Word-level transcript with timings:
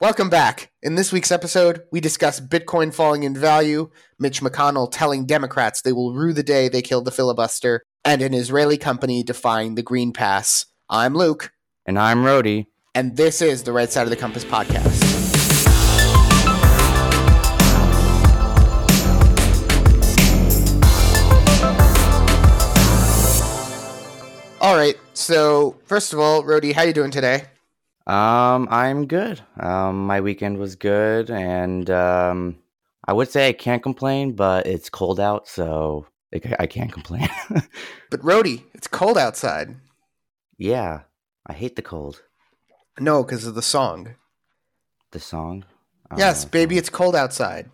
Welcome 0.00 0.28
back. 0.28 0.72
In 0.82 0.96
this 0.96 1.12
week's 1.12 1.30
episode, 1.30 1.84
we 1.92 2.00
discuss 2.00 2.40
Bitcoin 2.40 2.92
falling 2.92 3.22
in 3.22 3.32
value, 3.32 3.90
Mitch 4.18 4.40
McConnell 4.40 4.90
telling 4.90 5.24
Democrats 5.24 5.82
they 5.82 5.92
will 5.92 6.12
rue 6.12 6.32
the 6.32 6.42
day 6.42 6.68
they 6.68 6.82
killed 6.82 7.04
the 7.04 7.12
filibuster, 7.12 7.80
and 8.04 8.20
an 8.20 8.34
Israeli 8.34 8.76
company 8.76 9.22
defying 9.22 9.76
the 9.76 9.82
Green 9.82 10.12
Pass. 10.12 10.66
I'm 10.90 11.14
Luke. 11.14 11.52
And 11.86 11.96
I'm 11.96 12.24
Rody. 12.24 12.66
And 12.92 13.16
this 13.16 13.40
is 13.40 13.62
the 13.62 13.72
Right 13.72 13.88
Side 13.88 14.02
of 14.02 14.10
the 14.10 14.16
Compass 14.16 14.44
podcast. 14.44 15.12
All 24.60 24.76
right. 24.76 24.96
So, 25.12 25.76
first 25.84 26.12
of 26.12 26.18
all, 26.18 26.42
Rody, 26.42 26.72
how 26.72 26.82
are 26.82 26.86
you 26.88 26.92
doing 26.92 27.12
today? 27.12 27.44
Um, 28.06 28.68
I'm 28.70 29.06
good. 29.06 29.40
Um, 29.58 30.06
my 30.06 30.20
weekend 30.20 30.58
was 30.58 30.76
good, 30.76 31.30
and 31.30 31.88
um, 31.88 32.58
I 33.06 33.12
would 33.12 33.30
say 33.30 33.48
I 33.48 33.52
can't 33.52 33.82
complain, 33.82 34.32
but 34.32 34.66
it's 34.66 34.90
cold 34.90 35.18
out, 35.18 35.48
so 35.48 36.06
I 36.32 36.66
can't 36.66 36.92
complain. 36.92 37.28
but 38.10 38.22
Rody, 38.22 38.64
it's 38.74 38.88
cold 38.88 39.16
outside. 39.16 39.76
Yeah, 40.58 41.00
I 41.46 41.52
hate 41.54 41.76
the 41.76 41.82
cold. 41.82 42.22
No, 42.98 43.24
because 43.24 43.46
of 43.46 43.54
the 43.54 43.62
song. 43.62 44.16
The 45.12 45.20
song? 45.20 45.64
Oh, 46.10 46.16
yes, 46.18 46.44
baby, 46.44 46.76
it's 46.76 46.90
cold 46.90 47.16
outside. 47.16 47.70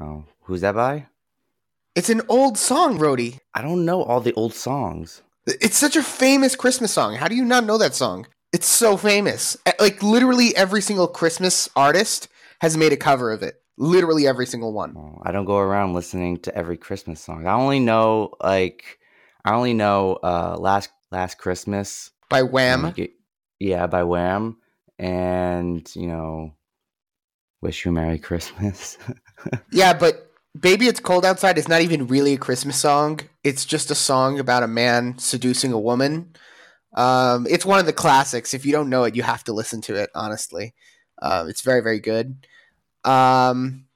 Oh, 0.00 0.24
who's 0.42 0.60
that 0.60 0.74
by? 0.74 1.06
It's 1.94 2.10
an 2.10 2.22
old 2.28 2.56
song, 2.56 2.98
Rody. 2.98 3.40
I 3.54 3.62
don't 3.62 3.84
know 3.84 4.02
all 4.02 4.20
the 4.20 4.32
old 4.34 4.54
songs. 4.54 5.22
It's 5.46 5.76
such 5.76 5.96
a 5.96 6.02
famous 6.02 6.54
Christmas 6.54 6.92
song. 6.92 7.16
How 7.16 7.26
do 7.26 7.34
you 7.34 7.44
not 7.44 7.64
know 7.64 7.78
that 7.78 7.94
song? 7.94 8.26
It's 8.52 8.66
so 8.66 8.96
famous. 8.96 9.56
Like 9.78 10.02
literally 10.02 10.56
every 10.56 10.82
single 10.82 11.08
Christmas 11.08 11.68
artist 11.76 12.28
has 12.60 12.76
made 12.76 12.92
a 12.92 12.96
cover 12.96 13.32
of 13.32 13.42
it. 13.42 13.62
Literally 13.78 14.26
every 14.26 14.46
single 14.46 14.72
one. 14.72 14.94
Oh, 14.96 15.22
I 15.22 15.32
don't 15.32 15.46
go 15.46 15.58
around 15.58 15.94
listening 15.94 16.38
to 16.40 16.54
every 16.54 16.76
Christmas 16.76 17.20
song. 17.20 17.46
I 17.46 17.54
only 17.54 17.80
know 17.80 18.34
like 18.42 18.98
I 19.44 19.54
only 19.54 19.72
know 19.72 20.18
uh 20.22 20.56
last 20.58 20.90
last 21.10 21.38
Christmas 21.38 22.10
by 22.28 22.42
Wham. 22.42 22.94
yeah, 23.58 23.86
by 23.86 24.02
Wham 24.04 24.56
and, 25.00 25.90
you 25.96 26.06
know, 26.06 26.54
Wish 27.62 27.84
You 27.84 27.90
a 27.90 27.94
Merry 27.94 28.18
Christmas. 28.18 28.98
yeah, 29.72 29.94
but 29.94 30.30
Baby 30.58 30.86
It's 30.86 31.00
Cold 31.00 31.24
Outside 31.24 31.58
is 31.58 31.68
not 31.68 31.80
even 31.80 32.06
really 32.06 32.34
a 32.34 32.38
Christmas 32.38 32.76
song. 32.76 33.20
It's 33.42 33.64
just 33.64 33.90
a 33.90 33.94
song 33.94 34.38
about 34.38 34.62
a 34.62 34.68
man 34.68 35.18
seducing 35.18 35.72
a 35.72 35.78
woman. 35.78 36.34
Um, 36.94 37.46
it's 37.48 37.64
one 37.64 37.78
of 37.78 37.86
the 37.86 37.92
classics. 37.92 38.54
If 38.54 38.66
you 38.66 38.72
don't 38.72 38.88
know 38.88 39.04
it, 39.04 39.14
you 39.16 39.22
have 39.22 39.44
to 39.44 39.52
listen 39.52 39.80
to 39.82 39.94
it, 39.96 40.10
honestly. 40.14 40.74
Uh, 41.20 41.46
it's 41.48 41.62
very, 41.62 41.82
very 41.82 42.00
good. 42.00 42.46
Um, 43.04 43.86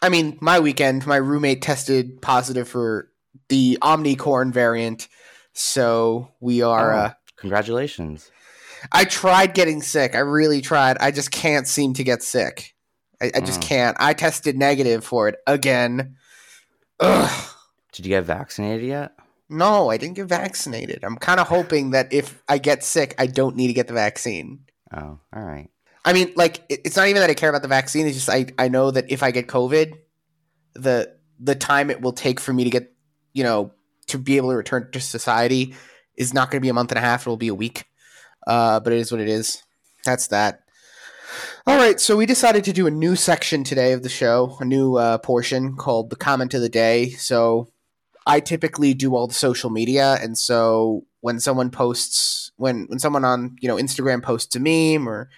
I 0.00 0.08
mean, 0.08 0.38
my 0.40 0.60
weekend, 0.60 1.06
my 1.06 1.16
roommate 1.16 1.62
tested 1.62 2.22
positive 2.22 2.68
for 2.68 3.10
the 3.48 3.78
Omicron 3.82 4.52
variant. 4.52 5.08
So 5.52 6.32
we 6.40 6.62
are. 6.62 6.92
Oh, 6.92 6.96
uh, 6.96 7.12
congratulations. 7.36 8.30
I 8.92 9.04
tried 9.04 9.54
getting 9.54 9.82
sick. 9.82 10.14
I 10.14 10.20
really 10.20 10.60
tried. 10.60 10.98
I 11.00 11.10
just 11.10 11.30
can't 11.30 11.66
seem 11.66 11.94
to 11.94 12.04
get 12.04 12.22
sick. 12.22 12.74
I, 13.20 13.32
I 13.34 13.40
just 13.40 13.60
mm. 13.60 13.64
can't. 13.64 13.96
I 13.98 14.14
tested 14.14 14.56
negative 14.56 15.04
for 15.04 15.28
it 15.28 15.36
again. 15.46 16.16
Ugh. 17.00 17.50
Did 17.92 18.06
you 18.06 18.10
get 18.10 18.24
vaccinated 18.24 18.86
yet? 18.86 19.17
No, 19.50 19.90
I 19.90 19.96
didn't 19.96 20.16
get 20.16 20.26
vaccinated. 20.26 21.04
I'm 21.04 21.16
kind 21.16 21.40
of 21.40 21.48
hoping 21.48 21.90
that 21.92 22.12
if 22.12 22.42
I 22.48 22.58
get 22.58 22.84
sick, 22.84 23.14
I 23.18 23.26
don't 23.26 23.56
need 23.56 23.68
to 23.68 23.72
get 23.72 23.86
the 23.86 23.94
vaccine. 23.94 24.60
Oh, 24.92 25.18
all 25.34 25.42
right. 25.42 25.70
I 26.04 26.12
mean, 26.12 26.32
like, 26.36 26.64
it's 26.68 26.96
not 26.96 27.08
even 27.08 27.20
that 27.20 27.30
I 27.30 27.34
care 27.34 27.48
about 27.48 27.62
the 27.62 27.68
vaccine. 27.68 28.06
It's 28.06 28.16
just 28.16 28.30
I, 28.30 28.46
I 28.58 28.68
know 28.68 28.90
that 28.90 29.10
if 29.10 29.22
I 29.22 29.30
get 29.30 29.46
COVID, 29.46 29.94
the 30.74 31.16
the 31.40 31.54
time 31.54 31.90
it 31.90 32.00
will 32.00 32.12
take 32.12 32.40
for 32.40 32.52
me 32.52 32.64
to 32.64 32.70
get, 32.70 32.92
you 33.32 33.44
know, 33.44 33.72
to 34.08 34.18
be 34.18 34.36
able 34.36 34.50
to 34.50 34.56
return 34.56 34.90
to 34.90 35.00
society 35.00 35.74
is 36.16 36.34
not 36.34 36.50
going 36.50 36.60
to 36.60 36.64
be 36.64 36.68
a 36.68 36.74
month 36.74 36.90
and 36.90 36.98
a 36.98 37.02
half. 37.02 37.26
It 37.26 37.30
will 37.30 37.36
be 37.36 37.48
a 37.48 37.54
week. 37.54 37.84
Uh, 38.46 38.80
but 38.80 38.92
it 38.92 38.98
is 38.98 39.12
what 39.12 39.20
it 39.20 39.28
is. 39.28 39.62
That's 40.04 40.28
that. 40.28 40.60
All 41.66 41.76
right, 41.76 42.00
so 42.00 42.16
we 42.16 42.24
decided 42.24 42.64
to 42.64 42.72
do 42.72 42.86
a 42.86 42.90
new 42.90 43.14
section 43.14 43.62
today 43.62 43.92
of 43.92 44.02
the 44.02 44.08
show, 44.08 44.56
a 44.60 44.64
new 44.64 44.96
uh, 44.96 45.18
portion 45.18 45.76
called 45.76 46.08
the 46.08 46.16
comment 46.16 46.54
of 46.54 46.62
the 46.62 46.70
day. 46.70 47.10
So 47.10 47.68
I 48.28 48.40
typically 48.40 48.92
do 48.92 49.16
all 49.16 49.26
the 49.26 49.34
social 49.34 49.70
media, 49.70 50.18
and 50.20 50.36
so 50.36 51.06
when 51.20 51.40
someone 51.40 51.70
posts, 51.70 52.52
when 52.56 52.84
when 52.88 52.98
someone 52.98 53.24
on 53.24 53.56
you 53.60 53.68
know 53.68 53.76
Instagram 53.76 54.22
posts 54.22 54.54
a 54.54 54.60
meme 54.60 55.08
or 55.08 55.30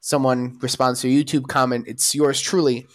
someone 0.00 0.58
responds 0.60 1.00
to 1.00 1.08
a 1.08 1.10
YouTube 1.10 1.46
comment, 1.46 1.86
it's 1.86 2.14
yours 2.14 2.40
truly. 2.40 2.86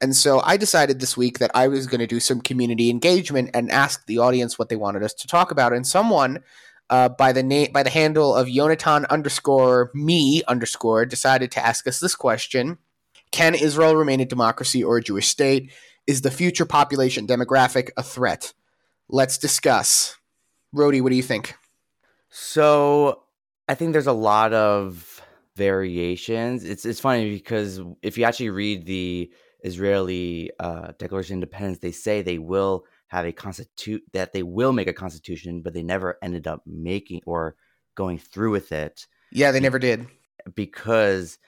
And 0.00 0.14
so 0.14 0.40
I 0.44 0.56
decided 0.56 1.00
this 1.00 1.16
week 1.16 1.38
that 1.38 1.50
I 1.54 1.66
was 1.66 1.86
going 1.86 2.00
to 2.00 2.06
do 2.06 2.20
some 2.20 2.40
community 2.40 2.88
engagement 2.88 3.50
and 3.52 3.70
ask 3.70 4.06
the 4.06 4.18
audience 4.18 4.58
what 4.58 4.68
they 4.68 4.76
wanted 4.76 5.02
us 5.02 5.14
to 5.14 5.26
talk 5.26 5.50
about. 5.50 5.72
And 5.72 5.86
someone 5.86 6.40
uh, 6.90 7.08
by 7.08 7.32
the 7.32 7.42
name 7.42 7.72
by 7.72 7.82
the 7.82 7.90
handle 7.90 8.34
of 8.34 8.46
Yonatan 8.46 9.08
underscore 9.08 9.90
me 9.92 10.42
underscore 10.46 11.04
decided 11.04 11.50
to 11.52 11.66
ask 11.66 11.88
us 11.88 11.98
this 11.98 12.14
question: 12.14 12.78
Can 13.32 13.56
Israel 13.56 13.96
remain 13.96 14.20
a 14.20 14.24
democracy 14.24 14.84
or 14.84 14.98
a 14.98 15.02
Jewish 15.02 15.26
state? 15.26 15.72
Is 16.06 16.20
the 16.20 16.30
future 16.30 16.66
population 16.66 17.26
demographic 17.26 17.90
a 17.96 18.02
threat? 18.02 18.52
Let's 19.08 19.38
discuss. 19.38 20.16
Rody, 20.72 21.00
what 21.00 21.10
do 21.10 21.16
you 21.16 21.22
think? 21.22 21.54
So 22.30 23.22
I 23.68 23.74
think 23.74 23.92
there's 23.92 24.06
a 24.06 24.12
lot 24.12 24.52
of 24.52 25.22
variations. 25.56 26.64
It's 26.64 26.84
it's 26.84 27.00
funny 27.00 27.30
because 27.30 27.80
if 28.02 28.18
you 28.18 28.24
actually 28.24 28.50
read 28.50 28.86
the 28.86 29.30
Israeli 29.62 30.50
uh, 30.58 30.92
Declaration 30.98 31.34
of 31.34 31.36
Independence, 31.42 31.78
they 31.78 31.92
say 31.92 32.22
they 32.22 32.38
will 32.38 32.84
have 33.08 33.24
a 33.24 33.32
constitute 33.32 34.02
that 34.12 34.32
they 34.32 34.42
will 34.42 34.72
make 34.72 34.88
a 34.88 34.92
constitution, 34.92 35.62
but 35.62 35.72
they 35.72 35.82
never 35.82 36.18
ended 36.22 36.46
up 36.46 36.62
making 36.66 37.20
or 37.26 37.56
going 37.94 38.18
through 38.18 38.50
with 38.50 38.72
it. 38.72 39.06
Yeah, 39.30 39.52
they 39.52 39.60
never 39.60 39.78
did 39.78 40.06
because 40.54 41.38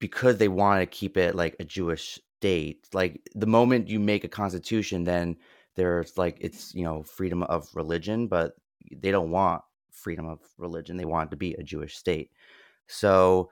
because 0.00 0.38
they 0.38 0.48
wanted 0.48 0.80
to 0.80 0.98
keep 0.98 1.16
it 1.16 1.34
like 1.34 1.56
a 1.60 1.64
Jewish 1.64 2.18
state. 2.38 2.88
Like 2.92 3.20
the 3.34 3.46
moment 3.46 3.88
you 3.88 4.00
make 4.00 4.24
a 4.24 4.28
constitution, 4.28 5.04
then 5.04 5.36
there's 5.76 6.16
like 6.18 6.38
it's 6.40 6.74
you 6.74 6.84
know 6.84 7.02
freedom 7.02 7.42
of 7.42 7.68
religion, 7.74 8.28
but 8.28 8.54
they 8.90 9.10
don't 9.10 9.30
want 9.30 9.62
freedom 9.90 10.26
of 10.26 10.40
religion. 10.58 10.96
They 10.96 11.04
want 11.04 11.30
to 11.30 11.36
be 11.36 11.54
a 11.54 11.62
Jewish 11.62 11.96
state. 11.96 12.30
So, 12.86 13.50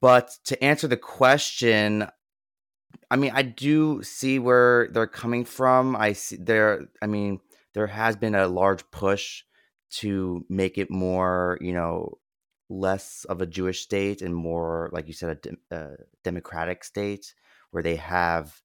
but 0.00 0.36
to 0.44 0.62
answer 0.62 0.88
the 0.88 0.96
question, 0.96 2.06
I 3.10 3.16
mean, 3.16 3.32
I 3.34 3.42
do 3.42 4.02
see 4.02 4.38
where 4.38 4.88
they're 4.92 5.06
coming 5.06 5.44
from. 5.44 5.96
I 5.96 6.12
see 6.12 6.36
there. 6.36 6.86
I 7.00 7.06
mean, 7.06 7.40
there 7.74 7.86
has 7.86 8.16
been 8.16 8.34
a 8.34 8.48
large 8.48 8.88
push 8.90 9.42
to 9.92 10.44
make 10.48 10.78
it 10.78 10.90
more, 10.90 11.58
you 11.60 11.72
know, 11.72 12.18
less 12.68 13.26
of 13.28 13.42
a 13.42 13.46
Jewish 13.46 13.82
state 13.82 14.22
and 14.22 14.34
more, 14.34 14.88
like 14.92 15.06
you 15.06 15.12
said, 15.12 15.30
a, 15.30 15.34
de- 15.34 15.76
a 15.76 15.96
democratic 16.24 16.84
state 16.84 17.34
where 17.70 17.82
they 17.82 17.96
have 17.96 18.62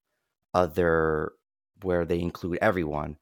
other, 0.54 1.34
where 1.84 2.06
they 2.06 2.20
include 2.20 2.60
everyone. 2.62 3.18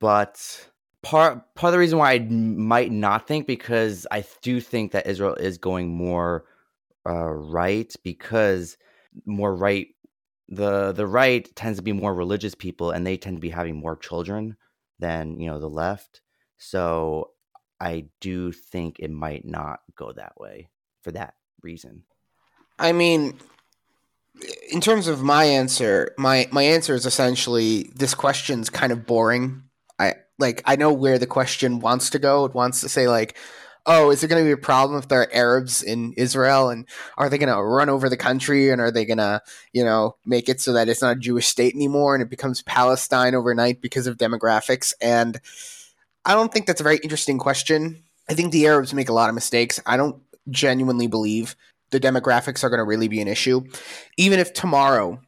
But 0.00 0.68
part 1.02 1.54
part 1.54 1.70
of 1.70 1.72
the 1.72 1.78
reason 1.78 1.98
why 1.98 2.12
I 2.12 2.18
might 2.18 2.90
not 2.90 3.26
think 3.26 3.46
because 3.46 4.06
I 4.10 4.24
do 4.42 4.60
think 4.60 4.92
that 4.92 5.06
Israel 5.06 5.34
is 5.34 5.58
going 5.58 5.88
more 5.88 6.44
uh, 7.08 7.30
right 7.30 7.94
because 8.02 8.76
more 9.24 9.54
right 9.54 9.88
the 10.48 10.92
the 10.92 11.06
right 11.06 11.54
tends 11.56 11.78
to 11.78 11.82
be 11.82 11.92
more 11.92 12.14
religious 12.14 12.54
people 12.54 12.90
and 12.90 13.06
they 13.06 13.16
tend 13.16 13.36
to 13.36 13.40
be 13.40 13.50
having 13.50 13.76
more 13.76 13.96
children 13.96 14.56
than 14.98 15.38
you 15.38 15.46
know 15.46 15.58
the 15.58 15.68
left 15.68 16.22
so 16.56 17.30
i 17.80 18.04
do 18.20 18.50
think 18.50 18.96
it 18.98 19.10
might 19.10 19.44
not 19.44 19.80
go 19.94 20.12
that 20.12 20.32
way 20.38 20.68
for 21.02 21.12
that 21.12 21.34
reason 21.62 22.02
i 22.78 22.92
mean 22.92 23.38
in 24.70 24.80
terms 24.80 25.08
of 25.08 25.22
my 25.22 25.44
answer 25.44 26.14
my 26.18 26.48
my 26.50 26.62
answer 26.62 26.94
is 26.94 27.06
essentially 27.06 27.90
this 27.94 28.14
question's 28.14 28.70
kind 28.70 28.92
of 28.92 29.06
boring 29.06 29.62
i 29.98 30.14
like 30.38 30.62
i 30.64 30.76
know 30.76 30.92
where 30.92 31.18
the 31.18 31.26
question 31.26 31.80
wants 31.80 32.10
to 32.10 32.18
go 32.18 32.44
it 32.44 32.54
wants 32.54 32.80
to 32.80 32.88
say 32.88 33.08
like 33.08 33.36
oh, 33.88 34.10
is 34.10 34.20
there 34.20 34.28
going 34.28 34.42
to 34.42 34.46
be 34.46 34.52
a 34.52 34.56
problem 34.56 34.98
if 34.98 35.08
there 35.08 35.22
are 35.22 35.32
Arabs 35.32 35.82
in 35.82 36.12
Israel? 36.12 36.68
And 36.68 36.86
are 37.16 37.30
they 37.30 37.38
going 37.38 37.52
to 37.52 37.60
run 37.60 37.88
over 37.88 38.10
the 38.10 38.18
country? 38.18 38.70
And 38.70 38.82
are 38.82 38.90
they 38.90 39.06
going 39.06 39.18
to, 39.18 39.42
you 39.72 39.82
know, 39.82 40.16
make 40.26 40.50
it 40.50 40.60
so 40.60 40.74
that 40.74 40.90
it's 40.90 41.00
not 41.00 41.16
a 41.16 41.20
Jewish 41.20 41.46
state 41.46 41.74
anymore 41.74 42.14
and 42.14 42.22
it 42.22 42.28
becomes 42.28 42.62
Palestine 42.62 43.34
overnight 43.34 43.80
because 43.80 44.06
of 44.06 44.18
demographics? 44.18 44.92
And 45.00 45.40
I 46.24 46.34
don't 46.34 46.52
think 46.52 46.66
that's 46.66 46.82
a 46.82 46.84
very 46.84 46.98
interesting 46.98 47.38
question. 47.38 48.04
I 48.28 48.34
think 48.34 48.52
the 48.52 48.66
Arabs 48.66 48.92
make 48.92 49.08
a 49.08 49.14
lot 49.14 49.30
of 49.30 49.34
mistakes. 49.34 49.80
I 49.86 49.96
don't 49.96 50.20
genuinely 50.50 51.06
believe 51.06 51.56
the 51.90 52.00
demographics 52.00 52.62
are 52.62 52.70
going 52.70 52.78
to 52.78 52.84
really 52.84 53.08
be 53.08 53.20
an 53.20 53.28
issue. 53.28 53.64
Even 54.16 54.38
if 54.38 54.52
tomorrow 54.52 55.20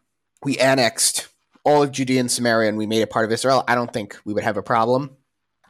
we 0.42 0.58
annexed 0.58 1.28
all 1.64 1.82
of 1.82 1.92
Judea 1.92 2.20
and 2.20 2.30
Samaria 2.30 2.68
and 2.68 2.78
we 2.78 2.86
made 2.86 3.02
it 3.02 3.10
part 3.10 3.24
of 3.24 3.32
Israel, 3.32 3.64
I 3.68 3.74
don't 3.74 3.92
think 3.92 4.16
we 4.24 4.32
would 4.32 4.44
have 4.44 4.56
a 4.56 4.62
problem. 4.62 5.16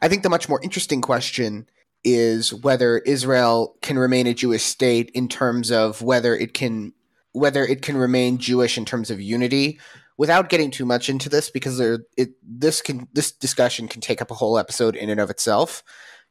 I 0.01 0.07
think 0.07 0.23
the 0.23 0.29
much 0.29 0.49
more 0.49 0.61
interesting 0.63 1.01
question 1.01 1.67
is 2.03 2.53
whether 2.53 2.99
Israel 2.99 3.75
can 3.81 3.99
remain 3.99 4.27
a 4.27 4.33
Jewish 4.33 4.63
state 4.63 5.11
in 5.13 5.27
terms 5.27 5.71
of 5.71 6.01
whether 6.01 6.35
it 6.35 6.53
can 6.53 6.93
whether 7.33 7.63
it 7.63 7.81
can 7.81 7.95
remain 7.95 8.39
Jewish 8.39 8.77
in 8.77 8.83
terms 8.83 9.09
of 9.09 9.21
unity 9.21 9.79
without 10.17 10.49
getting 10.49 10.69
too 10.69 10.85
much 10.85 11.09
into 11.09 11.29
this 11.29 11.49
because 11.49 11.77
there 11.77 11.99
it 12.17 12.31
this 12.43 12.81
can 12.81 13.07
this 13.13 13.31
discussion 13.31 13.87
can 13.87 14.01
take 14.01 14.21
up 14.21 14.31
a 14.31 14.35
whole 14.35 14.57
episode 14.57 14.95
in 14.95 15.09
and 15.09 15.19
of 15.19 15.29
itself. 15.29 15.83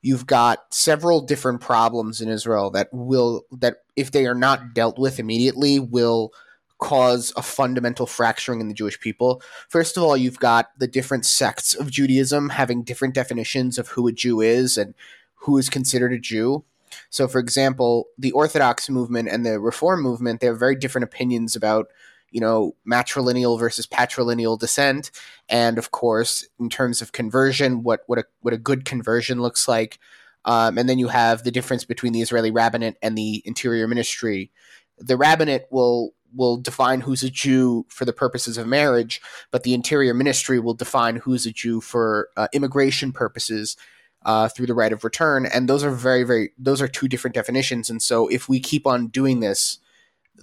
You've 0.03 0.27
got 0.27 0.73
several 0.73 1.21
different 1.21 1.61
problems 1.61 2.21
in 2.21 2.29
Israel 2.29 2.71
that 2.71 2.89
will 2.93 3.45
that 3.53 3.83
if 3.97 4.11
they 4.11 4.27
are 4.27 4.35
not 4.35 4.75
dealt 4.75 4.99
with 4.99 5.19
immediately 5.19 5.79
will 5.79 6.33
cause 6.79 7.33
a 7.37 7.43
fundamental 7.43 8.07
fracturing 8.07 8.61
in 8.61 8.69
the 8.69 8.75
Jewish 8.75 8.99
people. 8.99 9.43
First 9.69 9.97
of 9.97 10.03
all, 10.03 10.17
you've 10.17 10.39
got 10.39 10.71
the 10.79 10.89
different 10.89 11.27
sects 11.27 11.75
of 11.75 11.91
Judaism 11.91 12.49
having 12.49 12.83
different 12.83 13.15
definitions 13.15 13.79
of 13.79 13.89
who 13.89 14.09
a 14.09 14.13
Jew 14.13 14.41
is 14.41 14.79
and 14.79 14.95
who 15.35 15.59
is 15.59 15.69
considered 15.69 16.13
a 16.13 16.19
Jew. 16.19 16.65
So, 17.11 17.29
for 17.29 17.39
example, 17.39 18.09
the 18.19 18.33
Orthodox 18.33 18.89
movement 18.89 19.29
and 19.29 19.45
the 19.45 19.61
Reform 19.61 20.03
movement, 20.03 20.41
they 20.41 20.47
have 20.47 20.59
very 20.59 20.75
different 20.75 21.05
opinions 21.05 21.55
about, 21.55 21.89
you 22.31 22.41
know, 22.41 22.75
matrilineal 22.89 23.59
versus 23.59 23.87
patrilineal 23.87 24.59
descent, 24.59 25.11
and 25.49 25.79
of 25.79 25.91
course, 25.91 26.47
in 26.59 26.69
terms 26.69 27.03
of 27.03 27.13
conversion, 27.13 27.83
what 27.83 28.01
what 28.07 28.19
a 28.19 28.25
what 28.41 28.55
a 28.55 28.59
good 28.59 28.85
conversion 28.85 29.41
looks 29.41 29.69
like. 29.69 29.99
Um, 30.45 30.79
and 30.79 30.89
then 30.89 30.99
you 30.99 31.09
have 31.09 31.43
the 31.43 31.51
difference 31.51 31.85
between 31.85 32.13
the 32.13 32.23
Israeli 32.23 32.51
rabbinate 32.51 32.97
and 33.03 33.17
the 33.17 33.43
Interior 33.45 33.87
Ministry. 33.87 34.51
The 34.99 35.17
rabbinate 35.17 35.67
will 35.71 36.15
will 36.35 36.57
define 36.57 37.01
who's 37.01 37.23
a 37.23 37.31
Jew 37.31 37.87
for 37.89 38.05
the 38.05 38.13
purposes 38.13 38.57
of 38.57 38.67
marriage, 38.67 39.21
but 39.51 39.63
the 39.63 39.75
Interior 39.75 40.15
Ministry 40.15 40.61
will 40.61 40.75
define 40.75 41.17
who's 41.17 41.47
a 41.47 41.53
Jew 41.53 41.81
for 41.81 42.29
uh, 42.37 42.49
immigration 42.53 43.13
purposes 43.13 43.77
uh, 44.25 44.49
through 44.49 44.67
the 44.67 44.75
right 44.75 44.93
of 44.93 45.05
return. 45.05 45.47
And 45.47 45.69
those 45.69 45.83
are 45.83 45.91
very, 45.91 46.25
very, 46.25 46.53
those 46.59 46.83
are 46.83 46.89
two 46.89 47.09
different 47.09 47.35
definitions. 47.35 47.91
And 47.91 48.03
so 48.03 48.29
if 48.29 48.49
we 48.49 48.61
keep 48.61 48.87
on 48.87 49.09
doing 49.09 49.41
this, 49.41 49.79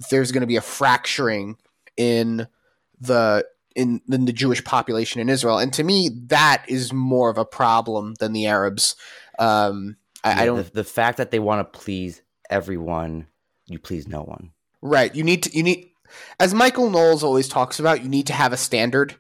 there's 0.10 0.32
going 0.32 0.42
to 0.42 0.48
be 0.48 0.56
a 0.56 0.62
fracturing 0.62 1.58
in 1.98 2.48
the 3.00 3.46
in, 3.76 4.02
in 4.12 4.26
the 4.26 4.34
Jewish 4.34 4.64
population 4.64 5.22
in 5.22 5.30
Israel. 5.30 5.60
And 5.60 5.72
to 5.74 5.84
me, 5.84 6.10
that 6.28 6.66
is 6.68 6.92
more 6.92 7.30
of 7.30 7.38
a 7.38 7.46
problem 7.46 8.16
than 8.16 8.34
the 8.34 8.48
Arabs. 8.48 8.96
Um, 9.38 9.98
I, 10.24 10.30
Yeah, 10.30 10.42
I 10.42 10.46
don't. 10.46 10.58
The, 10.58 10.72
the 10.72 10.84
fact 10.84 11.18
that 11.18 11.32
they 11.32 11.40
want 11.40 11.72
to 11.72 11.80
please 11.80 12.22
everyone, 12.50 13.28
you 13.68 13.78
please 13.78 14.08
no 14.08 14.24
one. 14.24 14.52
Right. 14.82 15.14
You 15.14 15.24
need 15.24 15.44
to. 15.44 15.56
You 15.56 15.64
need, 15.64 15.92
as 16.40 16.54
Michael 16.54 16.90
Knowles 16.90 17.24
always 17.24 17.48
talks 17.48 17.80
about, 17.80 18.04
you 18.04 18.10
need 18.10 18.28
to 18.28 18.34
have 18.34 18.52
a 18.52 18.58
standard. 18.58 19.16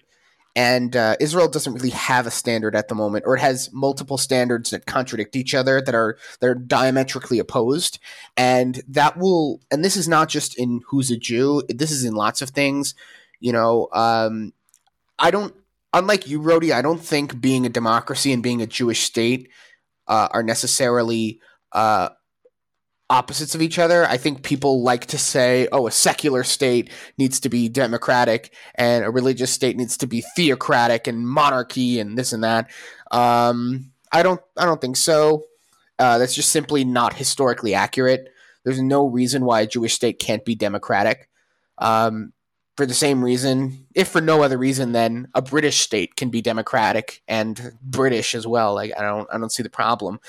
And 0.57 0.95
uh, 0.95 1.15
Israel 1.19 1.47
doesn't 1.47 1.75
really 1.75 1.91
have 1.91 2.25
a 2.25 2.31
standard 2.31 2.75
at 2.75 2.87
the 2.87 2.95
moment, 2.95 3.25
or 3.27 3.35
it 3.35 3.41
has 3.41 3.71
multiple 3.71 4.17
standards 4.17 4.71
that 4.71 4.87
contradict 4.87 5.35
each 5.35 5.53
other 5.53 5.79
that 5.79 5.93
are 5.93 6.17
that 6.39 6.47
are 6.47 6.55
diametrically 6.55 7.37
opposed. 7.37 7.99
And 8.35 8.81
that 8.87 9.17
will. 9.17 9.61
And 9.69 9.85
this 9.85 9.95
is 9.95 10.07
not 10.07 10.29
just 10.29 10.57
in 10.57 10.81
who's 10.87 11.11
a 11.11 11.17
Jew. 11.17 11.61
This 11.69 11.91
is 11.91 12.03
in 12.03 12.15
lots 12.15 12.41
of 12.41 12.49
things. 12.49 12.95
You 13.39 13.51
know, 13.53 13.87
um, 13.93 14.51
I 15.19 15.29
don't. 15.29 15.53
Unlike 15.93 16.27
you, 16.27 16.41
Rody, 16.41 16.73
I 16.73 16.81
don't 16.81 17.01
think 17.01 17.39
being 17.39 17.67
a 17.67 17.69
democracy 17.69 18.33
and 18.33 18.41
being 18.41 18.63
a 18.63 18.67
Jewish 18.67 19.03
state 19.03 19.49
uh, 20.07 20.29
are 20.31 20.41
necessarily 20.41 21.39
uh, 21.71 22.09
opposites 23.09 23.55
of 23.55 23.61
each 23.61 23.79
other. 23.79 24.05
I 24.05 24.17
think 24.17 24.43
people 24.43 24.83
like 24.83 25.05
to 25.07 25.17
say, 25.17 25.67
oh, 25.71 25.87
a 25.87 25.91
secular 25.91 26.43
state 26.43 26.91
needs 27.17 27.39
to 27.41 27.49
be 27.49 27.69
democratic 27.69 28.53
and 28.75 29.05
a 29.05 29.09
religious 29.09 29.51
state 29.51 29.77
needs 29.77 29.97
to 29.97 30.07
be 30.07 30.21
theocratic 30.35 31.07
and 31.07 31.27
monarchy 31.27 31.99
and 31.99 32.17
this 32.17 32.33
and 32.33 32.43
that. 32.43 32.69
Um, 33.11 33.91
I 34.11 34.23
don't 34.23 34.41
I 34.57 34.65
don't 34.65 34.81
think 34.81 34.97
so. 34.97 35.43
Uh, 35.99 36.17
that's 36.17 36.35
just 36.35 36.51
simply 36.51 36.83
not 36.83 37.13
historically 37.13 37.73
accurate. 37.73 38.31
There's 38.63 38.81
no 38.81 39.07
reason 39.07 39.45
why 39.45 39.61
a 39.61 39.67
Jewish 39.67 39.93
state 39.93 40.19
can't 40.19 40.43
be 40.43 40.55
democratic. 40.55 41.29
Um, 41.77 42.33
for 42.75 42.85
the 42.85 42.93
same 42.93 43.23
reason, 43.23 43.87
if 43.95 44.09
for 44.09 44.21
no 44.21 44.43
other 44.43 44.57
reason, 44.57 44.91
then 44.91 45.29
a 45.33 45.41
British 45.41 45.79
state 45.79 46.15
can 46.15 46.29
be 46.29 46.43
democratic 46.43 47.23
and 47.27 47.73
British 47.81 48.35
as 48.35 48.45
well. 48.45 48.75
Like 48.75 48.91
I 48.97 49.01
don't 49.01 49.27
I 49.33 49.37
don't 49.39 49.51
see 49.51 49.63
the 49.63 49.69
problem. 49.69 50.19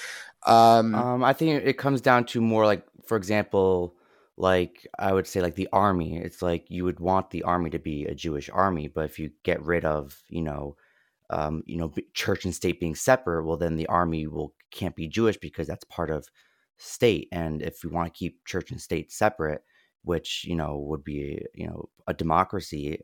Um, 0.48 0.94
Um, 0.94 1.24
I 1.24 1.32
think 1.32 1.64
it 1.64 1.78
comes 1.78 2.00
down 2.00 2.24
to 2.26 2.40
more 2.40 2.66
like, 2.66 2.84
for 3.06 3.16
example, 3.16 3.94
like 4.36 4.86
I 4.98 5.12
would 5.12 5.26
say, 5.26 5.40
like 5.40 5.56
the 5.56 5.68
army. 5.72 6.16
It's 6.16 6.42
like 6.42 6.66
you 6.68 6.84
would 6.84 7.00
want 7.00 7.30
the 7.30 7.42
army 7.42 7.70
to 7.70 7.78
be 7.78 8.04
a 8.04 8.14
Jewish 8.14 8.48
army, 8.52 8.88
but 8.88 9.04
if 9.04 9.18
you 9.18 9.30
get 9.42 9.62
rid 9.62 9.84
of, 9.84 10.16
you 10.28 10.42
know, 10.42 10.76
um, 11.30 11.62
you 11.66 11.76
know, 11.76 11.92
church 12.14 12.44
and 12.44 12.54
state 12.54 12.80
being 12.80 12.94
separate, 12.94 13.44
well, 13.44 13.56
then 13.56 13.76
the 13.76 13.88
army 13.88 14.26
will 14.26 14.54
can't 14.70 14.96
be 14.96 15.08
Jewish 15.08 15.36
because 15.36 15.66
that's 15.66 15.84
part 15.84 16.10
of 16.10 16.26
state. 16.78 17.28
And 17.32 17.62
if 17.62 17.82
we 17.84 17.90
want 17.90 18.12
to 18.12 18.18
keep 18.18 18.44
church 18.46 18.70
and 18.70 18.80
state 18.80 19.12
separate, 19.12 19.62
which 20.04 20.44
you 20.44 20.54
know 20.54 20.78
would 20.78 21.04
be, 21.04 21.44
you 21.54 21.66
know, 21.66 21.88
a 22.06 22.14
democracy, 22.14 23.00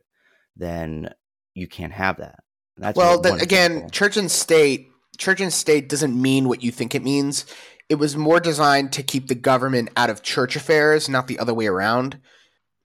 then 0.56 1.12
you 1.55 1.67
can't 1.67 1.93
have 1.93 2.19
that. 2.19 2.41
That's 2.76 2.96
well, 2.96 3.20
then 3.20 3.41
again, 3.41 3.73
example. 3.73 3.91
church 3.91 4.17
and 4.17 4.31
state, 4.31 4.88
church 5.16 5.40
and 5.40 5.52
state 5.52 5.88
doesn't 5.88 6.20
mean 6.20 6.49
what 6.49 6.62
you 6.62 6.70
think 6.70 6.94
it 6.94 7.02
means. 7.02 7.44
It 7.88 7.96
was 7.96 8.16
more 8.16 8.40
designed 8.40 8.93
to 8.94 9.02
keep 9.02 9.28
the 9.28 9.34
government 9.34 9.90
out 9.96 10.11
of 10.11 10.22
church 10.22 10.56
affairs, 10.56 11.08
not 11.08 11.26
the 11.26 11.38
other 11.38 11.55
way 11.55 11.66
around. 11.66 12.19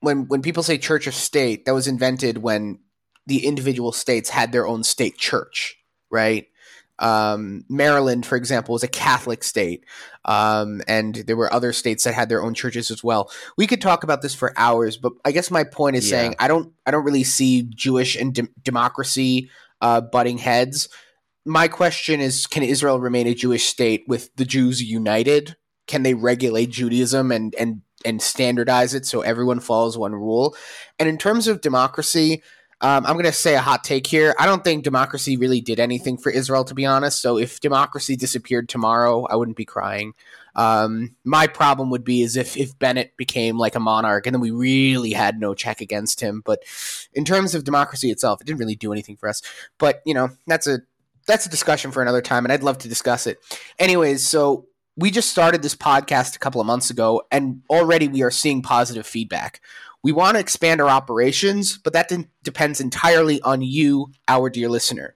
When 0.01 0.27
when 0.27 0.41
people 0.41 0.63
say 0.63 0.77
church 0.77 1.07
of 1.07 1.13
state, 1.15 1.65
that 1.65 1.73
was 1.73 1.87
invented 1.87 2.39
when 2.39 2.79
the 3.27 3.45
individual 3.45 3.91
states 3.91 4.29
had 4.29 4.51
their 4.51 4.67
own 4.67 4.83
state 4.83 5.17
church, 5.17 5.77
right? 6.09 6.47
Um, 6.97 7.63
Maryland, 7.69 8.25
for 8.25 8.35
example, 8.35 8.73
was 8.73 8.83
a 8.83 8.87
Catholic 8.89 9.41
state, 9.43 9.85
um, 10.25 10.81
and 10.85 11.15
there 11.15 11.37
were 11.37 11.51
other 11.53 11.71
states 11.71 12.03
that 12.03 12.13
had 12.13 12.27
their 12.27 12.43
own 12.43 12.53
churches 12.53 12.91
as 12.91 13.01
well. 13.01 13.31
We 13.57 13.67
could 13.67 13.81
talk 13.81 14.03
about 14.03 14.21
this 14.21 14.35
for 14.35 14.53
hours, 14.57 14.97
but 14.97 15.13
I 15.23 15.31
guess 15.31 15.49
my 15.49 15.63
point 15.63 15.95
is 15.95 16.09
Yeah. 16.09 16.17
saying 16.17 16.35
I 16.39 16.49
don't 16.49 16.73
I 16.85 16.91
don't 16.91 17.05
really 17.05 17.23
see 17.23 17.61
Jewish 17.63 18.17
and 18.17 18.33
dem- 18.35 18.53
democracy 18.61 19.49
uh, 19.79 20.01
butting 20.01 20.39
heads. 20.39 20.89
My 21.49 21.67
question 21.67 22.19
is: 22.19 22.45
Can 22.45 22.61
Israel 22.61 22.99
remain 22.99 23.25
a 23.25 23.33
Jewish 23.33 23.65
state 23.65 24.05
with 24.07 24.29
the 24.35 24.45
Jews 24.45 24.83
united? 24.83 25.57
Can 25.87 26.03
they 26.03 26.13
regulate 26.13 26.69
Judaism 26.69 27.31
and 27.31 27.55
and 27.55 27.81
and 28.05 28.21
standardize 28.21 28.93
it 28.93 29.07
so 29.07 29.21
everyone 29.21 29.59
follows 29.59 29.97
one 29.97 30.13
rule? 30.13 30.55
And 30.99 31.09
in 31.09 31.17
terms 31.17 31.47
of 31.47 31.61
democracy, 31.61 32.43
um, 32.81 33.03
I'm 33.03 33.13
going 33.13 33.25
to 33.25 33.31
say 33.31 33.55
a 33.55 33.61
hot 33.61 33.83
take 33.83 34.05
here. 34.05 34.35
I 34.37 34.45
don't 34.45 34.63
think 34.63 34.83
democracy 34.83 35.37
really 35.37 35.59
did 35.59 35.79
anything 35.79 36.19
for 36.19 36.31
Israel, 36.31 36.63
to 36.65 36.75
be 36.75 36.85
honest. 36.85 37.19
So 37.19 37.39
if 37.39 37.59
democracy 37.59 38.15
disappeared 38.15 38.69
tomorrow, 38.69 39.25
I 39.25 39.35
wouldn't 39.35 39.57
be 39.57 39.65
crying. 39.65 40.13
Um, 40.55 41.15
my 41.23 41.47
problem 41.47 41.89
would 41.89 42.03
be 42.03 42.21
is 42.21 42.37
if 42.37 42.57
if 42.57 42.77
Bennett 42.77 43.17
became 43.17 43.57
like 43.57 43.73
a 43.73 43.79
monarch 43.79 44.27
and 44.27 44.35
then 44.35 44.41
we 44.41 44.51
really 44.51 45.13
had 45.13 45.39
no 45.39 45.55
check 45.55 45.81
against 45.81 46.21
him. 46.21 46.43
But 46.45 46.59
in 47.11 47.25
terms 47.25 47.55
of 47.55 47.63
democracy 47.63 48.11
itself, 48.11 48.39
it 48.39 48.45
didn't 48.45 48.59
really 48.59 48.75
do 48.75 48.91
anything 48.91 49.17
for 49.17 49.27
us. 49.27 49.41
But 49.79 50.03
you 50.05 50.13
know, 50.13 50.29
that's 50.45 50.67
a 50.67 50.81
that's 51.27 51.45
a 51.45 51.49
discussion 51.49 51.91
for 51.91 52.01
another 52.01 52.21
time, 52.21 52.45
and 52.45 52.51
I'd 52.51 52.63
love 52.63 52.77
to 52.79 52.89
discuss 52.89 53.27
it. 53.27 53.39
Anyways, 53.77 54.25
so 54.25 54.67
we 54.95 55.11
just 55.11 55.29
started 55.29 55.61
this 55.61 55.75
podcast 55.75 56.35
a 56.35 56.39
couple 56.39 56.59
of 56.59 56.67
months 56.67 56.89
ago, 56.89 57.23
and 57.31 57.61
already 57.69 58.07
we 58.07 58.21
are 58.21 58.31
seeing 58.31 58.61
positive 58.61 59.07
feedback. 59.07 59.61
We 60.03 60.11
want 60.11 60.35
to 60.35 60.39
expand 60.39 60.81
our 60.81 60.89
operations, 60.89 61.77
but 61.77 61.93
that 61.93 62.09
de- 62.09 62.27
depends 62.43 62.79
entirely 62.79 63.41
on 63.41 63.61
you, 63.61 64.11
our 64.27 64.49
dear 64.49 64.69
listener. 64.69 65.15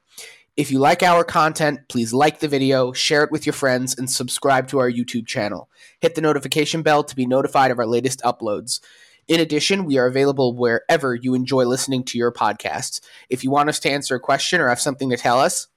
If 0.56 0.72
you 0.72 0.78
like 0.78 1.02
our 1.02 1.24
content, 1.24 1.80
please 1.90 2.14
like 2.14 2.40
the 2.40 2.48
video, 2.48 2.94
share 2.94 3.24
it 3.24 3.32
with 3.32 3.46
your 3.46 3.54
friends, 3.54 3.98
and 3.98 4.10
subscribe 4.10 4.68
to 4.68 4.80
our 4.80 4.92
YouTube 4.92 5.26
channel. 5.26 5.70
Hit 6.00 6.16
the 6.16 6.22
notification 6.22 6.84
bell 6.84 7.04
to 7.04 7.16
be 7.16 7.26
notified 7.26 7.72
of 7.72 7.80
our 7.80 7.88
latest 7.88 8.22
uploads. 8.22 8.80
In 9.28 9.40
addition, 9.40 9.86
we 9.86 9.98
are 9.98 10.06
available 10.06 10.56
wherever 10.56 11.16
you 11.16 11.34
enjoy 11.34 11.66
listening 11.66 12.04
to 12.06 12.18
your 12.18 12.32
podcasts. 12.32 13.02
If 13.30 13.44
you 13.44 13.50
want 13.50 13.70
us 13.70 13.80
to 13.80 13.90
answer 13.90 14.16
a 14.16 14.20
question 14.20 14.62
or 14.62 14.68
have 14.68 14.82
something 14.82 15.10
to 15.10 15.18
tell 15.18 15.40
us, 15.40 15.68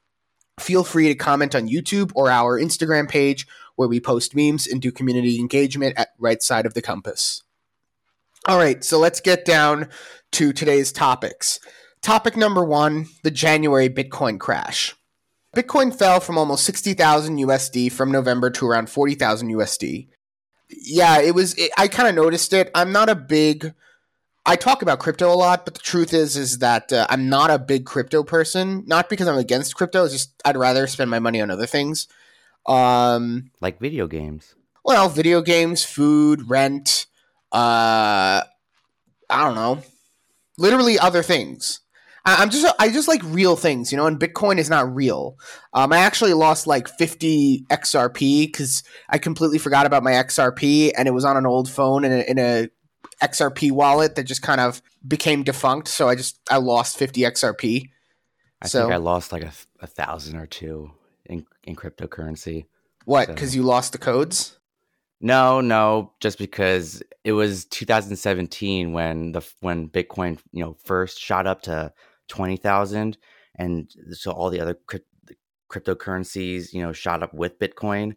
feel 0.58 0.84
free 0.84 1.08
to 1.08 1.14
comment 1.14 1.54
on 1.54 1.68
YouTube 1.68 2.12
or 2.14 2.30
our 2.30 2.58
Instagram 2.58 3.08
page 3.08 3.46
where 3.76 3.88
we 3.88 4.00
post 4.00 4.34
memes 4.34 4.66
and 4.66 4.80
do 4.80 4.90
community 4.90 5.38
engagement 5.38 5.94
at 5.96 6.14
Right 6.18 6.42
Side 6.42 6.66
of 6.66 6.75
the 6.75 6.82
Compass. 6.82 7.42
All 8.46 8.58
right, 8.58 8.82
so 8.82 8.98
let's 8.98 9.20
get 9.20 9.44
down 9.44 9.88
to 10.32 10.52
today's 10.52 10.92
topics. 10.92 11.60
Topic 12.00 12.36
number 12.36 12.64
one 12.64 13.06
the 13.22 13.30
January 13.30 13.88
Bitcoin 13.88 14.38
crash. 14.38 14.94
Bitcoin 15.54 15.94
fell 15.94 16.20
from 16.20 16.38
almost 16.38 16.64
60,000 16.64 17.38
USD 17.38 17.90
from 17.90 18.12
November 18.12 18.50
to 18.50 18.66
around 18.66 18.90
40,000 18.90 19.48
USD. 19.48 20.08
Yeah, 20.68 21.20
it 21.20 21.34
was, 21.34 21.54
it, 21.54 21.70
I 21.78 21.88
kind 21.88 22.08
of 22.08 22.14
noticed 22.14 22.52
it. 22.52 22.70
I'm 22.75 22.92
not 22.92 23.08
a 23.08 23.14
big, 23.14 23.72
I 24.48 24.54
talk 24.54 24.80
about 24.80 25.00
crypto 25.00 25.32
a 25.32 25.34
lot, 25.34 25.64
but 25.64 25.74
the 25.74 25.80
truth 25.80 26.14
is, 26.14 26.36
is 26.36 26.58
that 26.58 26.92
uh, 26.92 27.04
I'm 27.10 27.28
not 27.28 27.50
a 27.50 27.58
big 27.58 27.84
crypto 27.84 28.22
person. 28.22 28.84
Not 28.86 29.08
because 29.08 29.26
I'm 29.26 29.36
against 29.36 29.74
crypto, 29.74 30.04
it's 30.04 30.12
just 30.12 30.40
I'd 30.44 30.56
rather 30.56 30.86
spend 30.86 31.10
my 31.10 31.18
money 31.18 31.40
on 31.40 31.50
other 31.50 31.66
things. 31.66 32.06
Um, 32.64 33.50
like 33.60 33.80
video 33.80 34.06
games. 34.06 34.54
well, 34.84 35.08
video 35.08 35.42
games, 35.42 35.84
food, 35.84 36.48
rent, 36.48 37.06
uh, 37.52 38.42
I 39.28 39.44
don't 39.44 39.56
know, 39.56 39.82
literally 40.58 40.98
other 40.98 41.24
things. 41.24 41.80
I, 42.24 42.42
I'm 42.42 42.50
just 42.50 42.66
I 42.78 42.90
just 42.90 43.08
like 43.08 43.22
real 43.24 43.56
things, 43.56 43.90
you 43.90 43.98
know. 43.98 44.06
And 44.06 44.18
Bitcoin 44.18 44.58
is 44.58 44.70
not 44.70 44.94
real. 44.94 45.38
Um, 45.72 45.92
I 45.92 45.98
actually 45.98 46.34
lost 46.34 46.66
like 46.66 46.88
50 46.88 47.64
XRP 47.70 48.46
because 48.46 48.84
I 49.08 49.18
completely 49.18 49.58
forgot 49.58 49.86
about 49.86 50.04
my 50.04 50.12
XRP, 50.12 50.92
and 50.96 51.08
it 51.08 51.12
was 51.12 51.24
on 51.24 51.36
an 51.36 51.46
old 51.46 51.68
phone 51.70 52.04
in 52.04 52.12
a, 52.12 52.30
in 52.30 52.38
a 52.38 52.68
XRP 53.23 53.73
wallet 53.73 54.14
that 54.16 54.25
just 54.25 54.42
kind 54.42 54.61
of 54.61 54.82
became 55.06 55.42
defunct. 55.42 55.88
So 55.88 56.08
I 56.08 56.14
just 56.14 56.38
I 56.50 56.58
lost 56.58 56.99
50 56.99 57.23
XRP. 57.23 57.90
I 58.62 58.68
So- 58.68 58.82
think 58.82 58.92
I 58.92 58.96
lost 58.99 59.32
like 59.32 59.42
a, 59.44 59.52
a 59.80 59.87
thousand 59.87 60.37
or 60.37 60.46
two 60.46 60.90
in 61.25 61.46
in 61.64 61.76
cryptocurrency. 61.76 62.66
What? 63.04 63.26
So- 63.28 63.35
Because 63.35 63.54
you 63.56 63.62
lost 63.62 63.92
the 63.92 63.99
codes? 63.99 64.58
No, 65.18 65.62
no, 65.62 66.12
just 66.20 66.37
because 66.38 67.02
it 67.25 67.32
was 67.32 67.64
2017 67.66 68.92
when 68.92 69.32
the 69.32 69.40
when 69.61 69.88
Bitcoin 69.88 70.38
you 70.52 70.62
know 70.62 70.76
first 70.85 71.18
shot 71.18 71.46
up 71.46 71.62
to 71.62 71.92
twenty 72.28 72.58
thousand, 72.58 73.16
and 73.54 73.90
so 74.12 74.30
all 74.32 74.50
the 74.50 74.61
other 74.61 74.75
crypt- 74.75 75.08
cryptocurrencies 75.70 76.73
you 76.73 76.82
know 76.82 76.92
shot 76.92 77.23
up 77.23 77.32
with 77.32 77.58
Bitcoin, 77.58 78.16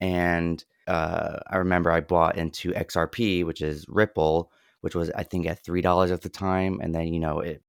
and 0.00 0.64
uh, 0.88 1.38
I 1.46 1.58
remember 1.58 1.92
I 1.92 2.00
bought 2.00 2.36
into 2.36 2.72
XRP, 2.72 3.44
which 3.44 3.60
is 3.60 3.84
Ripple, 3.88 4.50
which 4.80 4.94
was 4.94 5.10
I 5.10 5.22
think 5.22 5.46
at 5.46 5.62
three 5.64 5.82
dollars 5.82 6.10
at 6.10 6.22
the 6.22 6.28
time, 6.28 6.80
and 6.82 6.94
then 6.94 7.08
you 7.08 7.20
know 7.20 7.40
it 7.40 7.62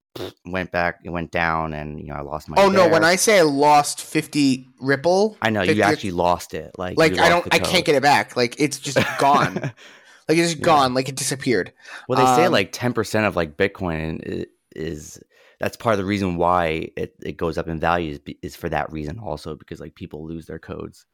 went 0.46 0.72
back, 0.72 1.00
it 1.04 1.10
went 1.10 1.32
down, 1.32 1.74
and 1.74 2.00
you 2.00 2.08
know 2.08 2.16
I 2.16 2.22
lost 2.22 2.50
my. 2.50 2.56
Oh 2.58 2.70
no! 2.70 2.88
When. 2.88 3.04
I 3.04 3.16
say 3.16 3.40
I 3.40 3.44
lost 3.44 4.02
50 4.02 4.68
Ripple, 4.82 5.38
I 5.42 5.50
know 5.50 5.62
50 5.62 5.76
you 5.76 5.84
actually 5.84 6.12
lost 6.12 6.54
it, 6.54 6.72
like 6.78 6.98
like 6.98 7.20
I 7.20 7.30
don't, 7.30 7.46
I 7.52 7.60
can't 7.60 7.86
get 7.86 7.96
it 7.96 8.02
back. 8.04 8.36
Like 8.38 8.60
it's 8.60 8.80
just 8.80 8.98
gone. 9.20 9.56
like 10.30 10.38
it's 10.38 10.52
just 10.52 10.58
Yeah. 10.60 10.66
gone. 10.66 10.94
Like 10.94 11.10
it 11.10 11.16
disappeared. 11.16 11.74
Well, 12.08 12.18
they 12.18 12.26
say 12.36 12.46
Um, 12.46 12.54
like 12.54 12.72
ten 12.72 12.94
percent 12.94 13.26
of 13.26 13.36
like 13.36 13.58
Bitcoin 13.58 14.46
is 14.76 15.20
that's 15.60 15.76
part 15.76 15.94
of 15.94 15.98
the 15.98 16.06
reason 16.06 16.38
why 16.38 16.90
it, 16.96 17.16
it 17.22 17.36
goes 17.36 17.58
up 17.58 17.68
in 17.68 17.80
value 17.80 18.14
is, 18.14 18.36
is 18.42 18.56
for 18.56 18.70
that 18.70 18.92
reason 18.94 19.20
also 19.20 19.56
because 19.56 19.82
like 19.82 19.94
people 19.96 20.26
lose 20.26 20.46
their 20.46 20.60
codes. 20.60 21.06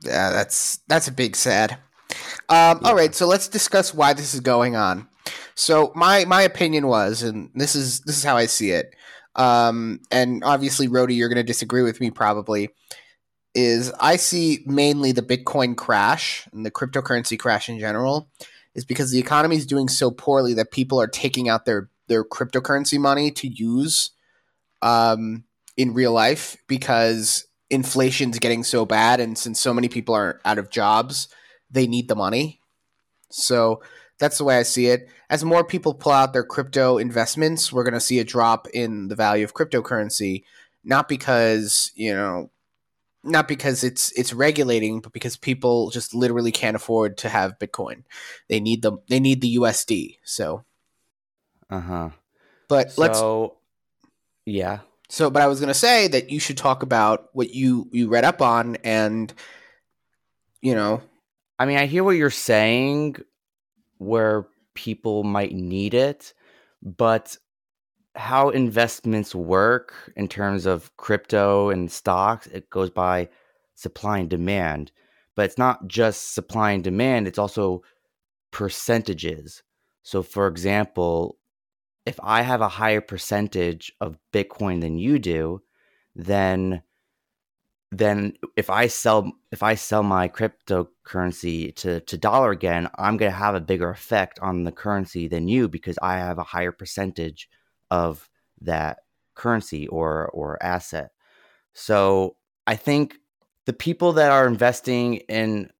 Yeah, 0.00 0.30
that's 0.30 0.78
that's 0.88 1.08
a 1.08 1.12
big 1.12 1.36
sad. 1.36 1.78
Um, 2.48 2.80
Yeah. 2.82 2.92
right, 2.92 3.14
so 3.14 3.26
let's 3.26 3.48
discuss 3.48 3.92
why 3.94 4.12
this 4.12 4.34
is 4.34 4.40
going 4.40 4.76
on. 4.76 5.08
So 5.54 5.92
my 5.94 6.24
my 6.24 6.42
opinion 6.42 6.86
was, 6.86 7.22
and 7.22 7.50
this 7.54 7.74
is 7.74 8.00
this 8.00 8.16
is 8.16 8.24
how 8.24 8.36
I 8.36 8.46
see 8.46 8.70
it. 8.70 8.94
Um, 9.34 10.00
and 10.10 10.42
obviously, 10.44 10.88
Rody, 10.88 11.14
you're 11.14 11.28
going 11.28 11.36
to 11.36 11.42
disagree 11.42 11.82
with 11.82 12.00
me 12.00 12.10
probably. 12.10 12.70
Is 13.54 13.90
I 13.98 14.16
see 14.16 14.60
mainly 14.66 15.12
the 15.12 15.22
Bitcoin 15.22 15.76
crash 15.76 16.46
and 16.52 16.64
the 16.64 16.70
cryptocurrency 16.70 17.38
crash 17.38 17.68
in 17.70 17.78
general 17.78 18.28
is 18.74 18.84
because 18.84 19.10
the 19.10 19.18
economy 19.18 19.56
is 19.56 19.64
doing 19.66 19.88
so 19.88 20.10
poorly 20.10 20.52
that 20.54 20.70
people 20.70 21.00
are 21.00 21.06
taking 21.06 21.48
out 21.48 21.64
their 21.64 21.88
their 22.08 22.22
cryptocurrency 22.22 22.98
money 22.98 23.30
to 23.30 23.48
use 23.48 24.10
um, 24.82 25.44
in 25.76 25.94
real 25.94 26.12
life 26.12 26.56
because 26.68 27.46
inflation's 27.70 28.38
getting 28.38 28.62
so 28.62 28.84
bad 28.86 29.20
and 29.20 29.36
since 29.36 29.60
so 29.60 29.74
many 29.74 29.88
people 29.88 30.14
are 30.14 30.40
out 30.44 30.58
of 30.58 30.70
jobs 30.70 31.28
they 31.70 31.86
need 31.86 32.08
the 32.08 32.14
money. 32.14 32.60
So 33.30 33.82
that's 34.18 34.38
the 34.38 34.44
way 34.44 34.58
i 34.58 34.62
see 34.62 34.86
it. 34.86 35.08
As 35.28 35.44
more 35.44 35.64
people 35.64 35.94
pull 35.94 36.12
out 36.12 36.32
their 36.32 36.44
crypto 36.44 36.98
investments 36.98 37.72
we're 37.72 37.84
going 37.84 37.94
to 37.94 38.00
see 38.00 38.18
a 38.18 38.24
drop 38.24 38.68
in 38.68 39.08
the 39.08 39.16
value 39.16 39.44
of 39.44 39.54
cryptocurrency 39.54 40.44
not 40.84 41.08
because 41.08 41.90
you 41.94 42.14
know 42.14 42.50
not 43.24 43.48
because 43.48 43.82
it's 43.82 44.12
it's 44.12 44.32
regulating 44.32 45.00
but 45.00 45.12
because 45.12 45.36
people 45.36 45.90
just 45.90 46.14
literally 46.14 46.52
can't 46.52 46.76
afford 46.76 47.18
to 47.18 47.28
have 47.28 47.58
bitcoin. 47.58 48.04
They 48.48 48.60
need 48.60 48.82
the 48.82 48.98
they 49.08 49.20
need 49.20 49.40
the 49.40 49.56
usd 49.56 50.18
so. 50.24 50.64
Uh 51.68 51.80
huh. 51.80 52.10
but 52.68 52.94
let's 52.96 53.20
yeah, 54.44 54.78
So, 55.08 55.30
but 55.30 55.42
I 55.42 55.46
was 55.46 55.60
going 55.60 55.68
to 55.68 55.74
say 55.74 56.08
that 56.08 56.30
you 56.30 56.40
should 56.40 56.56
talk 56.56 56.82
about 56.82 57.28
what 57.32 57.54
you 57.54 57.88
you 57.92 58.08
read 58.08 58.24
up 58.24 58.42
on, 58.42 58.76
and 58.84 59.32
you 60.60 60.74
know, 60.74 61.02
I 61.58 61.66
mean 61.66 61.78
I 61.78 61.86
hear 61.86 62.04
what 62.04 62.16
you're 62.16 62.30
saying, 62.30 63.16
where 63.98 64.46
people 64.74 65.22
might 65.24 65.52
need 65.52 65.94
it, 65.94 66.34
but 66.82 67.36
how 68.16 68.48
investments 68.48 69.34
work 69.34 69.94
in 70.16 70.26
terms 70.26 70.66
of 70.66 70.96
crypto 70.96 71.70
and 71.70 71.90
stocks, 71.90 72.46
it 72.48 72.70
goes 72.70 72.90
by 72.90 73.28
supply 73.74 74.18
and 74.18 74.30
demand. 74.30 74.90
But 75.34 75.44
it's 75.44 75.58
not 75.58 75.86
just 75.86 76.34
supply 76.34 76.72
and 76.72 76.82
demand, 76.82 77.28
it's 77.28 77.38
also 77.38 77.82
percentages. 78.50 79.62
So, 80.02 80.22
for 80.22 80.46
example, 80.46 81.36
if 82.06 82.18
I 82.22 82.42
have 82.42 82.60
a 82.60 82.68
higher 82.68 83.00
percentage 83.00 83.92
of 84.00 84.16
Bitcoin 84.32 84.80
than 84.80 84.96
you 84.96 85.18
do, 85.18 85.62
then 86.14 86.82
then 87.92 88.34
if 88.56 88.68
I 88.70 88.86
sell 88.86 89.32
if 89.52 89.62
I 89.62 89.74
sell 89.74 90.02
my 90.02 90.28
cryptocurrency 90.28 91.74
to, 91.76 92.00
to 92.00 92.16
dollar 92.16 92.50
again, 92.50 92.88
I'm 92.96 93.16
gonna 93.16 93.30
have 93.30 93.54
a 93.54 93.60
bigger 93.60 93.90
effect 93.90 94.38
on 94.40 94.64
the 94.64 94.72
currency 94.72 95.28
than 95.28 95.48
you 95.48 95.68
because 95.68 95.98
I 96.00 96.18
have 96.18 96.38
a 96.38 96.44
higher 96.44 96.72
percentage 96.72 97.48
of 97.90 98.28
that 98.60 98.98
currency 99.34 99.86
or 99.88 100.28
or 100.28 100.62
asset. 100.62 101.10
So 101.72 102.36
I 102.66 102.76
think 102.76 103.16
the 103.66 103.72
people 103.72 104.12
that 104.14 104.30
are 104.30 104.46
investing 104.46 105.16
in 105.28 105.70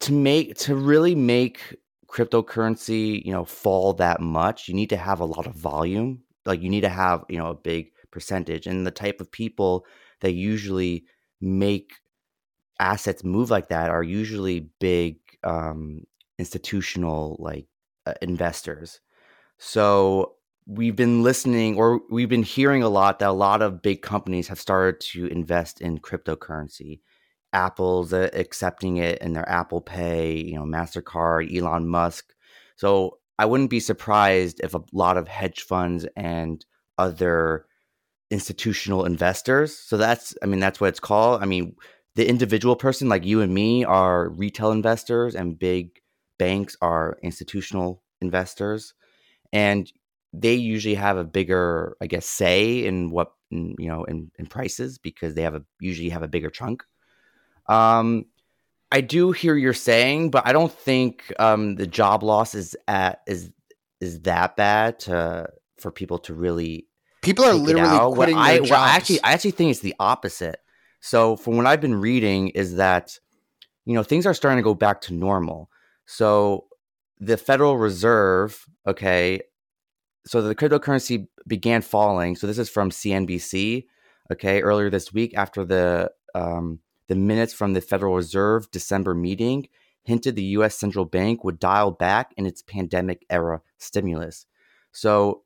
to 0.00 0.12
make 0.12 0.56
to 0.58 0.74
really 0.74 1.14
make 1.14 1.76
cryptocurrency, 2.08 3.24
you 3.24 3.32
know, 3.32 3.44
fall 3.44 3.92
that 3.94 4.20
much, 4.20 4.68
you 4.68 4.74
need 4.74 4.90
to 4.90 4.96
have 4.96 5.20
a 5.20 5.26
lot 5.26 5.46
of 5.46 5.54
volume. 5.54 6.22
Like 6.44 6.62
you 6.62 6.70
need 6.70 6.80
to 6.82 6.88
have, 6.88 7.24
you 7.28 7.38
know, 7.38 7.48
a 7.48 7.54
big 7.54 7.92
percentage. 8.10 8.66
And 8.66 8.86
the 8.86 8.90
type 8.90 9.20
of 9.20 9.30
people 9.30 9.84
that 10.20 10.32
usually 10.32 11.04
make 11.40 11.92
assets 12.80 13.24
move 13.24 13.50
like 13.50 13.68
that 13.68 13.90
are 13.90 14.02
usually 14.02 14.70
big 14.80 15.18
um, 15.44 16.04
institutional 16.38 17.36
like 17.38 17.66
uh, 18.06 18.14
investors. 18.22 19.00
So 19.58 20.34
we've 20.66 20.96
been 20.96 21.22
listening 21.22 21.76
or 21.76 22.00
we've 22.10 22.28
been 22.28 22.42
hearing 22.42 22.82
a 22.82 22.88
lot 22.88 23.18
that 23.18 23.28
a 23.28 23.32
lot 23.32 23.62
of 23.62 23.82
big 23.82 24.02
companies 24.02 24.48
have 24.48 24.60
started 24.60 25.00
to 25.00 25.26
invest 25.26 25.80
in 25.80 25.98
cryptocurrency. 25.98 27.00
Apple's 27.52 28.12
uh, 28.12 28.28
accepting 28.32 28.98
it 28.98 29.18
in 29.20 29.32
their 29.32 29.48
Apple 29.48 29.80
Pay, 29.80 30.36
you 30.36 30.54
know, 30.54 30.64
Mastercard, 30.64 31.54
Elon 31.54 31.88
Musk. 31.88 32.32
So 32.76 33.18
I 33.38 33.46
wouldn't 33.46 33.70
be 33.70 33.80
surprised 33.80 34.60
if 34.62 34.74
a 34.74 34.82
lot 34.92 35.16
of 35.16 35.28
hedge 35.28 35.62
funds 35.62 36.06
and 36.16 36.64
other 36.98 37.66
institutional 38.30 39.04
investors. 39.04 39.78
So 39.78 39.96
that's, 39.96 40.34
I 40.42 40.46
mean, 40.46 40.60
that's 40.60 40.80
what 40.80 40.88
it's 40.88 41.00
called. 41.00 41.42
I 41.42 41.46
mean, 41.46 41.74
the 42.16 42.28
individual 42.28 42.76
person 42.76 43.08
like 43.08 43.24
you 43.24 43.40
and 43.40 43.54
me 43.54 43.84
are 43.84 44.28
retail 44.28 44.72
investors, 44.72 45.36
and 45.36 45.58
big 45.58 46.00
banks 46.38 46.76
are 46.82 47.16
institutional 47.22 48.02
investors, 48.20 48.92
and 49.52 49.90
they 50.32 50.54
usually 50.54 50.96
have 50.96 51.16
a 51.16 51.24
bigger, 51.24 51.96
I 52.02 52.06
guess, 52.06 52.26
say 52.26 52.84
in 52.84 53.10
what 53.10 53.32
you 53.50 53.88
know 53.88 54.04
in, 54.04 54.30
in 54.36 54.46
prices 54.46 54.98
because 54.98 55.34
they 55.34 55.42
have 55.42 55.54
a 55.54 55.62
usually 55.80 56.08
have 56.08 56.24
a 56.24 56.28
bigger 56.28 56.50
chunk. 56.50 56.82
Um, 57.68 58.26
I 58.90 59.00
do 59.00 59.32
hear 59.32 59.54
you're 59.54 59.74
saying, 59.74 60.30
but 60.30 60.46
I 60.46 60.52
don't 60.52 60.72
think 60.72 61.32
um, 61.38 61.76
the 61.76 61.86
job 61.86 62.22
loss 62.22 62.54
is 62.54 62.76
at 62.86 63.20
is 63.26 63.50
is 64.00 64.20
that 64.22 64.56
bad 64.56 65.00
to 65.00 65.48
for 65.78 65.90
people 65.90 66.18
to 66.20 66.34
really 66.34 66.86
people 67.22 67.44
are 67.44 67.54
literally 67.54 67.88
out. 67.88 68.10
What 68.10 68.16
quitting 68.16 68.36
I, 68.36 68.54
their 68.54 68.62
what. 68.62 68.72
I 68.72 68.90
actually 68.90 69.22
I 69.22 69.32
actually 69.32 69.52
think 69.52 69.70
it's 69.70 69.80
the 69.80 69.94
opposite. 70.00 70.60
So 71.00 71.36
from 71.36 71.56
what 71.56 71.66
I've 71.66 71.80
been 71.80 72.00
reading 72.00 72.48
is 72.50 72.76
that 72.76 73.18
you 73.84 73.94
know 73.94 74.02
things 74.02 74.26
are 74.26 74.34
starting 74.34 74.58
to 74.58 74.64
go 74.64 74.74
back 74.74 75.02
to 75.02 75.14
normal. 75.14 75.70
So 76.06 76.66
the 77.20 77.36
Federal 77.36 77.76
Reserve, 77.76 78.64
okay, 78.86 79.40
so 80.26 80.40
the 80.40 80.54
cryptocurrency 80.54 81.26
began 81.46 81.82
falling. 81.82 82.36
So 82.36 82.46
this 82.46 82.58
is 82.58 82.68
from 82.68 82.90
CNBC, 82.90 83.86
okay, 84.32 84.62
earlier 84.62 84.88
this 84.88 85.12
week 85.12 85.34
after 85.36 85.64
the 85.64 86.10
um, 86.34 86.80
the 87.08 87.16
minutes 87.16 87.52
from 87.52 87.72
the 87.72 87.80
Federal 87.80 88.14
Reserve 88.14 88.70
December 88.70 89.14
meeting 89.14 89.68
hinted 90.04 90.36
the 90.36 90.42
U.S. 90.42 90.76
central 90.76 91.04
bank 91.04 91.44
would 91.44 91.58
dial 91.58 91.90
back 91.90 92.32
in 92.36 92.46
its 92.46 92.62
pandemic 92.62 93.26
era 93.28 93.60
stimulus. 93.78 94.46
So 94.92 95.42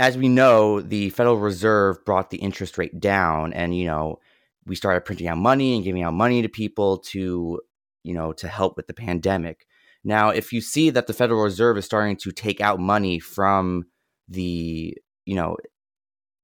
as 0.00 0.16
we 0.16 0.28
know, 0.28 0.80
the 0.80 1.10
Federal 1.10 1.36
Reserve 1.36 2.02
brought 2.06 2.30
the 2.30 2.38
interest 2.38 2.78
rate 2.78 2.98
down, 2.98 3.52
and 3.52 3.76
you 3.76 3.84
know 3.84 4.18
we 4.66 4.74
started 4.74 5.04
printing 5.04 5.28
out 5.28 5.36
money 5.36 5.74
and 5.74 5.84
giving 5.84 6.02
out 6.02 6.14
money 6.14 6.40
to 6.42 6.48
people 6.48 6.98
to 6.98 7.60
you 8.02 8.14
know 8.14 8.32
to 8.32 8.48
help 8.48 8.76
with 8.76 8.86
the 8.86 8.94
pandemic. 8.94 9.66
Now, 10.02 10.30
if 10.30 10.54
you 10.54 10.62
see 10.62 10.88
that 10.88 11.06
the 11.06 11.12
Federal 11.12 11.42
Reserve 11.42 11.76
is 11.76 11.84
starting 11.84 12.16
to 12.16 12.32
take 12.32 12.62
out 12.62 12.80
money 12.80 13.18
from 13.18 13.84
the 14.26 14.96
you 15.26 15.34
know 15.34 15.58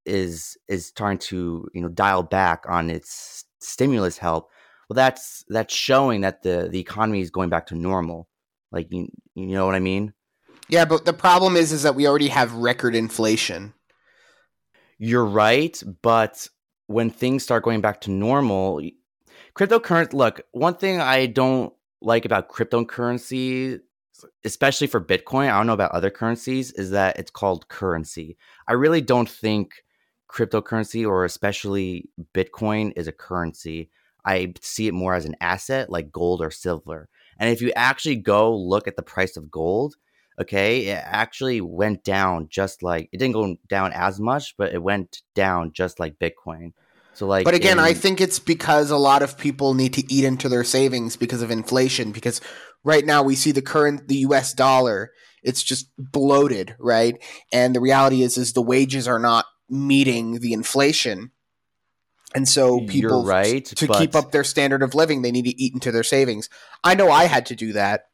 is 0.04 0.58
is 0.68 0.86
starting 0.86 1.18
to 1.18 1.66
you 1.72 1.80
know 1.80 1.88
dial 1.88 2.22
back 2.22 2.64
on 2.68 2.90
its 2.90 3.45
stimulus 3.66 4.18
help, 4.18 4.50
well, 4.88 4.94
that's 4.94 5.44
that's 5.48 5.74
showing 5.74 6.22
that 6.22 6.42
the 6.42 6.68
the 6.70 6.80
economy 6.80 7.20
is 7.20 7.30
going 7.30 7.50
back 7.50 7.66
to 7.66 7.74
normal. 7.74 8.28
Like 8.72 8.88
you 8.90 9.08
you 9.34 9.46
know 9.48 9.66
what 9.66 9.74
I 9.74 9.80
mean? 9.80 10.12
yeah, 10.68 10.84
but 10.84 11.04
the 11.04 11.12
problem 11.12 11.56
is, 11.56 11.72
is 11.72 11.82
that 11.82 11.94
we 11.94 12.08
already 12.08 12.28
have 12.28 12.52
record 12.54 12.94
inflation. 12.94 13.72
You're 14.98 15.26
right, 15.26 15.80
but 16.02 16.48
when 16.86 17.10
things 17.10 17.42
start 17.42 17.64
going 17.64 17.80
back 17.80 18.00
to 18.02 18.10
normal, 18.10 18.80
cryptocurrency. 19.54 20.12
Look, 20.12 20.40
one 20.52 20.74
thing 20.74 21.00
I 21.00 21.26
don't 21.26 21.72
like 22.00 22.24
about 22.24 22.48
cryptocurrency 22.48 23.80
especially 24.44 24.86
for 24.86 25.00
Bitcoin, 25.00 25.50
I 25.50 25.58
don't 25.58 25.66
know 25.66 25.72
about 25.72 25.92
other 25.92 26.10
currencies, 26.10 26.72
is 26.72 26.90
that 26.90 27.18
it's 27.18 27.30
called 27.30 27.68
currency. 27.68 28.36
I 28.66 28.72
really 28.72 29.00
don't 29.00 29.28
think 29.28 29.84
cryptocurrency 30.28 31.06
or 31.06 31.24
especially 31.24 32.08
Bitcoin 32.34 32.92
is 32.96 33.08
a 33.08 33.12
currency. 33.12 33.90
I 34.24 34.54
see 34.60 34.88
it 34.88 34.94
more 34.94 35.14
as 35.14 35.24
an 35.24 35.36
asset 35.40 35.90
like 35.90 36.10
gold 36.12 36.40
or 36.40 36.50
silver. 36.50 37.08
And 37.38 37.50
if 37.50 37.60
you 37.60 37.72
actually 37.76 38.16
go 38.16 38.56
look 38.56 38.88
at 38.88 38.96
the 38.96 39.02
price 39.02 39.36
of 39.36 39.50
gold, 39.50 39.96
okay, 40.40 40.86
it 40.86 41.02
actually 41.04 41.60
went 41.60 42.04
down 42.04 42.48
just 42.50 42.82
like 42.82 43.08
it 43.12 43.18
didn't 43.18 43.34
go 43.34 43.56
down 43.68 43.92
as 43.92 44.20
much, 44.20 44.56
but 44.56 44.72
it 44.72 44.82
went 44.82 45.22
down 45.34 45.72
just 45.72 46.00
like 46.00 46.18
Bitcoin. 46.18 46.72
So 47.14 47.26
like 47.26 47.44
But 47.44 47.54
again, 47.54 47.78
in, 47.78 47.84
I 47.84 47.94
think 47.94 48.20
it's 48.20 48.38
because 48.38 48.90
a 48.90 48.98
lot 48.98 49.22
of 49.22 49.38
people 49.38 49.74
need 49.74 49.94
to 49.94 50.12
eat 50.12 50.24
into 50.24 50.48
their 50.48 50.64
savings 50.64 51.16
because 51.16 51.42
of 51.42 51.50
inflation 51.50 52.12
because 52.12 52.40
right 52.84 53.06
now 53.06 53.22
we 53.22 53.34
see 53.34 53.52
the 53.52 53.62
current 53.62 54.08
the 54.08 54.18
US 54.18 54.52
dollar, 54.52 55.12
it's 55.42 55.62
just 55.62 55.90
bloated, 55.96 56.74
right? 56.78 57.16
And 57.52 57.74
the 57.74 57.80
reality 57.80 58.22
is 58.22 58.36
is 58.36 58.52
the 58.52 58.62
wages 58.62 59.08
are 59.08 59.18
not 59.18 59.46
meeting 59.68 60.40
the 60.40 60.52
inflation. 60.52 61.30
And 62.34 62.48
so 62.48 62.80
people 62.80 62.96
You're 62.96 63.22
right, 63.22 63.64
to 63.64 63.86
but- 63.86 63.98
keep 63.98 64.14
up 64.14 64.32
their 64.32 64.44
standard 64.44 64.82
of 64.82 64.94
living, 64.94 65.22
they 65.22 65.32
need 65.32 65.44
to 65.44 65.60
eat 65.60 65.74
into 65.74 65.92
their 65.92 66.02
savings. 66.02 66.48
I 66.84 66.94
know 66.94 67.10
I 67.10 67.24
had 67.24 67.46
to 67.46 67.56
do 67.56 67.72
that. 67.72 68.08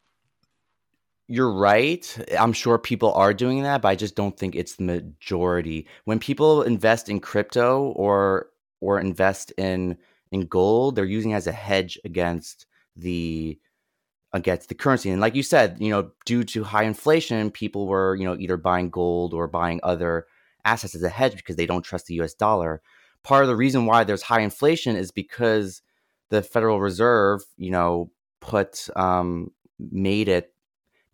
You're 1.28 1.52
right. 1.52 2.18
I'm 2.38 2.52
sure 2.52 2.78
people 2.78 3.12
are 3.14 3.32
doing 3.32 3.62
that, 3.62 3.80
but 3.80 3.88
I 3.88 3.94
just 3.94 4.14
don't 4.14 4.37
think 4.37 4.54
it's 4.54 4.75
the 4.75 4.82
majority. 4.85 5.87
When 6.04 6.18
people 6.18 6.62
invest 6.62 7.09
in 7.09 7.21
crypto 7.21 7.85
or 7.97 8.49
or 8.80 9.00
invest 9.00 9.50
in 9.56 9.97
in 10.30 10.42
gold, 10.42 10.97
they're 10.97 11.04
using 11.04 11.30
it 11.30 11.37
as 11.37 11.47
a 11.47 11.52
hedge 11.52 11.99
against 12.04 12.66
the 12.97 13.59
against 14.35 14.68
the 14.68 14.75
currency. 14.75 15.11
And 15.11 15.21
like 15.21 15.35
you 15.35 15.42
said, 15.42 15.76
you 15.78 15.90
know, 15.90 16.11
due 16.26 16.44
to 16.44 16.64
high 16.64 16.85
inflation, 16.85 17.50
people 17.50 17.87
were, 17.87 18.14
you 18.14 18.25
know, 18.25 18.37
either 18.37 18.56
buying 18.56 18.90
gold 18.90 19.32
or 19.32 19.47
buying 19.47 19.80
other 19.82 20.26
assets 20.64 20.95
as 20.95 21.02
a 21.02 21.09
hedge 21.09 21.37
because 21.37 21.57
they 21.57 21.66
don't 21.66 21.83
trust 21.83 22.07
the 22.07 22.14
US 22.21 22.35
dollar. 22.35 22.83
Part 23.23 23.45
of 23.45 23.49
the 23.49 23.57
reason 23.57 23.87
why 23.87 24.04
there's 24.04 24.23
high 24.23 24.40
inflation 24.40 24.97
is 24.97 25.11
because 25.11 25.83
the 26.31 26.42
Federal 26.42 26.81
Reserve, 26.81 27.42
you 27.57 27.71
know, 27.71 28.11
put 28.40 28.88
um 28.97 29.50
made 29.78 30.28
it 30.28 30.52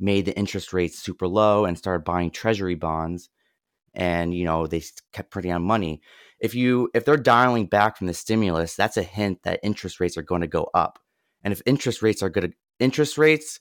made 0.01 0.25
the 0.25 0.37
interest 0.37 0.73
rates 0.73 0.99
super 0.99 1.27
low 1.27 1.65
and 1.65 1.77
started 1.77 2.05
buying 2.05 2.31
treasury 2.31 2.75
bonds. 2.75 3.29
And 3.95 4.35
you 4.35 4.45
know 4.45 4.67
they 4.67 4.83
kept 5.13 5.31
printing 5.31 5.53
out 5.53 5.63
money. 5.63 6.01
If 6.39 6.55
you 6.55 6.91
if 6.95 7.05
they're 7.05 7.17
dialing 7.17 7.67
back 7.67 7.97
from 7.97 8.07
the 8.07 8.15
stimulus 8.15 8.75
that's 8.77 8.97
a 8.97 9.03
hint 9.03 9.43
that 9.43 9.61
interest 9.63 9.99
rates 10.01 10.17
are 10.17 10.23
going 10.23 10.43
to 10.43 10.47
go 10.47 10.71
up. 10.75 10.99
And 11.43 11.53
if 11.53 11.63
interest 11.67 12.03
rates 12.03 12.23
are 12.23 12.29
going 12.31 12.51
to 12.51 12.57
interest 12.79 13.19
rates 13.19 13.61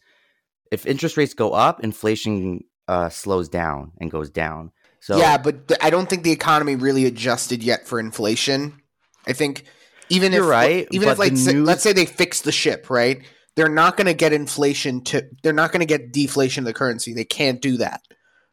if 0.72 0.86
interest 0.86 1.17
rates 1.17 1.34
go 1.34 1.53
up 1.53 1.84
inflation 1.84 2.63
uh, 2.88 3.10
slows 3.10 3.50
down 3.50 3.91
and 4.00 4.12
goes 4.12 4.29
down 4.29 4.72
so 5.07 5.17
yeah, 5.17 5.37
but 5.37 5.69
th- 5.69 5.79
I 5.81 5.89
don't 5.89 6.09
think 6.09 6.23
the 6.23 6.33
economy 6.33 6.75
really 6.75 7.05
adjusted 7.05 7.63
yet 7.63 7.87
for 7.87 7.97
inflation. 7.97 8.81
I 9.25 9.31
think 9.31 9.63
even 10.09 10.33
You're 10.33 10.43
if 10.43 10.49
right, 10.49 10.87
even 10.91 11.07
if 11.07 11.15
the 11.15 11.19
like 11.21 11.37
say- 11.37 11.53
news- 11.53 11.65
let's 11.65 11.81
say 11.81 11.93
they 11.93 12.05
fix 12.05 12.41
the 12.41 12.51
ship, 12.51 12.89
right? 12.89 13.21
They're 13.55 13.69
not 13.69 13.95
going 13.95 14.07
to 14.07 14.13
get 14.13 14.33
inflation 14.33 15.01
to 15.05 15.25
they're 15.43 15.53
not 15.53 15.71
going 15.71 15.79
to 15.79 15.85
get 15.85 16.11
deflation 16.11 16.63
of 16.63 16.65
the 16.65 16.73
currency. 16.73 17.13
They 17.13 17.23
can't 17.23 17.61
do 17.61 17.77
that. 17.77 18.01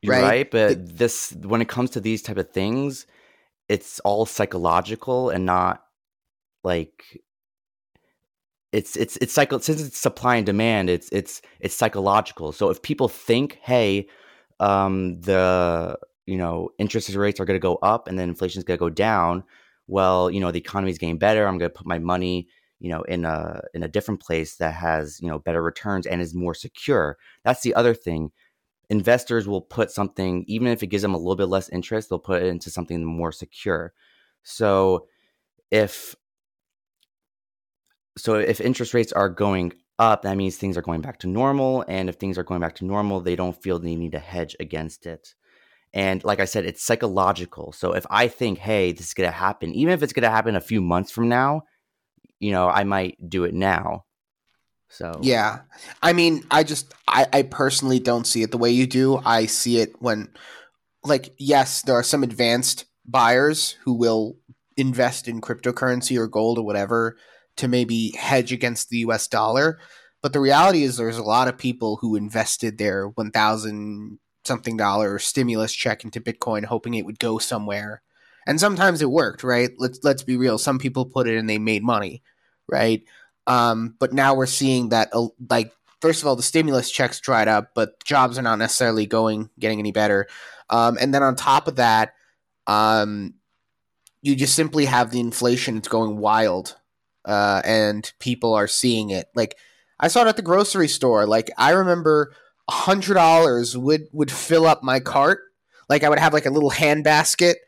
Right? 0.06 0.23
right, 0.23 0.50
but 0.50 0.96
this 0.96 1.32
when 1.42 1.61
it 1.61 1.66
comes 1.68 1.90
to 1.90 2.00
these 2.00 2.23
type 2.23 2.37
of 2.37 2.50
things, 2.50 3.04
it's 3.68 3.99
all 4.00 4.25
psychological 4.25 5.30
and 5.30 5.44
not 5.44 5.82
like 6.62 7.20
it's 8.70 8.94
it's 8.96 9.16
it's 9.16 9.32
cycle 9.32 9.58
since 9.58 9.82
it's 9.82 9.99
supply 9.99 10.37
and 10.37 10.46
demand, 10.46 10.88
it's 10.88 11.08
it's 11.11 11.42
it's 11.58 11.75
psychological. 11.75 12.52
So 12.52 12.70
if 12.70 12.80
people 12.80 13.08
think, 13.08 13.58
hey, 13.61 14.06
um 14.61 15.20
the 15.20 15.99
you 16.26 16.37
know, 16.37 16.71
interest 16.78 17.14
rates 17.14 17.40
are 17.40 17.45
gonna 17.45 17.59
go 17.59 17.76
up 17.76 18.09
and 18.09 18.19
then 18.19 18.28
inflation 18.28 18.59
is 18.59 18.64
gonna 18.64 18.78
go 18.78 18.90
down, 18.90 19.45
well, 19.87 20.30
you 20.30 20.41
know, 20.41 20.50
the 20.50 20.58
economy 20.58 20.91
is 20.91 20.99
getting 20.99 21.19
better. 21.19 21.47
I'm 21.47 21.58
gonna 21.58 21.71
put 21.71 21.87
my 21.87 21.99
money, 21.99 22.49
you 22.80 22.91
know, 22.91 23.02
in 23.02 23.25
a 23.25 23.60
in 23.75 23.82
a 23.82 23.89
different 23.89 24.21
place 24.21 24.56
that 24.56 24.75
has, 24.75 25.21
you 25.21 25.28
know, 25.28 25.39
better 25.39 25.63
returns 25.63 26.06
and 26.06 26.21
is 26.21 26.34
more 26.34 26.54
secure. 26.54 27.19
That's 27.45 27.63
the 27.63 27.75
other 27.75 27.95
thing 27.95 28.32
investors 28.91 29.49
will 29.49 29.63
put 29.63 29.91
something 29.91 30.45
even 30.47 30.69
if 30.69 30.82
it 30.82 30.89
gives 30.89 31.02
them 31.02 31.15
a 31.15 31.19
little 31.19 31.37
bit 31.37 31.49
less 31.49 31.69
interest 31.71 32.08
they'll 32.08 32.19
put 32.19 32.43
it 32.43 32.47
into 32.47 32.71
something 32.71 33.04
more 33.04 33.32
secure 33.32 33.93
so 34.43 35.06
if 35.71 36.15
so 38.17 38.34
if 38.34 38.60
interest 38.60 38.95
rates 38.95 39.13
are 39.13 39.28
going 39.28 39.73
up 39.99 40.23
that 40.23 40.37
means 40.37 40.56
things 40.56 40.76
are 40.76 40.82
going 40.82 41.00
back 41.00 41.19
to 41.19 41.26
normal 41.26 41.84
and 41.89 42.08
if 42.08 42.17
things 42.17 42.37
are 42.37 42.43
going 42.43 42.60
back 42.60 42.75
to 42.75 42.84
normal 42.84 43.21
they 43.21 43.37
don't 43.37 43.63
feel 43.63 43.78
they 43.78 43.97
need 43.97 44.13
to 44.13 44.19
hedge 44.19 44.54
against 44.60 45.06
it 45.06 45.34
and 45.95 46.23
like 46.25 46.41
i 46.41 46.45
said 46.45 46.67
it's 46.67 46.85
psychological 46.85 47.73
so 47.73 47.93
if 47.93 48.04
i 48.11 48.28
think 48.28 48.59
hey 48.59 48.93
this 48.93 49.07
is 49.07 49.15
going 49.15 49.28
to 49.28 49.35
happen 49.35 49.73
even 49.75 49.95
if 49.95 50.02
it's 50.02 50.13
going 50.13 50.23
to 50.23 50.30
happen 50.30 50.54
a 50.54 50.61
few 50.61 50.83
months 50.83 51.11
from 51.11 51.28
now 51.30 51.63
you 52.39 52.52
know 52.52 52.69
i 52.69 52.85
might 52.85 53.17
do 53.26 53.45
it 53.45 53.54
now 53.54 54.04
so 54.95 55.19
Yeah. 55.23 55.61
I 56.02 56.13
mean, 56.13 56.45
I 56.50 56.63
just 56.63 56.95
I, 57.09 57.26
I 57.33 57.43
personally 57.43 57.99
don't 57.99 58.26
see 58.26 58.43
it 58.43 58.52
the 58.52 58.59
way 58.59 58.71
you 58.71 58.87
do. 58.87 59.21
I 59.25 59.47
see 59.47 59.78
it 59.78 60.00
when 60.00 60.28
like 61.02 61.35
yes, 61.39 61.83
there 61.83 61.97
are 61.97 62.04
some 62.04 62.23
advanced 62.23 62.85
buyers 63.04 63.76
who 63.83 63.95
will 63.95 64.37
invest 64.76 65.28
in 65.28 65.41
cryptocurrency 65.41 66.17
or 66.17 66.28
gold 66.28 66.59
or 66.59 66.65
whatever 66.65 67.17
to 67.57 67.69
maybe 67.69 68.13
hedge 68.17 68.52
against 68.52 68.89
the 68.89 68.99
US 68.99 69.26
dollar. 69.26 69.80
But 70.23 70.33
the 70.33 70.41
reality 70.41 70.85
is 70.85 70.97
there's 70.97 71.19
a 71.19 71.23
lot 71.23 71.49
of 71.49 71.59
people 71.59 71.99
who 72.00 72.17
invested 72.17 72.78
their 72.78 73.09
1000 73.09 74.19
something 74.45 74.76
dollar 74.76 75.19
stimulus 75.19 75.73
check 75.73 76.04
into 76.04 76.21
Bitcoin 76.21 76.65
hoping 76.65 76.95
it 76.95 77.07
would 77.07 77.19
go 77.19 77.39
somewhere. 77.39 78.02
And 78.47 78.61
sometimes 78.61 79.00
it 79.00 79.11
worked, 79.11 79.43
right? 79.43 79.71
Let's 79.78 80.00
let's 80.02 80.23
be 80.23 80.37
real. 80.37 80.59
Some 80.59 80.78
people 80.78 81.07
put 81.07 81.26
it 81.26 81.39
and 81.39 81.49
they 81.49 81.59
made 81.59 81.83
money, 81.83 82.23
right? 82.69 83.02
Um, 83.47 83.95
but 83.99 84.13
now 84.13 84.35
we're 84.35 84.47
seeing 84.47 84.91
that, 84.91 85.09
uh, 85.13 85.28
like, 85.50 85.73
first 86.00 86.23
of 86.23 86.28
all, 86.28 86.37
the 86.37 86.43
stimulus 86.43 86.91
checks 86.91 87.21
dried 87.21 87.49
up, 87.49 87.71
but 87.75 88.02
jobs 88.04 88.39
are 88.39 88.43
not 88.43 88.59
necessarily 88.59 89.07
going 89.07 89.50
getting 89.59 89.78
any 89.78 89.93
better. 89.93 90.26
Um, 90.71 90.97
and 91.00 91.13
then 91.13 91.23
on 91.23 91.37
top 91.37 91.69
of 91.69 91.76
that, 91.76 92.15
um, 92.67 93.35
you 94.23 94.35
just 94.35 94.54
simply 94.54 94.87
have 94.87 95.11
the 95.11 95.21
inflation; 95.21 95.76
it's 95.76 95.89
going 95.89 96.19
wild, 96.19 96.76
uh, 97.25 97.61
and 97.65 98.11
people 98.19 98.54
are 98.54 98.69
seeing 98.69 99.11
it. 99.11 99.26
Like, 99.35 99.57
I 100.00 100.09
saw 100.09 100.23
it 100.23 100.28
at 100.28 100.37
the 100.37 100.43
grocery 100.43 100.89
store. 100.89 101.26
Like, 101.26 101.50
I 101.59 101.71
remember 101.71 102.35
hundred 102.69 103.15
dollars 103.15 103.77
would 103.77 104.09
would 104.13 104.31
fill 104.31 104.67
up 104.67 104.83
my 104.83 105.00
cart. 105.00 105.41
Like, 105.89 106.03
I 106.03 106.09
would 106.09 106.19
have 106.19 106.33
like 106.33 106.47
a 106.47 106.50
little 106.50 106.71
hand 106.71 107.05
basket, 107.05 107.59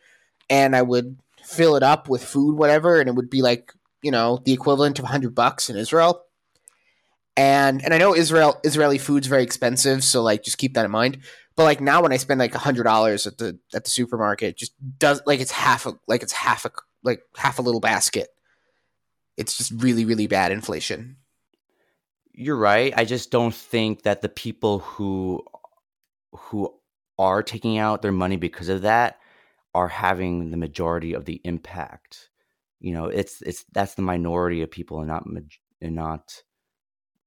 and 0.48 0.74
I 0.74 0.82
would 0.82 1.18
fill 1.44 1.76
it 1.76 1.82
up 1.82 2.08
with 2.08 2.24
food, 2.24 2.56
whatever, 2.56 2.98
and 2.98 3.08
it 3.08 3.14
would 3.14 3.30
be 3.30 3.42
like 3.42 3.72
you 4.02 4.10
know 4.10 4.40
the 4.44 4.52
equivalent 4.52 4.98
of 4.98 5.04
100 5.04 5.34
bucks 5.34 5.68
in 5.70 5.76
Israel. 5.76 6.22
And 7.36 7.84
and 7.84 7.92
I 7.92 7.98
know 7.98 8.14
Israel 8.14 8.58
Israeli 8.64 8.98
food's 8.98 9.26
very 9.26 9.42
expensive, 9.42 10.02
so 10.02 10.22
like 10.22 10.42
just 10.42 10.58
keep 10.58 10.74
that 10.74 10.84
in 10.84 10.90
mind. 10.90 11.18
But 11.56 11.64
like 11.64 11.80
now 11.80 12.02
when 12.02 12.12
I 12.12 12.18
spend 12.18 12.38
like 12.38 12.52
$100 12.52 13.26
at 13.26 13.38
the 13.38 13.58
at 13.74 13.84
the 13.84 13.90
supermarket, 13.90 14.56
just 14.56 14.74
does 14.98 15.22
like 15.26 15.40
it's 15.40 15.50
half 15.50 15.86
a 15.86 15.94
like 16.06 16.22
it's 16.22 16.32
half 16.32 16.64
a 16.64 16.70
like 17.02 17.22
half 17.36 17.58
a 17.58 17.62
little 17.62 17.80
basket. 17.80 18.28
It's 19.36 19.56
just 19.56 19.72
really 19.72 20.04
really 20.04 20.26
bad 20.26 20.52
inflation. 20.52 21.16
You're 22.36 22.56
right. 22.56 22.92
I 22.94 23.06
just 23.06 23.30
don't 23.30 23.54
think 23.54 24.02
that 24.02 24.20
the 24.20 24.28
people 24.28 24.80
who 24.80 25.42
who 26.32 26.74
are 27.18 27.42
taking 27.42 27.78
out 27.78 28.02
their 28.02 28.12
money 28.12 28.36
because 28.36 28.68
of 28.68 28.82
that 28.82 29.18
are 29.74 29.88
having 29.88 30.50
the 30.50 30.58
majority 30.58 31.14
of 31.14 31.24
the 31.24 31.40
impact. 31.44 32.28
You 32.78 32.92
know, 32.92 33.06
it's 33.06 33.40
it's 33.42 33.64
that's 33.72 33.94
the 33.94 34.02
minority 34.02 34.60
of 34.60 34.70
people 34.70 34.98
and 34.98 35.08
not 35.08 35.24
and 35.80 35.94
not 35.94 36.42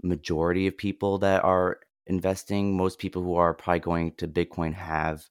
majority 0.04 0.68
of 0.68 0.78
people 0.78 1.18
that 1.20 1.44
are 1.44 1.80
investing. 2.08 2.78
Most 2.78 3.00
people 3.00 3.24
who 3.24 3.36
are 3.36 3.56
probably 3.56 3.80
going 3.80 4.14
to 4.18 4.28
Bitcoin 4.28 4.74
have, 4.76 5.28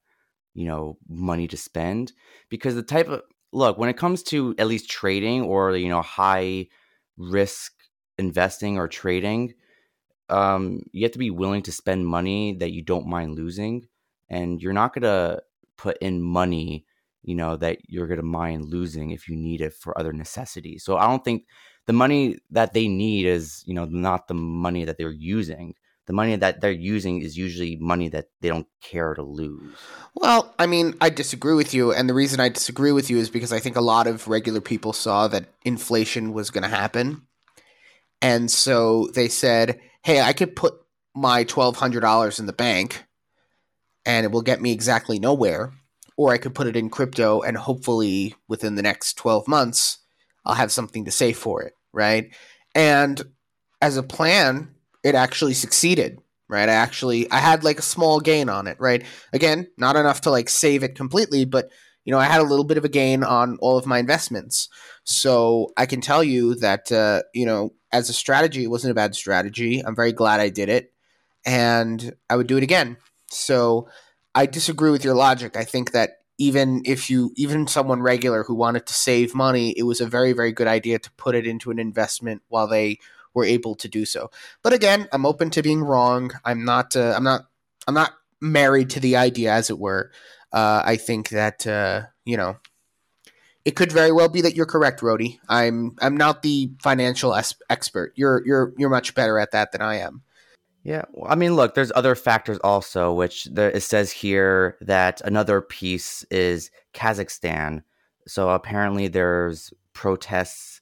you 0.54 0.66
know, 0.66 0.98
money 1.08 1.46
to 1.48 1.56
spend 1.56 2.12
because 2.50 2.74
the 2.74 2.82
type 2.82 3.08
of 3.08 3.22
look, 3.52 3.78
when 3.78 3.88
it 3.88 3.96
comes 3.96 4.24
to 4.24 4.56
at 4.58 4.66
least 4.66 4.90
trading 4.90 5.42
or, 5.42 5.76
you 5.76 5.88
know, 5.88 6.02
high 6.02 6.66
risk 7.16 7.72
investing 8.18 8.76
or 8.76 8.88
trading, 8.88 9.54
um, 10.28 10.80
you 10.92 11.04
have 11.04 11.12
to 11.12 11.18
be 11.18 11.30
willing 11.30 11.62
to 11.62 11.72
spend 11.72 12.06
money 12.06 12.56
that 12.60 12.72
you 12.72 12.82
don't 12.82 13.06
mind 13.06 13.34
losing, 13.34 13.86
and 14.28 14.60
you're 14.60 14.72
not 14.72 14.94
gonna 14.94 15.40
put 15.76 15.98
in 15.98 16.22
money, 16.22 16.84
you 17.22 17.34
know, 17.34 17.56
that 17.56 17.78
you're 17.88 18.06
gonna 18.06 18.22
mind 18.22 18.64
losing 18.64 19.10
if 19.10 19.28
you 19.28 19.36
need 19.36 19.60
it 19.60 19.74
for 19.74 19.98
other 19.98 20.12
necessities. 20.12 20.84
So 20.84 20.96
I 20.96 21.06
don't 21.06 21.24
think 21.24 21.44
the 21.86 21.92
money 21.92 22.38
that 22.50 22.74
they 22.74 22.88
need 22.88 23.26
is, 23.26 23.62
you 23.66 23.74
know, 23.74 23.86
not 23.86 24.28
the 24.28 24.34
money 24.34 24.84
that 24.84 24.98
they're 24.98 25.10
using. 25.10 25.74
The 26.06 26.14
money 26.14 26.36
that 26.36 26.62
they're 26.62 26.70
using 26.70 27.20
is 27.20 27.36
usually 27.36 27.76
money 27.76 28.08
that 28.08 28.28
they 28.40 28.48
don't 28.48 28.66
care 28.82 29.12
to 29.12 29.22
lose. 29.22 29.76
Well, 30.14 30.54
I 30.58 30.66
mean, 30.66 30.94
I 31.02 31.10
disagree 31.10 31.52
with 31.54 31.74
you, 31.74 31.92
and 31.92 32.08
the 32.08 32.14
reason 32.14 32.40
I 32.40 32.48
disagree 32.48 32.92
with 32.92 33.10
you 33.10 33.18
is 33.18 33.28
because 33.28 33.52
I 33.52 33.58
think 33.58 33.76
a 33.76 33.82
lot 33.82 34.06
of 34.06 34.26
regular 34.26 34.62
people 34.62 34.94
saw 34.94 35.28
that 35.28 35.48
inflation 35.64 36.32
was 36.32 36.48
going 36.48 36.62
to 36.62 36.68
happen, 36.68 37.26
and 38.22 38.50
so 38.50 39.08
they 39.14 39.28
said, 39.28 39.80
"Hey, 40.08 40.22
I 40.22 40.32
could 40.32 40.56
put 40.56 40.72
my 41.14 41.44
$1,200 41.44 42.40
in 42.40 42.46
the 42.46 42.54
bank 42.54 43.04
and 44.06 44.24
it 44.24 44.32
will 44.32 44.40
get 44.40 44.62
me 44.62 44.72
exactly 44.72 45.18
nowhere. 45.18 45.74
Or 46.16 46.32
I 46.32 46.38
could 46.38 46.54
put 46.54 46.66
it 46.66 46.76
in 46.76 46.88
crypto 46.88 47.42
and 47.42 47.58
hopefully 47.58 48.34
within 48.48 48.74
the 48.74 48.80
next 48.80 49.18
12 49.18 49.46
months, 49.46 49.98
I'll 50.46 50.54
have 50.54 50.72
something 50.72 51.04
to 51.04 51.10
say 51.10 51.34
for 51.34 51.60
it. 51.60 51.74
Right. 51.92 52.34
And 52.74 53.22
as 53.82 53.98
a 53.98 54.02
plan, 54.02 54.74
it 55.04 55.14
actually 55.14 55.52
succeeded. 55.52 56.20
Right. 56.48 56.70
I 56.70 56.72
actually, 56.72 57.30
I 57.30 57.36
had 57.36 57.62
like 57.62 57.78
a 57.78 57.82
small 57.82 58.18
gain 58.18 58.48
on 58.48 58.66
it. 58.66 58.78
Right. 58.80 59.04
Again, 59.34 59.68
not 59.76 59.96
enough 59.96 60.22
to 60.22 60.30
like 60.30 60.48
save 60.48 60.82
it 60.82 60.94
completely, 60.94 61.44
but 61.44 61.70
you 62.06 62.12
know, 62.12 62.18
I 62.18 62.24
had 62.24 62.40
a 62.40 62.44
little 62.44 62.64
bit 62.64 62.78
of 62.78 62.86
a 62.86 62.88
gain 62.88 63.22
on 63.24 63.58
all 63.60 63.76
of 63.76 63.84
my 63.84 63.98
investments. 63.98 64.70
So 65.04 65.70
I 65.76 65.84
can 65.84 66.00
tell 66.00 66.24
you 66.24 66.54
that, 66.54 66.90
uh, 66.90 67.24
you 67.34 67.44
know, 67.44 67.74
as 67.92 68.08
a 68.08 68.12
strategy, 68.12 68.64
it 68.64 68.70
wasn't 68.70 68.90
a 68.90 68.94
bad 68.94 69.14
strategy. 69.14 69.80
I'm 69.80 69.96
very 69.96 70.12
glad 70.12 70.40
I 70.40 70.48
did 70.48 70.68
it 70.68 70.92
and 71.46 72.14
I 72.28 72.36
would 72.36 72.46
do 72.46 72.56
it 72.56 72.62
again. 72.62 72.96
So 73.30 73.88
I 74.34 74.46
disagree 74.46 74.90
with 74.90 75.04
your 75.04 75.14
logic. 75.14 75.56
I 75.56 75.64
think 75.64 75.92
that 75.92 76.18
even 76.38 76.82
if 76.84 77.10
you, 77.10 77.32
even 77.36 77.66
someone 77.66 78.00
regular 78.00 78.44
who 78.44 78.54
wanted 78.54 78.86
to 78.86 78.92
save 78.92 79.34
money, 79.34 79.74
it 79.76 79.82
was 79.82 80.00
a 80.00 80.06
very, 80.06 80.32
very 80.32 80.52
good 80.52 80.68
idea 80.68 80.98
to 80.98 81.10
put 81.12 81.34
it 81.34 81.46
into 81.46 81.70
an 81.70 81.78
investment 81.78 82.42
while 82.48 82.68
they 82.68 82.98
were 83.34 83.44
able 83.44 83.74
to 83.74 83.88
do 83.88 84.04
so. 84.04 84.30
But 84.62 84.72
again, 84.72 85.08
I'm 85.12 85.26
open 85.26 85.50
to 85.50 85.62
being 85.62 85.82
wrong. 85.82 86.30
I'm 86.44 86.64
not, 86.64 86.94
uh, 86.94 87.14
I'm 87.16 87.24
not, 87.24 87.46
I'm 87.86 87.94
not 87.94 88.12
married 88.40 88.90
to 88.90 89.00
the 89.00 89.16
idea, 89.16 89.52
as 89.52 89.70
it 89.70 89.78
were. 89.78 90.12
Uh, 90.52 90.82
I 90.84 90.96
think 90.96 91.30
that, 91.30 91.66
uh, 91.66 92.02
you 92.24 92.36
know, 92.36 92.56
it 93.68 93.76
could 93.76 93.92
very 93.92 94.12
well 94.12 94.30
be 94.30 94.40
that 94.40 94.56
you're 94.56 94.64
correct, 94.64 95.02
Rody. 95.02 95.38
I'm 95.46 95.94
I'm 96.00 96.16
not 96.16 96.40
the 96.40 96.70
financial 96.82 97.34
es- 97.34 97.60
expert. 97.68 98.14
You're 98.16 98.42
you're 98.46 98.72
you're 98.78 98.88
much 98.88 99.14
better 99.14 99.38
at 99.38 99.50
that 99.50 99.72
than 99.72 99.82
I 99.82 99.96
am. 99.96 100.22
Yeah, 100.84 101.04
well, 101.12 101.30
I 101.30 101.34
mean, 101.34 101.54
look, 101.54 101.74
there's 101.74 101.92
other 101.94 102.14
factors 102.14 102.56
also, 102.64 103.12
which 103.12 103.44
there, 103.44 103.70
it 103.70 103.82
says 103.82 104.10
here 104.10 104.78
that 104.80 105.20
another 105.20 105.60
piece 105.60 106.22
is 106.30 106.70
Kazakhstan. 106.94 107.82
So 108.26 108.48
apparently, 108.48 109.06
there's 109.06 109.70
protests 109.92 110.80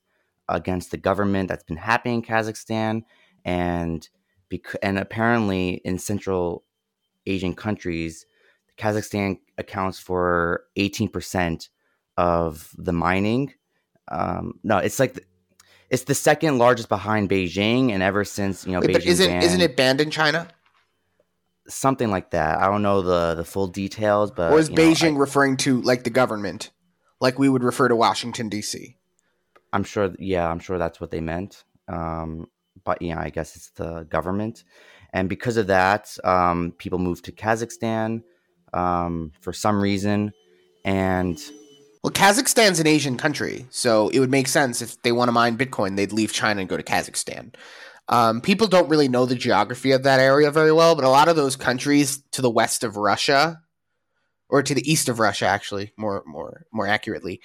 against 0.49 0.93
the 0.93 0.97
government 0.97 1.49
that's 1.49 1.65
been 1.65 1.79
happening 1.79 2.23
in 2.23 2.23
Kazakhstan, 2.23 3.03
and 3.45 4.09
bec- 4.49 4.79
and 4.81 4.97
apparently 4.97 5.81
in 5.85 5.99
Central 5.99 6.63
Asian 7.27 7.57
countries, 7.57 8.27
Kazakhstan 8.79 9.41
accounts 9.59 9.99
for 9.99 10.63
18 10.77 11.09
percent 11.09 11.69
of 12.17 12.71
the 12.77 12.93
mining. 12.93 13.55
Um, 14.09 14.59
no, 14.63 14.79
it's 14.79 14.99
like 14.99 15.15
the, 15.15 15.23
it's 15.91 16.05
the 16.05 16.15
second 16.15 16.59
largest 16.59 16.89
behind 16.89 17.29
Beijing, 17.29 17.93
and 17.93 18.03
ever 18.03 18.25
since 18.25 18.67
you 18.67 18.73
know, 18.73 18.81
Wait, 18.81 18.93
but 18.93 19.03
Beijing 19.03 19.07
isn't 19.07 19.29
banned- 19.29 19.45
isn't 19.45 19.61
it 19.61 19.77
banned 19.77 20.01
in 20.01 20.11
China? 20.11 20.49
something 21.69 22.11
like 22.11 22.31
that. 22.31 22.59
I 22.59 22.67
don't 22.67 22.83
know 22.83 23.03
the 23.03 23.35
the 23.35 23.45
full 23.45 23.67
details, 23.67 24.31
but 24.31 24.53
or 24.53 24.59
is 24.59 24.69
you 24.69 24.77
know, 24.77 24.83
Beijing 24.83 25.15
I, 25.15 25.19
referring 25.19 25.57
to 25.59 25.81
like 25.83 26.05
the 26.05 26.11
government, 26.11 26.71
like 27.21 27.39
we 27.39 27.49
would 27.49 27.63
refer 27.63 27.89
to 27.89 27.97
Washington 27.97 28.49
D.C.? 28.49 28.97
I'm 29.73 29.85
sure. 29.85 30.15
Yeah, 30.19 30.49
I'm 30.49 30.59
sure 30.59 30.79
that's 30.79 31.01
what 31.01 31.11
they 31.11 31.21
meant. 31.21 31.65
Um, 31.89 32.47
but 32.85 33.03
yeah, 33.03 33.21
I 33.21 33.31
guess 33.31 33.57
it's 33.57 33.71
the 33.71 34.05
government, 34.05 34.65
and 35.13 35.29
because 35.29 35.57
of 35.57 35.67
that, 35.69 36.17
um, 36.25 36.73
people 36.79 36.99
moved 36.99 37.25
to 37.27 37.33
Kazakhstan 37.33 38.23
um, 38.73 39.33
for 39.41 39.53
some 39.53 39.81
reason, 39.81 40.33
and 40.85 41.41
Well, 42.07 42.13
Kazakhstan's 42.13 42.79
an 42.79 42.87
Asian 42.87 43.17
country, 43.17 43.67
so 43.71 44.11
it 44.11 44.21
would 44.21 44.31
make 44.31 44.47
sense 44.47 44.81
if 44.81 45.03
they 45.03 45.11
want 45.11 45.27
to 45.27 45.33
mine 45.33 45.59
Bitcoin, 45.59 45.97
they'd 45.97 46.13
leave 46.13 46.33
China 46.33 46.61
and 46.61 46.69
go 46.69 46.77
to 46.77 46.83
Kazakhstan. 46.85 47.53
Um, 48.09 48.41
people 48.41 48.69
don't 48.69 48.89
really 48.89 49.09
know 49.09 49.27
the 49.27 49.35
geography 49.35 49.91
of 49.91 50.05
that 50.05 50.21
area 50.21 50.53
very 50.53 50.71
well, 50.71 50.95
but 50.95 51.03
a 51.03 51.09
lot 51.09 51.27
of 51.27 51.35
those 51.35 51.57
countries 51.57 52.23
to 52.31 52.43
the 52.43 52.49
west 52.49 52.85
of 52.85 52.97
Russia, 52.97 53.61
or 54.49 54.63
to 54.63 54.73
the 54.73 54.89
east 54.89 55.09
of 55.09 55.19
Russia, 55.19 55.47
actually, 55.47 55.95
more 55.97 56.23
more 56.29 56.67
more 56.73 56.87
accurately, 56.87 57.41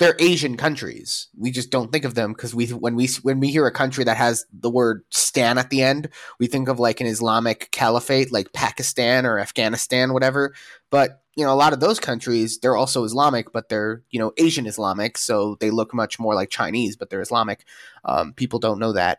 they're 0.00 0.16
Asian 0.18 0.56
countries. 0.56 1.28
We 1.36 1.50
just 1.50 1.70
don't 1.70 1.92
think 1.92 2.06
of 2.06 2.14
them 2.14 2.32
because 2.32 2.54
we 2.54 2.68
when 2.68 2.96
we 2.96 3.06
when 3.20 3.38
we 3.38 3.50
hear 3.50 3.66
a 3.66 3.72
country 3.72 4.02
that 4.04 4.16
has 4.16 4.46
the 4.50 4.70
word 4.70 5.04
"stan" 5.10 5.58
at 5.58 5.68
the 5.68 5.82
end, 5.82 6.08
we 6.38 6.46
think 6.46 6.68
of 6.68 6.80
like 6.80 7.02
an 7.02 7.06
Islamic 7.06 7.70
caliphate, 7.70 8.32
like 8.32 8.54
Pakistan 8.54 9.26
or 9.26 9.38
Afghanistan, 9.38 10.14
whatever. 10.14 10.54
But 10.88 11.20
you 11.36 11.44
know, 11.44 11.52
a 11.52 11.54
lot 11.54 11.74
of 11.74 11.80
those 11.80 12.00
countries, 12.00 12.58
they're 12.58 12.78
also 12.78 13.04
Islamic, 13.04 13.52
but 13.52 13.68
they're 13.68 14.02
you 14.10 14.18
know 14.18 14.32
Asian 14.38 14.66
Islamic, 14.66 15.18
so 15.18 15.58
they 15.60 15.70
look 15.70 15.92
much 15.92 16.18
more 16.18 16.34
like 16.34 16.48
Chinese, 16.48 16.96
but 16.96 17.10
they're 17.10 17.20
Islamic. 17.20 17.66
Um, 18.06 18.32
people 18.32 18.58
don't 18.58 18.78
know 18.78 18.94
that, 18.94 19.18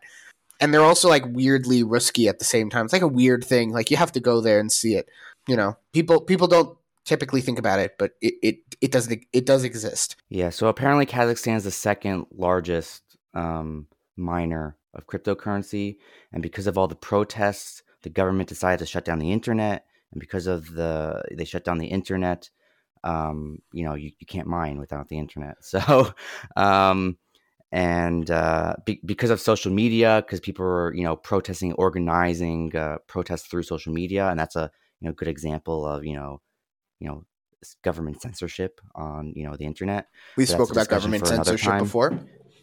and 0.60 0.74
they're 0.74 0.82
also 0.82 1.08
like 1.08 1.26
weirdly 1.28 1.84
risky 1.84 2.28
at 2.28 2.40
the 2.40 2.46
same 2.46 2.72
time. 2.72 2.86
It's 2.86 2.94
like 2.94 3.04
a 3.04 3.08
weird 3.08 3.44
thing. 3.44 3.72
Like 3.72 3.92
you 3.92 3.98
have 3.98 4.14
to 4.14 4.20
go 4.20 4.42
there 4.42 4.60
and 4.60 4.72
see 4.72 4.96
it. 4.96 5.10
You 5.48 5.56
know, 5.56 5.78
people 5.94 6.22
people 6.22 6.48
don't 6.48 6.76
typically 7.06 7.42
think 7.42 7.60
about 7.60 7.80
it, 7.80 7.96
but 7.98 8.12
it 8.22 8.34
it, 8.42 8.56
it 8.82 8.92
does 8.92 9.08
it 9.12 9.46
does 9.46 9.64
exist. 9.64 10.16
yeah. 10.30 10.50
So 10.50 10.68
apparently, 10.68 11.06
Kazakhstan 11.06 11.58
is 11.58 11.64
the 11.64 11.72
second 11.72 12.26
largest 12.32 13.04
um, 13.34 13.88
miner 14.18 14.78
of 14.94 15.08
cryptocurrency, 15.08 15.98
and 16.32 16.44
because 16.44 16.68
of 16.68 16.78
all 16.78 16.88
the 16.88 16.96
protests, 16.96 17.84
the 18.04 18.10
government 18.10 18.50
decided 18.50 18.80
to 18.80 18.86
shut 18.86 19.06
down 19.06 19.20
the 19.20 19.32
internet, 19.32 19.86
and 20.12 20.20
because 20.20 20.48
of 20.48 20.74
the 20.74 21.22
they 21.32 21.46
shut 21.46 21.64
down 21.64 21.78
the 21.78 21.88
internet. 21.88 22.50
Um, 23.04 23.64
you 23.74 23.84
know, 23.84 23.96
you, 23.96 24.12
you 24.20 24.28
can't 24.28 24.48
mine 24.48 24.80
without 24.80 25.10
the 25.10 25.18
internet. 25.18 25.58
So, 25.64 26.14
um, 26.56 27.18
and 27.72 28.30
uh, 28.30 28.76
be, 28.86 29.02
because 29.04 29.32
of 29.32 29.42
social 29.42 29.72
media, 29.72 30.22
because 30.24 30.40
people 30.40 30.66
are 30.66 30.94
you 30.94 31.04
know 31.04 31.16
protesting, 31.16 31.74
organizing 31.74 32.76
uh, 32.76 32.98
protests 33.08 33.48
through 33.48 33.64
social 33.64 33.92
media, 33.94 34.28
and 34.28 34.40
that's 34.40 34.56
a 34.56 34.70
you 35.00 35.08
know 35.08 35.14
good 35.14 35.30
example 35.30 35.88
of 35.88 36.06
you 36.06 36.16
know 36.16 36.42
you 37.02 37.08
know 37.08 37.26
government 37.84 38.22
censorship 38.22 38.80
on 38.96 39.34
you 39.36 39.46
know 39.46 39.58
the 39.58 39.66
internet. 39.66 40.08
We 40.38 40.46
That's 40.46 40.54
spoke 40.54 40.72
about 40.72 40.88
government 40.88 41.28
censorship 41.28 41.72
time. 41.72 41.84
before. 41.84 42.20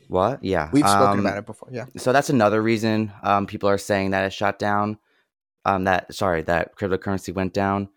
What? 0.09 0.43
Yeah, 0.43 0.71
We've 0.73 0.89
spoken 0.89 1.19
um, 1.19 1.21
about 1.21 1.37
it 1.37 1.45
before. 1.45 1.69
Yeah. 1.71 1.85
So 1.99 2.15
that's 2.15 2.31
another 2.31 2.63
reason 2.63 3.13
um, 3.23 3.47
people 3.47 3.69
are 3.69 3.77
saying 3.77 4.13
that 4.13 4.25
it 4.25 4.33
shut 4.33 4.59
down. 4.59 4.99
Um, 5.67 5.85
that 5.85 6.15
sorry, 6.15 6.43
that 6.43 6.77
cryptocurrency 6.77 7.35
went 7.35 7.53
down. 7.53 7.91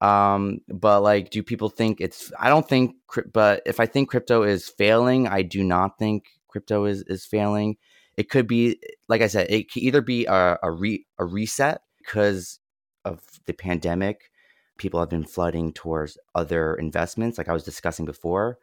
Um, 0.00 0.60
but 0.68 1.02
like, 1.02 1.30
do 1.30 1.42
people 1.42 1.68
think 1.68 2.00
it's? 2.00 2.32
I 2.38 2.48
don't 2.48 2.66
think. 2.66 2.94
But 3.32 3.62
if 3.66 3.80
I 3.80 3.86
think 3.86 4.08
crypto 4.08 4.44
is 4.44 4.68
failing, 4.68 5.26
I 5.26 5.42
do 5.42 5.62
not 5.62 5.98
think 5.98 6.24
crypto 6.48 6.86
is 6.86 7.02
is 7.02 7.26
failing. 7.26 7.76
It 8.16 8.30
could 8.30 8.48
be, 8.48 8.80
like 9.08 9.20
I 9.20 9.26
said, 9.26 9.50
it 9.50 9.70
could 9.70 9.82
either 9.82 10.00
be 10.00 10.26
a 10.26 10.58
a, 10.62 10.70
re, 10.70 11.04
a 11.18 11.24
reset 11.24 11.82
because 11.98 12.60
of 13.04 13.20
the 13.46 13.52
pandemic. 13.52 14.30
People 14.78 15.00
have 15.00 15.10
been 15.10 15.24
flooding 15.24 15.72
towards 15.72 16.16
other 16.34 16.74
investments, 16.74 17.36
like 17.36 17.48
I 17.48 17.52
was 17.52 17.64
discussing 17.64 18.06
before. 18.06 18.58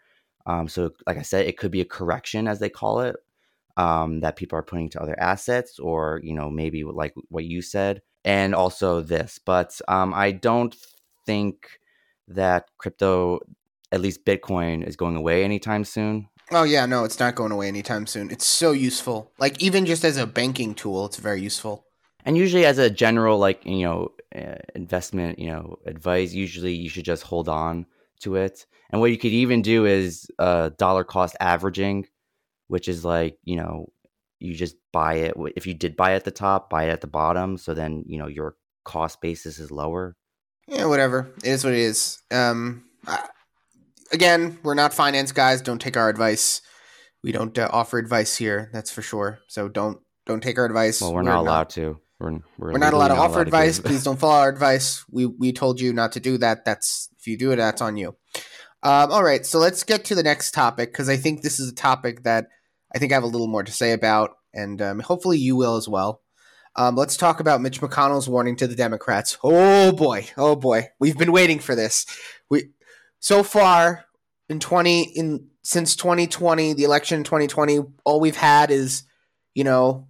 Um, 0.45 0.67
so, 0.67 0.91
like 1.07 1.17
I 1.17 1.23
said, 1.23 1.45
it 1.45 1.57
could 1.57 1.71
be 1.71 1.81
a 1.81 1.85
correction, 1.85 2.47
as 2.47 2.59
they 2.59 2.69
call 2.69 3.01
it, 3.01 3.15
um, 3.77 4.21
that 4.21 4.35
people 4.35 4.57
are 4.57 4.63
putting 4.63 4.89
to 4.91 5.01
other 5.01 5.19
assets, 5.19 5.79
or 5.79 6.19
you 6.23 6.33
know, 6.33 6.49
maybe 6.49 6.83
like 6.83 7.13
what 7.29 7.45
you 7.45 7.61
said, 7.61 8.01
and 8.23 8.55
also 8.55 9.01
this. 9.01 9.39
But 9.43 9.79
um, 9.87 10.13
I 10.13 10.31
don't 10.31 10.75
think 11.25 11.79
that 12.27 12.69
crypto, 12.77 13.39
at 13.91 14.01
least 14.01 14.25
Bitcoin, 14.25 14.87
is 14.87 14.95
going 14.95 15.15
away 15.15 15.43
anytime 15.43 15.83
soon. 15.83 16.29
Oh 16.51 16.63
yeah, 16.63 16.85
no, 16.85 17.03
it's 17.05 17.19
not 17.19 17.35
going 17.35 17.51
away 17.51 17.67
anytime 17.67 18.05
soon. 18.05 18.29
It's 18.29 18.45
so 18.45 18.71
useful. 18.71 19.31
Like 19.39 19.61
even 19.61 19.85
just 19.85 20.05
as 20.05 20.17
a 20.17 20.27
banking 20.27 20.75
tool, 20.75 21.07
it's 21.07 21.17
very 21.17 21.41
useful. 21.41 21.85
And 22.23 22.37
usually, 22.37 22.65
as 22.65 22.77
a 22.77 22.89
general 22.89 23.39
like 23.39 23.65
you 23.65 23.83
know 23.83 24.11
investment 24.75 25.39
you 25.39 25.47
know 25.47 25.77
advice, 25.85 26.33
usually 26.33 26.73
you 26.73 26.89
should 26.89 27.05
just 27.05 27.23
hold 27.23 27.49
on 27.49 27.85
to 28.21 28.35
it. 28.35 28.65
And 28.91 29.01
what 29.01 29.11
you 29.11 29.17
could 29.17 29.31
even 29.31 29.61
do 29.61 29.85
is 29.85 30.27
uh, 30.39 30.69
dollar 30.77 31.03
cost 31.03 31.35
averaging, 31.39 32.07
which 32.67 32.87
is 32.87 33.03
like 33.03 33.37
you 33.43 33.55
know 33.55 33.91
you 34.39 34.53
just 34.53 34.75
buy 34.91 35.15
it 35.15 35.33
if 35.55 35.65
you 35.67 35.73
did 35.73 35.95
buy 35.95 36.13
at 36.13 36.23
the 36.23 36.31
top, 36.31 36.69
buy 36.69 36.85
it 36.85 36.89
at 36.89 37.01
the 37.01 37.07
bottom, 37.07 37.57
so 37.57 37.73
then 37.73 38.03
you 38.07 38.17
know 38.17 38.27
your 38.27 38.55
cost 38.83 39.21
basis 39.21 39.59
is 39.59 39.71
lower. 39.71 40.15
Yeah, 40.67 40.85
whatever. 40.85 41.31
It 41.37 41.49
is 41.49 41.63
what 41.63 41.73
it 41.73 41.79
is. 41.79 42.21
Um, 42.31 42.85
I, 43.05 43.27
again, 44.11 44.59
we're 44.63 44.73
not 44.73 44.93
finance 44.93 45.31
guys. 45.31 45.61
Don't 45.61 45.79
take 45.79 45.97
our 45.97 46.09
advice. 46.09 46.61
We 47.23 47.31
don't 47.31 47.57
uh, 47.57 47.69
offer 47.71 47.97
advice 47.97 48.35
here. 48.35 48.69
That's 48.73 48.91
for 48.91 49.01
sure. 49.01 49.39
So 49.47 49.67
don't 49.67 49.99
don't 50.25 50.41
take 50.41 50.57
our 50.57 50.65
advice. 50.65 51.01
Well, 51.01 51.13
we're, 51.13 51.21
not 51.23 51.39
allowed 51.39 51.69
to. 51.71 51.99
We're 52.25 52.39
we're, 52.57 52.71
We're 52.73 52.79
not 52.79 52.93
allowed 52.93 53.09
to 53.09 53.15
offer 53.15 53.39
advice. 53.39 53.79
Please 53.79 54.03
don't 54.03 54.17
follow 54.17 54.33
our 54.33 54.49
advice. 54.49 55.05
We 55.11 55.27
we 55.27 55.53
told 55.53 55.79
you 55.79 55.93
not 55.93 56.13
to 56.13 56.19
do 56.19 56.39
that. 56.39 56.65
That's 56.65 57.09
if 57.19 57.27
you 57.27 57.37
do 57.37 57.51
it, 57.51 57.57
that's 57.57 57.81
on 57.81 57.97
you. 57.97 58.15
Um, 58.81 59.11
all 59.11 59.23
right, 59.23 59.45
so 59.45 59.59
let's 59.59 59.83
get 59.83 60.05
to 60.05 60.15
the 60.15 60.23
next 60.23 60.51
topic 60.51 60.91
because 60.91 61.07
I 61.07 61.17
think 61.17 61.41
this 61.41 61.59
is 61.59 61.69
a 61.69 61.75
topic 61.75 62.23
that 62.23 62.47
I 62.93 62.97
think 62.97 63.11
I 63.11 63.15
have 63.15 63.23
a 63.23 63.27
little 63.27 63.47
more 63.47 63.63
to 63.63 63.71
say 63.71 63.91
about, 63.91 64.31
and 64.53 64.81
um, 64.81 64.99
hopefully 64.99 65.37
you 65.37 65.55
will 65.55 65.75
as 65.75 65.87
well. 65.87 66.23
Um, 66.75 66.95
let's 66.95 67.15
talk 67.15 67.39
about 67.39 67.61
Mitch 67.61 67.79
McConnell's 67.79 68.27
warning 68.27 68.55
to 68.57 68.67
the 68.67 68.75
Democrats. 68.75 69.37
Oh 69.43 69.91
boy, 69.91 70.27
oh 70.35 70.55
boy, 70.55 70.89
we've 70.99 71.17
been 71.17 71.31
waiting 71.31 71.59
for 71.59 71.75
this. 71.75 72.07
We 72.49 72.71
so 73.19 73.43
far 73.43 74.05
in 74.49 74.59
twenty 74.59 75.03
in 75.03 75.47
since 75.63 75.95
twenty 75.95 76.25
twenty, 76.25 76.73
the 76.73 76.85
election 76.85 77.19
in 77.19 77.23
twenty 77.23 77.45
twenty, 77.45 77.81
all 78.03 78.19
we've 78.19 78.35
had 78.35 78.71
is 78.71 79.03
you 79.53 79.63
know 79.63 80.07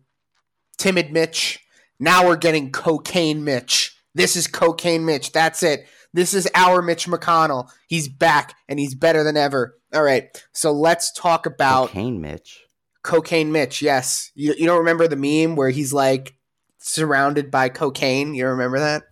timid 0.78 1.12
Mitch 1.12 1.60
Now 2.00 2.28
we're 2.28 2.36
getting 2.36 2.72
cocaine 2.72 3.44
Mitch. 3.44 3.98
This 4.14 4.36
is 4.36 4.48
cocaine 4.48 5.06
Mitch. 5.06 5.32
That's 5.32 5.64
it. 5.64 5.88
This 6.14 6.34
is 6.34 6.48
our 6.56 6.82
Mitch 6.82 7.08
McConnell. 7.08 7.70
He's 7.88 8.08
back 8.08 8.56
and 8.70 8.80
he's 8.80 8.96
better 8.96 9.24
than 9.24 9.36
ever. 9.36 9.78
All 9.94 10.04
right. 10.04 10.30
So 10.54 10.72
let's 10.72 11.12
talk 11.12 11.46
about 11.46 11.90
Cocaine 11.90 12.22
Mitch. 12.22 12.66
Cocaine 13.04 13.52
Mitch. 13.52 13.82
Yes. 13.82 14.32
You, 14.36 14.54
you 14.58 14.66
don't 14.66 14.80
remember 14.80 15.08
the 15.08 15.16
meme 15.16 15.56
where 15.56 15.70
he's 15.70 15.94
like 15.94 16.36
surrounded 16.80 17.52
by 17.52 17.70
cocaine? 17.70 18.34
You 18.34 18.48
remember 18.48 18.80
that? 18.80 19.04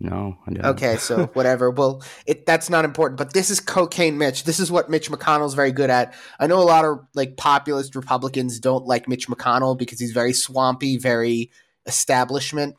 No, 0.00 0.36
I 0.46 0.52
don't. 0.52 0.66
Okay, 0.66 0.96
so 0.96 1.26
whatever. 1.32 1.70
Well, 1.70 2.02
it 2.26 2.44
that's 2.44 2.68
not 2.68 2.84
important, 2.84 3.16
but 3.16 3.32
this 3.32 3.48
is 3.48 3.60
cocaine 3.60 4.18
Mitch. 4.18 4.44
This 4.44 4.60
is 4.60 4.70
what 4.70 4.90
Mitch 4.90 5.10
McConnell's 5.10 5.54
very 5.54 5.72
good 5.72 5.88
at. 5.88 6.14
I 6.38 6.46
know 6.46 6.58
a 6.58 6.64
lot 6.64 6.84
of 6.84 6.98
like 7.14 7.36
populist 7.36 7.94
Republicans 7.94 8.60
don't 8.60 8.84
like 8.84 9.08
Mitch 9.08 9.28
McConnell 9.28 9.78
because 9.78 9.98
he's 9.98 10.12
very 10.12 10.32
swampy, 10.32 10.98
very 10.98 11.50
establishment. 11.86 12.76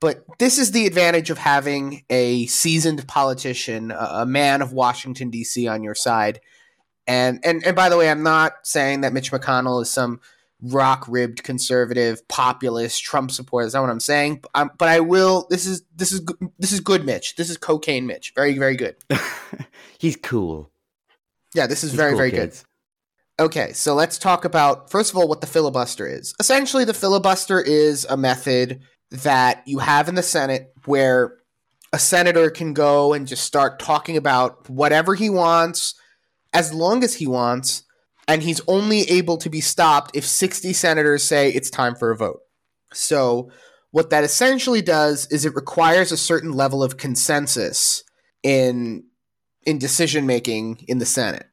But 0.00 0.24
this 0.38 0.58
is 0.58 0.72
the 0.72 0.86
advantage 0.86 1.28
of 1.28 1.36
having 1.36 2.04
a 2.08 2.46
seasoned 2.46 3.06
politician, 3.06 3.92
a, 3.92 4.24
man 4.24 4.62
of 4.62 4.72
Washington 4.72 5.28
D.C. 5.28 5.68
on 5.68 5.82
your 5.82 5.94
side. 5.94 6.40
And 7.06 7.40
and 7.44 7.64
and 7.66 7.76
by 7.76 7.88
the 7.90 7.98
way, 7.98 8.10
I'm 8.10 8.22
not 8.22 8.66
saying 8.66 9.02
that 9.02 9.12
Mitch 9.12 9.30
McConnell 9.30 9.82
is 9.82 9.90
some 9.90 10.20
rock 10.62 11.04
ribbed 11.08 11.42
conservative 11.42 12.26
populist 12.28 13.02
Trump 13.02 13.30
supporter. 13.30 13.66
That's 13.66 13.74
not 13.74 13.82
what 13.82 13.90
I'm 13.90 14.00
saying. 14.00 14.42
Um, 14.54 14.70
but 14.78 14.88
I 14.88 15.00
will. 15.00 15.46
This 15.50 15.66
is 15.66 15.82
this 15.94 16.12
is 16.12 16.22
this 16.58 16.72
is 16.72 16.80
good, 16.80 17.04
Mitch. 17.04 17.36
This 17.36 17.50
is 17.50 17.58
cocaine, 17.58 18.06
Mitch. 18.06 18.32
Very 18.34 18.56
very 18.58 18.76
good. 18.76 18.96
He's 19.98 20.16
cool. 20.16 20.70
Yeah, 21.54 21.66
this 21.66 21.84
is 21.84 21.90
He's 21.90 21.98
very 21.98 22.12
cool, 22.12 22.18
very 22.18 22.30
kids. 22.30 22.62
good. 22.62 22.69
Okay, 23.40 23.72
so 23.72 23.94
let's 23.94 24.18
talk 24.18 24.44
about 24.44 24.90
first 24.90 25.10
of 25.10 25.16
all 25.16 25.26
what 25.26 25.40
the 25.40 25.46
filibuster 25.46 26.06
is. 26.06 26.34
Essentially, 26.38 26.84
the 26.84 26.92
filibuster 26.92 27.58
is 27.58 28.04
a 28.10 28.16
method 28.16 28.82
that 29.10 29.62
you 29.66 29.78
have 29.78 30.10
in 30.10 30.14
the 30.14 30.22
Senate 30.22 30.74
where 30.84 31.38
a 31.90 31.98
senator 31.98 32.50
can 32.50 32.74
go 32.74 33.14
and 33.14 33.26
just 33.26 33.44
start 33.44 33.80
talking 33.80 34.18
about 34.18 34.68
whatever 34.68 35.14
he 35.14 35.30
wants 35.30 35.94
as 36.52 36.74
long 36.74 37.02
as 37.02 37.14
he 37.14 37.26
wants 37.26 37.84
and 38.28 38.42
he's 38.42 38.60
only 38.68 39.00
able 39.10 39.38
to 39.38 39.48
be 39.48 39.62
stopped 39.62 40.14
if 40.14 40.26
60 40.26 40.74
senators 40.74 41.22
say 41.22 41.48
it's 41.48 41.70
time 41.70 41.94
for 41.94 42.10
a 42.10 42.16
vote. 42.16 42.40
So, 42.92 43.50
what 43.90 44.10
that 44.10 44.22
essentially 44.22 44.82
does 44.82 45.26
is 45.32 45.46
it 45.46 45.54
requires 45.54 46.12
a 46.12 46.18
certain 46.18 46.52
level 46.52 46.82
of 46.82 46.98
consensus 46.98 48.04
in 48.42 49.04
in 49.64 49.78
decision 49.78 50.26
making 50.26 50.84
in 50.86 50.98
the 50.98 51.06
Senate. 51.06 51.49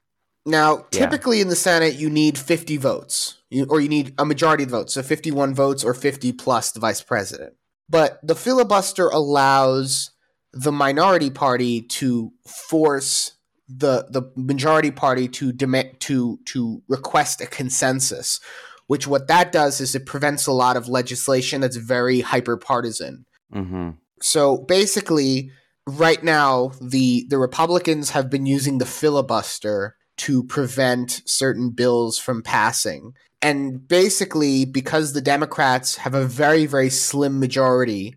Now, 0.48 0.78
Yeah. 0.92 1.00
typically 1.02 1.42
in 1.42 1.50
the 1.50 1.56
Senate, 1.56 1.96
you 1.96 2.10
need 2.10 2.38
50 2.38 2.78
votes, 2.78 3.36
or 3.70 3.80
you 3.82 3.90
need 3.90 4.14
a 4.18 4.26
majority 4.26 4.64
of 4.64 4.70
votes, 4.70 4.94
so 4.94 5.04
51 5.04 5.54
votes 5.54 5.84
or 5.84 5.94
50 5.94 6.32
plus 6.32 6.72
the 6.72 6.80
vice 6.80 7.02
president. 7.02 7.54
But 7.90 8.20
the 8.24 8.36
filibuster 8.36 9.08
allows 9.10 10.12
the 10.54 10.72
minority 10.72 11.30
party 11.30 11.82
to 11.82 12.32
force 12.48 13.34
the 13.70 14.06
the 14.10 14.24
majority 14.38 14.92
party 14.92 15.28
to 15.28 15.52
demand 15.52 16.00
to 16.00 16.40
to 16.46 16.82
request 16.88 17.42
a 17.42 17.46
consensus 17.46 18.40
which 18.88 19.06
what 19.06 19.28
that 19.28 19.52
does 19.52 19.82
is 19.82 19.94
it 19.94 20.06
prevents 20.06 20.48
a 20.48 20.54
lot 20.54 20.78
of 20.78 20.88
legislation 20.88 21.60
that's 21.60 21.76
very 21.76 22.22
hyper 22.22 22.56
partisan 22.56 23.26
Mm-hmm. 23.54 23.90
so 24.22 24.58
basically 24.60 25.52
right 25.86 26.24
now 26.24 26.72
the 26.82 27.26
the 27.30 27.38
republicans 27.38 28.12
have 28.12 28.30
been 28.30 28.46
using 28.46 28.78
the 28.78 28.86
filibuster 28.86 29.98
to 30.17 30.43
prevent 30.43 31.21
certain 31.25 31.69
bills 31.69 32.17
from 32.17 32.41
passing. 32.41 33.13
And 33.41 33.88
basically 33.88 34.65
because 34.65 35.13
the 35.13 35.21
democrats 35.21 35.97
have 35.97 36.15
a 36.15 36.25
very 36.25 36.65
very 36.65 36.89
slim 36.89 37.39
majority 37.39 38.15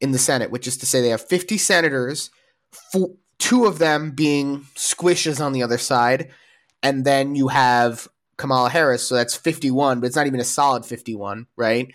in 0.00 0.12
the 0.12 0.18
senate 0.18 0.50
which 0.50 0.66
is 0.66 0.78
to 0.78 0.86
say 0.86 1.00
they 1.00 1.10
have 1.10 1.20
50 1.20 1.58
senators 1.58 2.30
two 3.38 3.66
of 3.66 3.78
them 3.78 4.12
being 4.12 4.60
squishes 4.74 5.44
on 5.44 5.52
the 5.52 5.62
other 5.62 5.78
side 5.78 6.30
and 6.82 7.04
then 7.04 7.34
you 7.34 7.48
have 7.48 8.08
kamala 8.38 8.70
harris 8.70 9.06
so 9.06 9.14
that's 9.14 9.36
51 9.36 10.00
but 10.00 10.06
it's 10.06 10.16
not 10.16 10.26
even 10.26 10.40
a 10.40 10.44
solid 10.44 10.86
51 10.86 11.46
right? 11.56 11.92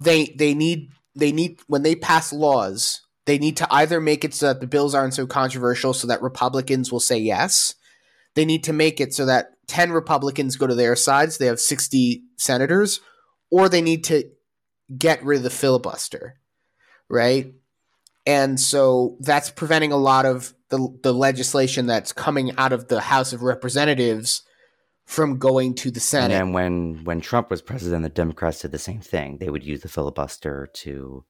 They 0.00 0.34
they 0.36 0.54
need 0.54 0.90
they 1.14 1.30
need 1.30 1.60
when 1.68 1.82
they 1.82 1.94
pass 1.94 2.32
laws 2.32 3.02
they 3.26 3.38
need 3.38 3.56
to 3.58 3.72
either 3.72 4.00
make 4.00 4.24
it 4.24 4.34
so 4.34 4.46
that 4.46 4.60
the 4.60 4.66
bills 4.66 4.94
aren't 4.94 5.14
so 5.14 5.26
controversial 5.26 5.94
so 5.94 6.06
that 6.08 6.22
republicans 6.22 6.90
will 6.90 7.00
say 7.00 7.18
yes 7.18 7.74
they 8.34 8.44
need 8.44 8.64
to 8.64 8.72
make 8.72 9.00
it 9.00 9.14
so 9.14 9.26
that 9.26 9.50
10 9.68 9.92
republicans 9.92 10.56
go 10.56 10.66
to 10.66 10.74
their 10.74 10.96
sides 10.96 11.38
they 11.38 11.46
have 11.46 11.60
60 11.60 12.22
senators 12.36 13.00
or 13.50 13.68
they 13.68 13.82
need 13.82 14.04
to 14.04 14.24
get 14.96 15.24
rid 15.24 15.38
of 15.38 15.42
the 15.42 15.50
filibuster 15.50 16.38
right 17.08 17.52
and 18.26 18.60
so 18.60 19.16
that's 19.20 19.50
preventing 19.50 19.92
a 19.92 19.96
lot 19.96 20.26
of 20.26 20.54
the, 20.68 20.88
the 21.02 21.12
legislation 21.12 21.86
that's 21.86 22.12
coming 22.12 22.56
out 22.56 22.72
of 22.72 22.88
the 22.88 23.00
house 23.00 23.32
of 23.32 23.42
representatives 23.42 24.42
from 25.04 25.38
going 25.38 25.74
to 25.74 25.90
the 25.90 26.00
Senate. 26.00 26.32
And 26.32 26.48
then 26.48 26.52
when 26.52 27.04
when 27.04 27.20
Trump 27.20 27.50
was 27.50 27.60
president, 27.60 28.02
the 28.02 28.08
Democrats 28.08 28.60
did 28.60 28.72
the 28.72 28.78
same 28.78 29.00
thing. 29.00 29.38
They 29.38 29.50
would 29.50 29.64
use 29.64 29.82
the 29.82 29.88
filibuster 29.88 30.68
to 30.74 31.24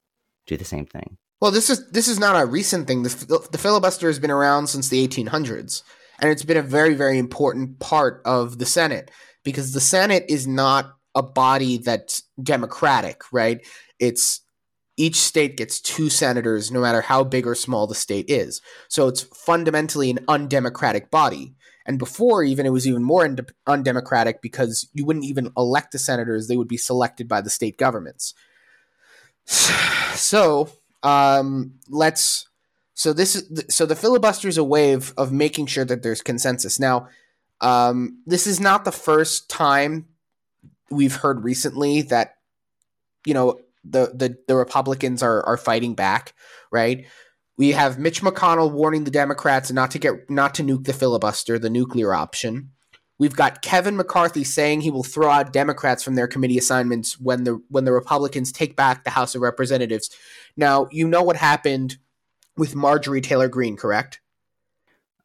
do 0.45 0.57
the 0.57 0.65
same 0.65 0.85
thing. 0.85 1.17
Well, 1.41 1.51
this 1.51 1.69
is 1.69 1.89
this 1.91 2.07
is 2.07 2.19
not 2.19 2.41
a 2.41 2.45
recent 2.45 2.87
thing. 2.87 3.03
The, 3.03 3.47
the 3.51 3.57
filibuster 3.57 4.07
has 4.07 4.19
been 4.19 4.31
around 4.31 4.67
since 4.67 4.89
the 4.89 5.05
1800s, 5.05 5.81
and 6.19 6.31
it's 6.31 6.43
been 6.43 6.57
a 6.57 6.61
very 6.61 6.93
very 6.93 7.17
important 7.17 7.79
part 7.79 8.21
of 8.25 8.59
the 8.59 8.65
Senate 8.65 9.11
because 9.43 9.73
the 9.73 9.81
Senate 9.81 10.25
is 10.29 10.47
not 10.47 10.95
a 11.15 11.21
body 11.21 11.77
that's 11.77 12.23
democratic, 12.41 13.21
right? 13.31 13.65
It's 13.99 14.41
each 14.97 15.15
state 15.15 15.57
gets 15.57 15.79
two 15.79 16.09
senators, 16.09 16.71
no 16.71 16.81
matter 16.81 17.01
how 17.01 17.23
big 17.23 17.47
or 17.47 17.55
small 17.55 17.87
the 17.87 17.95
state 17.95 18.29
is. 18.29 18.61
So 18.87 19.07
it's 19.07 19.23
fundamentally 19.23 20.09
an 20.09 20.19
undemocratic 20.27 21.09
body. 21.09 21.55
And 21.85 21.99
before, 21.99 22.43
even 22.43 22.65
it 22.65 22.69
was 22.69 22.87
even 22.87 23.03
more 23.03 23.25
unde- 23.25 23.51
undemocratic 23.67 24.41
because 24.41 24.87
you 24.93 25.05
wouldn't 25.05 25.25
even 25.25 25.51
elect 25.57 25.91
the 25.91 25.99
senators; 25.99 26.47
they 26.47 26.55
would 26.55 26.67
be 26.67 26.77
selected 26.77 27.27
by 27.27 27.41
the 27.41 27.49
state 27.49 27.77
governments. 27.77 28.33
So 30.13 30.69
um, 31.01 31.79
let's. 31.89 32.47
So 32.95 33.13
this 33.13 33.35
is 33.35 33.65
so 33.69 33.85
the 33.85 33.95
filibuster 33.95 34.47
is 34.47 34.57
a 34.57 34.63
way 34.63 34.93
of, 34.93 35.13
of 35.17 35.31
making 35.31 35.67
sure 35.67 35.85
that 35.85 36.03
there's 36.03 36.21
consensus. 36.21 36.79
Now, 36.79 37.07
um, 37.61 38.21
this 38.25 38.45
is 38.45 38.59
not 38.59 38.85
the 38.85 38.91
first 38.91 39.49
time 39.49 40.07
we've 40.91 41.15
heard 41.15 41.43
recently 41.43 42.03
that 42.03 42.35
you 43.25 43.33
know 43.33 43.59
the 43.83 44.11
the, 44.13 44.37
the 44.47 44.55
Republicans 44.55 45.23
are 45.23 45.43
are 45.45 45.57
fighting 45.57 45.95
back, 45.95 46.33
right? 46.71 47.05
We 47.57 47.71
have 47.71 47.99
Mitch 47.99 48.21
McConnell 48.21 48.71
warning 48.71 49.03
the 49.03 49.11
Democrats 49.11 49.71
not 49.71 49.91
to 49.91 49.99
get 49.99 50.29
not 50.29 50.53
to 50.55 50.63
nuke 50.63 50.85
the 50.85 50.93
filibuster, 50.93 51.57
the 51.57 51.69
nuclear 51.69 52.13
option. 52.13 52.71
We've 53.19 53.35
got 53.35 53.61
Kevin 53.61 53.95
McCarthy 53.95 54.43
saying 54.43 54.81
he 54.81 54.91
will 54.91 55.03
throw 55.03 55.29
out 55.29 55.53
Democrats 55.53 56.03
from 56.03 56.15
their 56.15 56.27
committee 56.27 56.57
assignments 56.57 57.19
when 57.19 57.43
the 57.43 57.61
when 57.69 57.85
the 57.85 57.91
Republicans 57.91 58.51
take 58.51 58.75
back 58.75 59.03
the 59.03 59.11
House 59.11 59.35
of 59.35 59.41
Representatives. 59.41 60.09
Now, 60.57 60.87
you 60.91 61.07
know 61.07 61.23
what 61.23 61.37
happened 61.37 61.97
with 62.57 62.75
Marjorie 62.75 63.21
Taylor 63.21 63.47
Greene, 63.47 63.77
correct? 63.77 64.19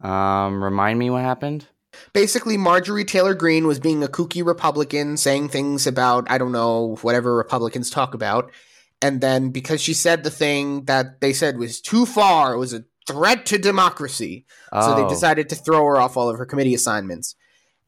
Um, 0.00 0.62
remind 0.62 0.98
me 0.98 1.10
what 1.10 1.22
happened. 1.22 1.66
Basically, 2.12 2.56
Marjorie 2.56 3.04
Taylor 3.04 3.34
Greene 3.34 3.66
was 3.66 3.80
being 3.80 4.04
a 4.04 4.08
kooky 4.08 4.44
Republican, 4.44 5.16
saying 5.16 5.48
things 5.48 5.86
about, 5.86 6.30
I 6.30 6.38
don't 6.38 6.52
know, 6.52 6.96
whatever 7.02 7.34
Republicans 7.34 7.90
talk 7.90 8.14
about. 8.14 8.52
And 9.02 9.20
then 9.20 9.50
because 9.50 9.80
she 9.80 9.94
said 9.94 10.22
the 10.22 10.30
thing 10.30 10.84
that 10.84 11.20
they 11.20 11.32
said 11.32 11.58
was 11.58 11.80
too 11.80 12.04
far, 12.06 12.54
it 12.54 12.58
was 12.58 12.72
a 12.74 12.84
threat 13.06 13.46
to 13.46 13.58
democracy. 13.58 14.44
So 14.82 14.94
they 14.94 15.02
Oh, 15.02 15.08
decided 15.08 15.48
to 15.48 15.54
throw 15.54 15.84
her 15.86 15.96
off 15.98 16.16
all 16.16 16.28
of 16.28 16.38
her 16.38 16.46
committee 16.46 16.74
assignments. 16.74 17.34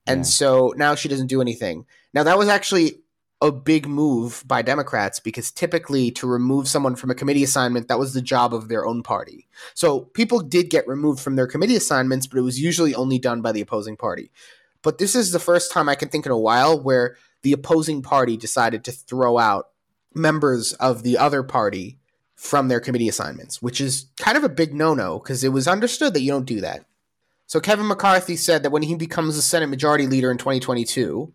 And 0.07 0.21
Yeah. 0.21 0.25
so 0.25 0.75
now 0.77 0.95
she 0.95 1.09
doesn't 1.09 1.27
do 1.27 1.41
anything. 1.41 1.85
Now, 2.15 2.23
that 2.25 2.39
was 2.39 2.49
actually 2.49 3.03
a 3.43 3.51
big 3.51 3.87
move 3.87 4.45
by 4.47 4.61
Democrats 4.61 5.19
because 5.19 5.51
typically 5.51 6.11
to 6.11 6.27
remove 6.27 6.69
someone 6.69 6.95
from 6.95 7.11
a 7.11 7.15
committee 7.15 7.43
assignment, 7.43 7.89
that 7.89 7.99
was 7.99 8.13
the 8.13 8.21
job 8.21 8.53
of 8.53 8.69
their 8.69 8.87
own 8.87 9.03
party. 9.03 9.47
So 9.75 10.01
people 10.01 10.41
did 10.41 10.69
get 10.69 10.87
removed 10.87 11.21
from 11.21 11.37
their 11.37 11.47
committee 11.47 11.77
assignments, 11.77 12.27
but 12.27 12.39
it 12.39 12.43
was 12.43 12.61
usually 12.61 12.95
only 12.95 13.19
done 13.19 13.41
by 13.41 13.53
the 13.53 13.63
opposing 13.63 13.97
party. 13.97 14.31
But 14.83 14.99
this 14.99 15.15
is 15.15 15.33
the 15.33 15.39
first 15.39 15.73
time 15.73 15.89
I 15.89 15.95
can 15.95 16.09
think 16.09 16.27
in 16.27 16.33
a 16.33 16.39
while 16.39 16.81
where 16.81 17.17
the 17.43 17.53
opposing 17.53 18.03
party 18.03 18.37
decided 18.37 18.85
to 18.85 18.93
throw 18.93 19.39
out 19.39 19.69
members 20.15 20.75
of 20.75 21.03
the 21.03 21.17
other 21.17 21.43
party 21.43 21.99
from 22.35 22.69
their 22.69 22.81
committee 22.81 23.09
assignments, 23.09 23.63
which 23.63 23.81
is 23.81 24.07
kind 24.19 24.37
of 24.37 24.45
a 24.45 24.49
big 24.49 24.75
no 24.75 24.95
no 24.95 25.19
because 25.19 25.45
it 25.45 25.53
was 25.53 25.69
understood 25.69 26.15
that 26.15 26.23
you 26.23 26.31
don't 26.31 26.47
do 26.47 26.61
that. 26.61 26.85
So 27.47 27.61
Kevin 27.61 27.89
McCarthy 27.89 28.37
said 28.37 28.63
that 28.63 28.71
when 28.71 28.83
he 28.83 28.95
becomes 28.95 29.37
the 29.37 29.43
Senate 29.43 29.69
Majority 29.69 30.07
Leader 30.07 30.31
in 30.31 30.39
2022, 30.39 31.33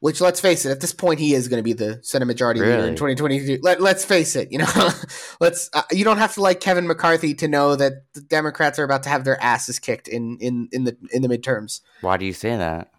which 0.00 0.20
let's 0.20 0.40
face 0.40 0.64
it, 0.64 0.70
at 0.70 0.80
this 0.80 0.92
point 0.92 1.18
he 1.18 1.34
is 1.34 1.48
going 1.48 1.58
to 1.58 1.64
be 1.64 1.72
the 1.72 2.00
Senate 2.02 2.26
Majority 2.26 2.60
Leader 2.60 2.86
in 2.86 2.94
2022. 2.94 3.58
Let, 3.62 3.80
let's 3.80 4.04
face 4.04 4.36
it, 4.36 4.52
you 4.52 4.58
know, 4.58 4.90
let's 5.40 5.70
uh, 5.72 5.82
you 5.90 6.04
don't 6.04 6.18
have 6.18 6.34
to 6.34 6.42
like 6.42 6.60
Kevin 6.60 6.86
McCarthy 6.86 7.34
to 7.34 7.48
know 7.48 7.74
that 7.76 8.12
the 8.14 8.20
Democrats 8.20 8.78
are 8.78 8.84
about 8.84 9.02
to 9.04 9.08
have 9.08 9.24
their 9.24 9.40
asses 9.42 9.78
kicked 9.78 10.08
in 10.08 10.38
in 10.40 10.68
in 10.72 10.84
the 10.84 10.96
in 11.12 11.22
the 11.22 11.28
midterms. 11.28 11.80
why 12.00 12.16
do 12.16 12.24
you 12.24 12.32
say 12.32 12.56
that? 12.56 12.90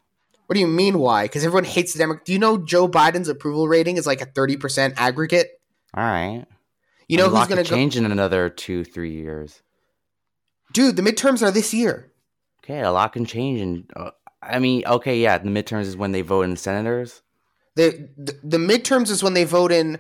What 0.47 0.55
do 0.55 0.62
you 0.62 0.67
mean 0.67 0.97
why? 0.97 1.25
Because 1.25 1.45
everyone 1.45 1.63
hates 1.63 1.93
the 1.93 1.99
Democrats. 1.99 2.25
Do 2.25 2.33
you 2.33 2.39
know 2.39 2.57
Joe 2.57 2.88
Biden's 2.88 3.27
approval 3.27 3.67
rating 3.67 3.97
is 3.97 4.07
like 4.07 4.19
a 4.19 4.25
30% 4.25 4.95
aggregate? 4.97 5.47
All 5.93 6.03
right. 6.03 6.43
You 7.07 7.17
know 7.17 7.29
who's 7.29 7.47
going 7.47 7.63
to 7.63 7.69
go? 7.69 7.75
change 7.75 7.95
in 7.95 8.05
another 8.05 8.49
two, 8.49 8.83
three 8.83 9.13
years. 9.13 9.62
Dude, 10.73 10.95
the 10.95 11.03
midterms 11.03 11.43
are 11.43 11.51
this 11.51 11.71
year. 11.71 12.12
Okay, 12.63 12.81
a 12.81 12.91
lot 12.91 13.13
can 13.13 13.25
change, 13.25 13.62
and 13.62 13.91
uh, 13.95 14.12
I 14.41 14.60
mean, 14.60 14.84
okay, 14.86 15.19
yeah, 15.19 15.38
the 15.38 15.49
midterms 15.49 15.82
is 15.84 15.97
when 15.97 16.12
they 16.12 16.21
vote 16.21 16.43
in 16.43 16.56
senators. 16.56 17.21
The, 17.75 18.10
the 18.17 18.39
the 18.43 18.58
midterms 18.58 19.10
is 19.10 19.23
when 19.23 19.34
they 19.34 19.43
vote 19.43 19.71
in. 19.71 19.99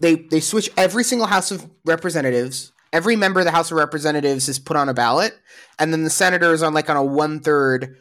They 0.00 0.16
they 0.16 0.40
switch 0.40 0.70
every 0.76 1.04
single 1.04 1.26
House 1.26 1.50
of 1.50 1.68
Representatives. 1.84 2.72
Every 2.92 3.16
member 3.16 3.40
of 3.40 3.46
the 3.46 3.52
House 3.52 3.70
of 3.70 3.78
Representatives 3.78 4.48
is 4.48 4.58
put 4.58 4.76
on 4.76 4.88
a 4.88 4.94
ballot, 4.94 5.38
and 5.78 5.92
then 5.92 6.04
the 6.04 6.10
senators 6.10 6.62
on 6.62 6.74
like 6.74 6.90
on 6.90 6.96
a 6.96 7.04
one 7.04 7.40
third. 7.40 7.96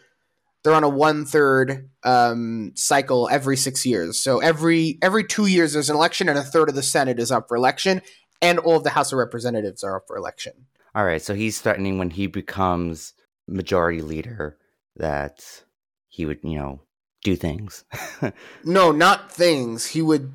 They're 0.63 0.73
on 0.73 0.84
a 0.84 0.89
one 0.89 1.25
third 1.25 1.89
um, 2.03 2.73
cycle 2.75 3.27
every 3.31 3.57
six 3.57 3.86
years. 3.86 4.19
So 4.19 4.39
every 4.39 4.99
every 5.01 5.23
two 5.23 5.47
years 5.47 5.73
there's 5.73 5.89
an 5.89 5.95
election, 5.95 6.29
and 6.29 6.38
a 6.38 6.43
third 6.43 6.69
of 6.69 6.75
the 6.75 6.84
Senate 6.84 7.19
is 7.19 7.31
up 7.31 7.47
for 7.47 7.57
election, 7.57 8.01
and 8.41 8.60
all 8.60 8.77
of 8.77 8.84
the 8.84 8.91
House 8.91 9.12
of 9.12 9.17
Representatives 9.17 9.84
are 9.84 9.97
up 9.97 10.03
for 10.07 10.17
election. 10.17 10.67
All 10.93 11.05
right, 11.05 11.21
so 11.21 11.34
he's 11.34 11.62
threatening 11.62 11.97
when 11.97 12.12
he 12.12 12.27
becomes 12.27 13.13
majority 13.47 14.01
leader 14.01 14.57
that 14.95 15.63
he 16.08 16.25
would, 16.25 16.39
you 16.43 16.58
know, 16.58 16.82
do 17.23 17.36
things. 17.36 17.84
No, 18.63 18.91
not 18.91 19.32
things. 19.32 19.88
He 19.88 20.01
would. 20.01 20.34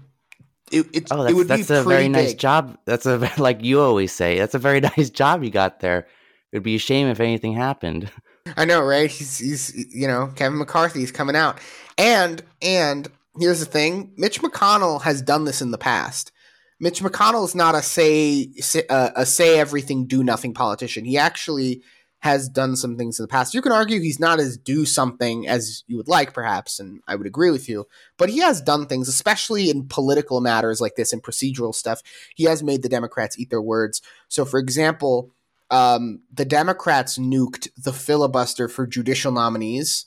It, 0.72 0.86
it, 0.92 1.06
oh, 1.12 1.22
it 1.22 1.24
that's, 1.24 1.34
would 1.34 1.48
that's 1.48 1.68
be 1.68 1.74
a 1.74 1.82
very 1.82 1.84
pretty 1.84 2.08
nice 2.08 2.34
job. 2.34 2.76
That's 2.84 3.06
a 3.06 3.30
like 3.38 3.62
you 3.62 3.80
always 3.80 4.12
say. 4.12 4.38
That's 4.38 4.54
a 4.54 4.58
very 4.58 4.80
nice 4.96 5.10
job 5.10 5.44
you 5.44 5.50
got 5.50 5.80
there. 5.80 6.08
It'd 6.52 6.64
be 6.64 6.74
a 6.74 6.80
shame 6.80 7.06
if 7.06 7.20
anything 7.20 7.52
happened. 7.54 8.10
I 8.56 8.64
know, 8.64 8.80
right? 8.82 9.10
He's 9.10 9.38
he's 9.38 9.94
you 9.94 10.08
know 10.08 10.32
Kevin 10.34 10.58
McCarthy's 10.58 11.12
coming 11.12 11.36
out, 11.36 11.58
and 11.96 12.42
and 12.60 13.08
here's 13.38 13.60
the 13.60 13.66
thing: 13.66 14.12
Mitch 14.16 14.40
McConnell 14.40 15.02
has 15.02 15.22
done 15.22 15.44
this 15.44 15.62
in 15.62 15.70
the 15.70 15.78
past. 15.78 16.32
Mitch 16.78 17.00
McConnell 17.00 17.44
is 17.44 17.54
not 17.54 17.74
a 17.74 17.82
say, 17.82 18.52
say 18.54 18.84
uh, 18.90 19.10
a 19.16 19.24
say 19.24 19.58
everything 19.58 20.06
do 20.06 20.22
nothing 20.22 20.52
politician. 20.52 21.04
He 21.04 21.16
actually 21.16 21.82
has 22.26 22.48
done 22.48 22.74
some 22.74 22.96
things 22.96 23.18
in 23.18 23.22
the 23.22 23.28
past. 23.28 23.54
You 23.54 23.62
can 23.62 23.70
argue 23.70 24.00
he's 24.00 24.18
not 24.18 24.40
as 24.40 24.58
do 24.58 24.84
something 24.84 25.46
as 25.46 25.84
you 25.86 25.96
would 25.96 26.08
like, 26.08 26.34
perhaps, 26.34 26.80
and 26.80 27.00
I 27.06 27.14
would 27.14 27.26
agree 27.26 27.52
with 27.52 27.68
you. 27.68 27.86
But 28.18 28.30
he 28.30 28.38
has 28.40 28.60
done 28.60 28.86
things, 28.86 29.08
especially 29.08 29.70
in 29.70 29.86
political 29.86 30.40
matters 30.40 30.80
like 30.80 30.96
this 30.96 31.12
and 31.12 31.22
procedural 31.22 31.72
stuff. 31.72 32.02
He 32.34 32.44
has 32.44 32.64
made 32.64 32.82
the 32.82 32.88
Democrats 32.88 33.38
eat 33.38 33.50
their 33.50 33.62
words. 33.62 34.02
So, 34.28 34.44
for 34.44 34.58
example, 34.58 35.30
um, 35.70 36.22
the 36.32 36.44
Democrats 36.44 37.16
nuked 37.16 37.68
the 37.76 37.92
filibuster 37.92 38.68
for 38.68 38.86
judicial 38.88 39.30
nominees. 39.30 40.06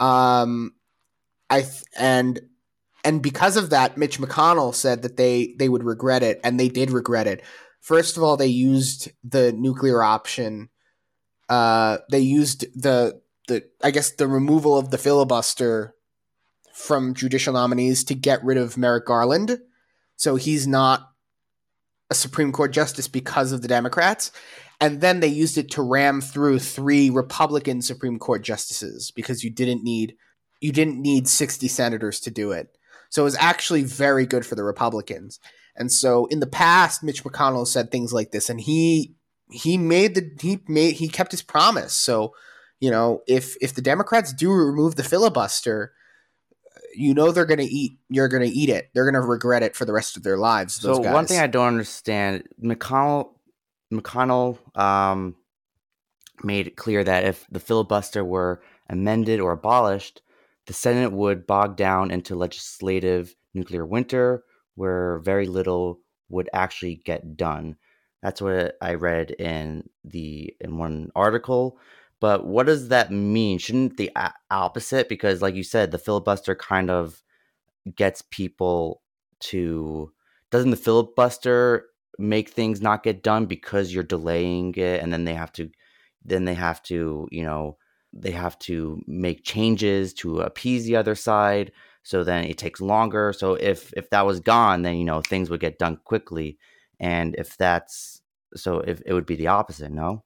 Um, 0.00 0.74
I 1.48 1.62
th- 1.62 1.84
and 1.96 2.40
and 3.04 3.22
because 3.22 3.56
of 3.56 3.70
that, 3.70 3.96
Mitch 3.96 4.18
McConnell 4.18 4.74
said 4.74 5.02
that 5.02 5.16
they 5.16 5.54
they 5.58 5.68
would 5.68 5.84
regret 5.84 6.24
it, 6.24 6.40
and 6.42 6.58
they 6.58 6.68
did 6.68 6.90
regret 6.90 7.28
it. 7.28 7.42
First 7.80 8.16
of 8.16 8.22
all, 8.24 8.36
they 8.36 8.46
used 8.48 9.10
the 9.22 9.52
nuclear 9.52 10.02
option. 10.02 10.70
Uh, 11.50 11.98
they 12.08 12.20
used 12.20 12.64
the 12.80 13.20
the 13.48 13.64
I 13.82 13.90
guess 13.90 14.12
the 14.12 14.28
removal 14.28 14.78
of 14.78 14.90
the 14.90 14.98
filibuster 14.98 15.94
from 16.72 17.12
judicial 17.12 17.52
nominees 17.52 18.04
to 18.04 18.14
get 18.14 18.42
rid 18.44 18.56
of 18.56 18.78
Merrick 18.78 19.04
Garland, 19.04 19.58
so 20.16 20.36
he's 20.36 20.66
not 20.66 21.10
a 22.08 22.14
Supreme 22.14 22.52
Court 22.52 22.72
justice 22.72 23.08
because 23.08 23.52
of 23.52 23.62
the 23.62 23.68
Democrats. 23.68 24.30
And 24.80 25.00
then 25.00 25.20
they 25.20 25.28
used 25.28 25.58
it 25.58 25.70
to 25.72 25.82
ram 25.82 26.20
through 26.20 26.60
three 26.60 27.10
Republican 27.10 27.82
Supreme 27.82 28.18
Court 28.18 28.42
justices 28.42 29.10
because 29.10 29.44
you 29.44 29.50
didn't 29.50 29.84
need 29.84 30.16
you 30.60 30.72
didn't 30.72 31.00
need 31.00 31.26
60 31.26 31.68
senators 31.68 32.20
to 32.20 32.30
do 32.30 32.52
it. 32.52 32.68
So 33.08 33.22
it 33.22 33.24
was 33.24 33.36
actually 33.36 33.82
very 33.82 34.26
good 34.26 34.46
for 34.46 34.54
the 34.54 34.62
Republicans. 34.62 35.40
And 35.74 35.90
so 35.90 36.26
in 36.26 36.40
the 36.40 36.46
past, 36.46 37.02
Mitch 37.02 37.24
McConnell 37.24 37.66
said 37.66 37.90
things 37.90 38.12
like 38.12 38.30
this, 38.30 38.50
and 38.50 38.60
he 38.60 39.14
he 39.50 39.78
made 39.78 40.14
the 40.14 40.30
he 40.40 40.60
made 40.68 40.96
he 40.96 41.08
kept 41.08 41.30
his 41.32 41.42
promise. 41.42 41.92
So 41.92 42.34
you 42.80 42.90
know 42.90 43.22
if 43.26 43.56
if 43.60 43.74
the 43.74 43.82
Democrats 43.82 44.32
do 44.32 44.50
remove 44.50 44.96
the 44.96 45.04
filibuster, 45.04 45.92
you 46.94 47.14
know 47.14 47.32
they're 47.32 47.46
going 47.46 47.58
to 47.58 47.64
eat 47.64 47.98
you're 48.08 48.28
going 48.28 48.48
to 48.48 48.56
eat 48.56 48.68
it. 48.68 48.90
They're 48.94 49.10
going 49.10 49.20
to 49.20 49.28
regret 49.28 49.62
it 49.62 49.76
for 49.76 49.84
the 49.84 49.92
rest 49.92 50.16
of 50.16 50.22
their 50.22 50.36
lives. 50.36 50.74
So 50.74 50.98
one 50.98 51.26
thing 51.26 51.40
I 51.40 51.46
don't 51.46 51.68
understand, 51.68 52.44
McConnell 52.62 53.30
McConnell 53.92 54.58
um, 54.78 55.36
made 56.44 56.68
it 56.68 56.76
clear 56.76 57.02
that 57.02 57.24
if 57.24 57.46
the 57.50 57.60
filibuster 57.60 58.24
were 58.24 58.62
amended 58.88 59.40
or 59.40 59.52
abolished, 59.52 60.22
the 60.66 60.72
Senate 60.72 61.12
would 61.12 61.46
bog 61.46 61.76
down 61.76 62.10
into 62.10 62.36
legislative 62.36 63.34
nuclear 63.54 63.84
winter, 63.84 64.44
where 64.74 65.18
very 65.20 65.46
little 65.46 66.00
would 66.28 66.48
actually 66.52 67.02
get 67.04 67.36
done. 67.36 67.76
That's 68.22 68.42
what 68.42 68.76
I 68.80 68.94
read 68.94 69.30
in 69.32 69.88
the 70.04 70.54
in 70.60 70.78
one 70.78 71.10
article. 71.14 71.78
But 72.20 72.44
what 72.46 72.66
does 72.66 72.88
that 72.88 73.10
mean? 73.10 73.58
Shouldn't 73.58 73.96
the 73.96 74.10
opposite? 74.50 75.08
Because, 75.08 75.40
like 75.40 75.54
you 75.54 75.62
said, 75.64 75.90
the 75.90 75.98
filibuster 75.98 76.54
kind 76.54 76.90
of 76.90 77.22
gets 77.96 78.22
people 78.30 79.02
to. 79.40 80.12
Doesn't 80.50 80.70
the 80.70 80.76
filibuster 80.76 81.86
make 82.18 82.50
things 82.50 82.82
not 82.82 83.02
get 83.02 83.22
done 83.22 83.46
because 83.46 83.94
you're 83.94 84.02
delaying 84.04 84.74
it, 84.74 85.02
and 85.02 85.12
then 85.12 85.24
they 85.24 85.34
have 85.34 85.52
to, 85.54 85.70
then 86.24 86.44
they 86.44 86.54
have 86.54 86.82
to, 86.84 87.26
you 87.30 87.42
know, 87.42 87.78
they 88.12 88.32
have 88.32 88.58
to 88.60 89.02
make 89.06 89.44
changes 89.44 90.12
to 90.14 90.40
appease 90.40 90.84
the 90.84 90.96
other 90.96 91.14
side. 91.14 91.72
So 92.02 92.24
then 92.24 92.44
it 92.44 92.58
takes 92.58 92.80
longer. 92.80 93.32
So 93.32 93.54
if 93.54 93.92
if 93.96 94.10
that 94.10 94.26
was 94.26 94.40
gone, 94.40 94.82
then 94.82 94.96
you 94.96 95.04
know 95.04 95.20
things 95.22 95.50
would 95.50 95.60
get 95.60 95.78
done 95.78 95.98
quickly. 96.04 96.58
And 97.00 97.34
if 97.36 97.56
that's 97.56 98.22
so, 98.54 98.80
if 98.80 99.02
it 99.06 99.14
would 99.14 99.26
be 99.26 99.36
the 99.36 99.48
opposite, 99.48 99.90
no. 99.90 100.22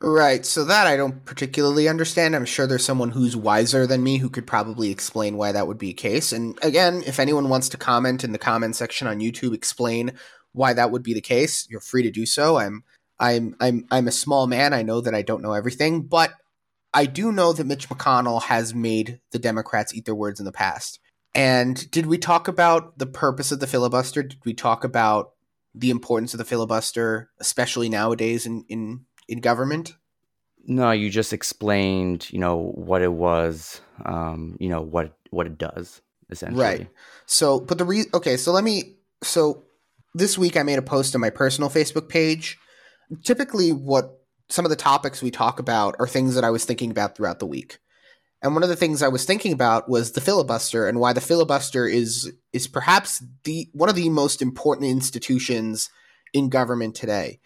Right. 0.00 0.44
So 0.44 0.64
that 0.66 0.86
I 0.86 0.96
don't 0.96 1.24
particularly 1.24 1.88
understand. 1.88 2.36
I'm 2.36 2.44
sure 2.44 2.66
there's 2.66 2.84
someone 2.84 3.12
who's 3.12 3.34
wiser 3.34 3.86
than 3.86 4.02
me 4.02 4.18
who 4.18 4.28
could 4.28 4.46
probably 4.46 4.90
explain 4.90 5.38
why 5.38 5.52
that 5.52 5.66
would 5.66 5.78
be 5.78 5.90
a 5.90 5.94
case. 5.94 6.32
And 6.32 6.58
again, 6.62 7.02
if 7.06 7.18
anyone 7.18 7.48
wants 7.48 7.70
to 7.70 7.78
comment 7.78 8.22
in 8.22 8.32
the 8.32 8.38
comment 8.38 8.76
section 8.76 9.06
on 9.06 9.20
YouTube, 9.20 9.54
explain 9.54 10.12
why 10.52 10.72
that 10.72 10.90
would 10.90 11.02
be 11.02 11.14
the 11.14 11.20
case, 11.20 11.66
you're 11.70 11.80
free 11.80 12.02
to 12.02 12.10
do 12.10 12.26
so. 12.26 12.56
I'm 12.58 12.82
I'm 13.18 13.56
I'm 13.60 13.86
I'm 13.90 14.08
a 14.08 14.12
small 14.12 14.46
man. 14.46 14.74
I 14.74 14.82
know 14.82 15.00
that 15.00 15.14
I 15.14 15.22
don't 15.22 15.42
know 15.42 15.52
everything, 15.52 16.02
but 16.02 16.32
I 16.92 17.06
do 17.06 17.30
know 17.30 17.52
that 17.52 17.66
Mitch 17.66 17.88
McConnell 17.88 18.42
has 18.42 18.74
made 18.74 19.20
the 19.30 19.38
Democrats 19.38 19.94
eat 19.94 20.06
their 20.06 20.14
words 20.14 20.40
in 20.40 20.46
the 20.46 20.52
past. 20.52 20.98
And 21.34 21.90
did 21.90 22.06
we 22.06 22.16
talk 22.16 22.48
about 22.48 22.98
the 22.98 23.06
purpose 23.06 23.52
of 23.52 23.60
the 23.60 23.66
filibuster? 23.66 24.22
Did 24.22 24.44
we 24.44 24.54
talk 24.54 24.84
about 24.84 25.32
the 25.76 25.90
importance 25.90 26.34
of 26.34 26.38
the 26.38 26.44
filibuster, 26.44 27.30
especially 27.38 27.88
nowadays 27.88 28.46
in 28.46 28.64
in, 28.68 29.04
in 29.28 29.40
government? 29.40 29.94
No, 30.68 30.90
you 30.90 31.10
just 31.10 31.32
explained, 31.32 32.28
you 32.32 32.40
know, 32.40 32.72
what 32.74 33.02
it 33.02 33.12
was, 33.12 33.80
um, 34.04 34.56
you 34.58 34.68
know, 34.68 34.80
what 34.80 35.16
what 35.30 35.46
it 35.46 35.58
does 35.58 36.00
essentially. 36.30 36.62
Right. 36.62 36.88
So, 37.26 37.60
but 37.60 37.78
the 37.78 37.84
re 37.84 38.04
okay, 38.14 38.36
so 38.36 38.52
let 38.52 38.64
me 38.64 38.96
so 39.22 39.64
this 40.14 40.38
week 40.38 40.56
I 40.56 40.62
made 40.62 40.78
a 40.78 40.82
post 40.82 41.14
on 41.14 41.20
my 41.20 41.30
personal 41.30 41.70
Facebook 41.70 42.08
page. 42.08 42.58
Typically 43.22 43.70
what 43.70 44.20
some 44.48 44.64
of 44.64 44.70
the 44.70 44.76
topics 44.76 45.22
we 45.22 45.30
talk 45.30 45.58
about 45.58 45.96
are 45.98 46.06
things 46.06 46.34
that 46.34 46.44
I 46.44 46.50
was 46.50 46.64
thinking 46.64 46.90
about 46.90 47.16
throughout 47.16 47.38
the 47.38 47.46
week. 47.46 47.78
And 48.42 48.54
one 48.54 48.62
of 48.62 48.68
the 48.68 48.76
things 48.76 49.02
I 49.02 49.08
was 49.08 49.24
thinking 49.24 49.52
about 49.52 49.88
was 49.88 50.12
the 50.12 50.20
filibuster 50.20 50.86
and 50.86 51.00
why 51.00 51.12
the 51.12 51.20
filibuster 51.20 51.86
is 51.86 52.32
is 52.52 52.68
perhaps 52.68 53.22
the 53.44 53.68
one 53.72 53.88
of 53.88 53.96
the 53.96 54.08
most 54.10 54.42
important 54.42 54.88
institutions 54.88 55.90
in 56.32 56.48
government 56.48 56.94
today. 56.94 57.40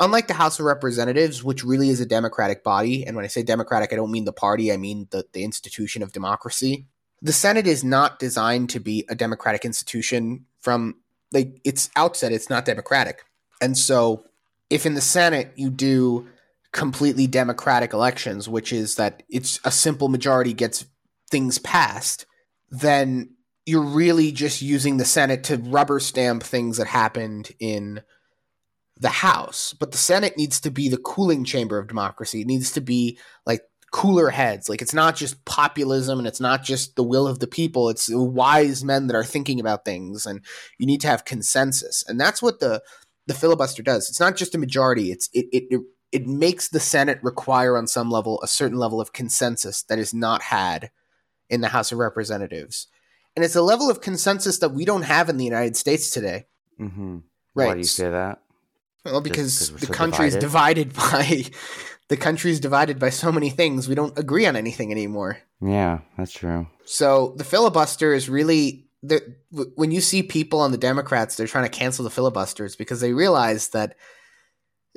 Unlike 0.00 0.28
the 0.28 0.34
House 0.34 0.58
of 0.58 0.66
Representatives, 0.66 1.44
which 1.44 1.64
really 1.64 1.88
is 1.88 2.00
a 2.00 2.06
democratic 2.06 2.64
body, 2.64 3.06
and 3.06 3.14
when 3.14 3.24
I 3.24 3.28
say 3.28 3.42
democratic, 3.42 3.92
I 3.92 3.96
don't 3.96 4.10
mean 4.10 4.24
the 4.24 4.32
party, 4.32 4.72
I 4.72 4.76
mean 4.76 5.06
the, 5.10 5.26
the 5.32 5.44
institution 5.44 6.02
of 6.02 6.12
democracy. 6.12 6.86
The 7.20 7.32
Senate 7.32 7.66
is 7.66 7.84
not 7.84 8.18
designed 8.18 8.70
to 8.70 8.80
be 8.80 9.04
a 9.08 9.14
democratic 9.14 9.64
institution 9.64 10.46
from 10.60 10.96
like 11.32 11.60
its 11.64 11.90
outset, 11.96 12.32
it's 12.32 12.50
not 12.50 12.64
democratic. 12.64 13.24
And 13.60 13.76
so 13.76 14.24
if 14.70 14.86
in 14.86 14.94
the 14.94 15.00
Senate 15.00 15.52
you 15.56 15.70
do 15.70 16.28
completely 16.72 17.26
democratic 17.26 17.92
elections, 17.92 18.48
which 18.48 18.72
is 18.72 18.96
that 18.96 19.22
it's 19.28 19.60
a 19.64 19.70
simple 19.70 20.08
majority 20.08 20.52
gets 20.52 20.86
things 21.30 21.58
passed, 21.58 22.26
then 22.70 23.34
you're 23.66 23.82
really 23.82 24.32
just 24.32 24.62
using 24.62 24.96
the 24.96 25.04
Senate 25.04 25.44
to 25.44 25.56
rubber 25.56 26.00
stamp 26.00 26.42
things 26.42 26.78
that 26.78 26.86
happened 26.86 27.52
in 27.60 28.02
the 28.98 29.08
House. 29.08 29.74
But 29.78 29.92
the 29.92 29.98
Senate 29.98 30.36
needs 30.36 30.60
to 30.60 30.70
be 30.70 30.88
the 30.88 30.96
cooling 30.96 31.44
chamber 31.44 31.78
of 31.78 31.88
democracy. 31.88 32.40
It 32.40 32.46
needs 32.46 32.72
to 32.72 32.80
be 32.80 33.18
like 33.46 33.62
cooler 33.92 34.30
heads. 34.30 34.68
Like 34.68 34.82
it's 34.82 34.94
not 34.94 35.14
just 35.16 35.44
populism 35.44 36.18
and 36.18 36.26
it's 36.26 36.40
not 36.40 36.64
just 36.64 36.96
the 36.96 37.02
will 37.02 37.26
of 37.26 37.38
the 37.38 37.46
people. 37.46 37.88
It's 37.88 38.08
wise 38.10 38.82
men 38.82 39.06
that 39.06 39.16
are 39.16 39.24
thinking 39.24 39.60
about 39.60 39.84
things 39.84 40.26
and 40.26 40.40
you 40.78 40.86
need 40.86 41.00
to 41.02 41.08
have 41.08 41.24
consensus. 41.24 42.02
And 42.08 42.18
that's 42.18 42.42
what 42.42 42.60
the 42.60 42.82
the 43.26 43.34
filibuster 43.34 43.82
does. 43.82 44.08
It's 44.08 44.18
not 44.18 44.36
just 44.36 44.54
a 44.54 44.58
majority. 44.58 45.12
It's 45.12 45.28
it 45.32 45.46
it 45.52 45.64
it 45.70 45.80
makes 46.26 46.68
the 46.68 46.80
Senate 46.80 47.18
require 47.22 47.76
on 47.76 47.86
some 47.86 48.10
level 48.10 48.40
a 48.42 48.48
certain 48.48 48.78
level 48.78 49.00
of 49.00 49.12
consensus 49.12 49.82
that 49.84 49.98
is 49.98 50.12
not 50.12 50.42
had 50.42 50.90
in 51.48 51.62
the 51.62 51.68
House 51.68 51.90
of 51.90 51.98
Representatives. 51.98 52.86
And 53.34 53.44
it's 53.44 53.56
a 53.56 53.62
level 53.62 53.90
of 53.90 54.02
consensus 54.02 54.58
that 54.58 54.70
we 54.70 54.84
don't 54.84 55.02
have 55.02 55.28
in 55.28 55.38
the 55.38 55.44
United 55.44 55.76
States 55.76 56.10
today. 56.10 56.46
Mm-hmm. 56.78 57.18
Right. 57.54 57.66
Why 57.66 57.72
do 57.74 57.78
you 57.78 57.84
say 57.84 58.10
that? 58.10 58.42
Well, 59.04 59.20
because 59.20 59.70
the 59.72 59.86
so 59.86 59.92
country 59.92 60.26
is 60.26 60.36
divided 60.36 60.94
by 60.94 61.44
the 62.08 62.16
country 62.16 62.50
is 62.50 62.60
divided 62.60 62.98
by 62.98 63.10
so 63.10 63.32
many 63.32 63.50
things. 63.50 63.88
We 63.88 63.94
don't 63.94 64.16
agree 64.18 64.46
on 64.46 64.54
anything 64.54 64.92
anymore. 64.92 65.38
Yeah, 65.60 66.00
that's 66.16 66.32
true. 66.32 66.68
So 66.84 67.34
the 67.36 67.44
filibuster 67.44 68.12
is 68.12 68.28
really 68.28 68.86
the 69.02 69.34
when 69.74 69.90
you 69.90 70.00
see 70.00 70.22
people 70.22 70.60
on 70.60 70.70
the 70.70 70.78
Democrats, 70.78 71.36
they're 71.36 71.46
trying 71.46 71.64
to 71.64 71.78
cancel 71.78 72.04
the 72.04 72.10
filibusters 72.10 72.76
because 72.76 73.00
they 73.00 73.12
realize 73.12 73.68
that 73.68 73.96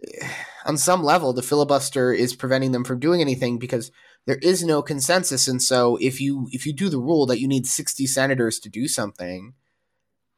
on 0.65 0.77
some 0.77 1.03
level 1.03 1.31
the 1.33 1.41
filibuster 1.41 2.11
is 2.11 2.35
preventing 2.35 2.71
them 2.71 2.83
from 2.83 2.99
doing 2.99 3.21
anything 3.21 3.59
because 3.59 3.91
there 4.25 4.39
is 4.41 4.63
no 4.63 4.81
consensus. 4.81 5.47
And 5.47 5.61
so 5.61 5.97
if 6.01 6.19
you 6.19 6.47
if 6.51 6.65
you 6.65 6.73
do 6.73 6.89
the 6.89 6.99
rule 6.99 7.25
that 7.27 7.39
you 7.39 7.47
need 7.47 7.67
sixty 7.67 8.07
senators 8.07 8.59
to 8.59 8.69
do 8.69 8.87
something, 8.87 9.53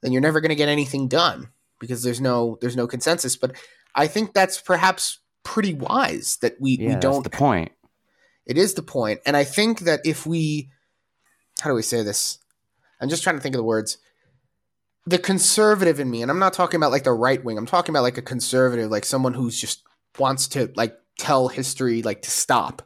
then 0.01 0.11
you're 0.11 0.21
never 0.21 0.41
going 0.41 0.49
to 0.49 0.55
get 0.55 0.69
anything 0.69 1.07
done 1.07 1.49
because 1.79 2.03
there's 2.03 2.21
no 2.21 2.57
there's 2.61 2.75
no 2.75 2.87
consensus. 2.87 3.35
But 3.35 3.55
I 3.95 4.07
think 4.07 4.33
that's 4.33 4.61
perhaps 4.61 5.19
pretty 5.43 5.73
wise 5.73 6.37
that 6.41 6.59
we, 6.59 6.77
Yeah, 6.77 6.89
we 6.89 6.95
don't 6.99 7.23
the 7.23 7.29
point. 7.29 7.71
it 8.45 8.57
is 8.57 8.73
the. 8.73 9.17
And 9.25 9.37
I 9.37 9.45
think 9.45 9.79
that 9.81 10.01
if 10.05 10.25
we, 10.25 10.69
how 11.61 11.69
do 11.69 11.75
we 11.75 11.81
say 11.81 12.03
this? 12.03 12.39
I'm 12.99 13.09
just 13.09 13.23
trying 13.23 13.37
to 13.37 13.41
think 13.41 13.55
of 13.55 13.59
the 13.59 13.63
words. 13.63 13.97
The 15.07 15.17
conservative 15.17 16.01
in 16.01 16.11
me, 16.11 16.21
and 16.21 16.29
I'm 16.29 16.37
not 16.37 16.51
talking 16.51 16.77
about 16.77 16.91
like 16.91 17.05
the 17.05 17.13
right 17.13 17.41
wing, 17.41 17.57
I'm 17.57 17.65
talking 17.65 17.93
about 17.93 18.03
like 18.03 18.17
a 18.17 18.21
conservative, 18.21 18.91
like 18.91 19.05
someone 19.05 19.33
who's 19.33 19.59
just 19.59 19.83
wants 20.19 20.49
to 20.49 20.69
like 20.75 20.97
tell 21.17 21.47
history, 21.47 22.01
like 22.01 22.23
to 22.23 22.29
stop, 22.29 22.81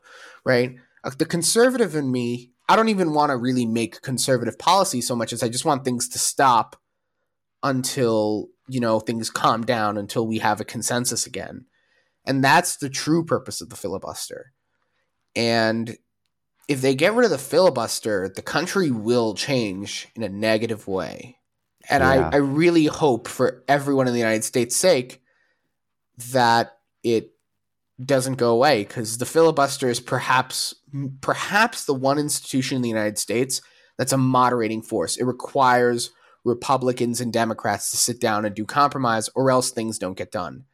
right? 0.45 0.75
The 1.17 1.25
conservative 1.25 1.95
in 1.95 2.11
me, 2.11 2.51
I 2.69 2.75
don't 2.75 2.89
even 2.89 3.13
want 3.13 3.31
to 3.31 3.37
really 3.37 3.65
make 3.65 4.03
conservative 4.03 4.59
policy 4.59 5.01
so 5.01 5.15
much 5.15 5.33
as 5.33 5.41
I 5.41 5.49
just 5.49 5.65
want 5.65 5.83
things 5.83 6.07
to 6.09 6.19
stop 6.19 6.75
until, 7.63 8.49
you 8.69 8.79
know, 8.79 8.99
things 8.99 9.31
calm 9.31 9.63
down, 9.63 9.97
until 9.97 10.27
we 10.27 10.37
have 10.37 10.61
a 10.61 10.65
consensus 10.65 11.25
again. 11.25 11.65
And 12.23 12.43
that's 12.43 12.77
the 12.77 12.89
true 12.89 13.25
purpose 13.25 13.61
of 13.61 13.69
the 13.69 13.75
filibuster. 13.75 14.53
And 15.35 15.97
if 16.67 16.81
they 16.81 16.93
get 16.93 17.13
rid 17.13 17.25
of 17.25 17.31
the 17.31 17.39
filibuster, 17.39 18.29
the 18.29 18.43
country 18.43 18.91
will 18.91 19.33
change 19.33 20.07
in 20.15 20.21
a 20.21 20.29
negative 20.29 20.87
way. 20.87 21.39
And 21.89 22.03
Yeah. 22.03 22.29
I, 22.31 22.35
I 22.35 22.37
really 22.37 22.85
hope 22.85 23.27
for 23.27 23.63
everyone 23.67 24.07
in 24.07 24.13
the 24.13 24.19
United 24.19 24.43
States' 24.43 24.75
sake 24.75 25.21
that 26.31 26.77
it 27.03 27.33
doesn't 28.03 28.35
go 28.35 28.51
away 28.51 28.83
because 28.83 29.17
the 29.17 29.25
filibuster 29.25 29.89
is 29.89 29.99
perhaps 29.99 30.75
perhaps 31.21 31.85
the 31.85 31.93
one 31.93 32.17
institution 32.17 32.75
in 32.75 32.81
the 32.81 32.89
United 32.89 33.17
States 33.17 33.61
that's 33.97 34.13
a 34.13 34.17
moderating 34.17 34.81
force. 34.81 35.17
It 35.17 35.25
requires 35.25 36.11
Republicans 36.43 37.21
and 37.21 37.31
Democrats 37.31 37.91
to 37.91 37.97
sit 37.97 38.19
down 38.19 38.45
and 38.45 38.55
do 38.55 38.65
compromise 38.65 39.29
or 39.35 39.51
else 39.51 39.69
things 39.69 39.99
don't 39.99 40.17
get 40.17 40.31
done. 40.31 40.65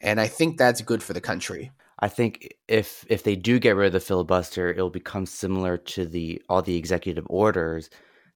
And 0.00 0.20
I 0.20 0.28
think 0.28 0.56
that's 0.56 0.80
good 0.80 1.02
for 1.02 1.12
the 1.12 1.20
country. 1.20 1.72
I 1.98 2.08
think 2.08 2.54
if 2.68 3.04
if 3.08 3.22
they 3.22 3.36
do 3.36 3.58
get 3.58 3.76
rid 3.76 3.88
of 3.88 3.92
the 3.92 4.00
filibuster, 4.00 4.70
it'll 4.70 4.90
become 4.90 5.26
similar 5.26 5.76
to 5.76 6.06
the 6.06 6.40
all 6.48 6.62
the 6.62 6.76
executive 6.76 7.26
orders 7.28 7.90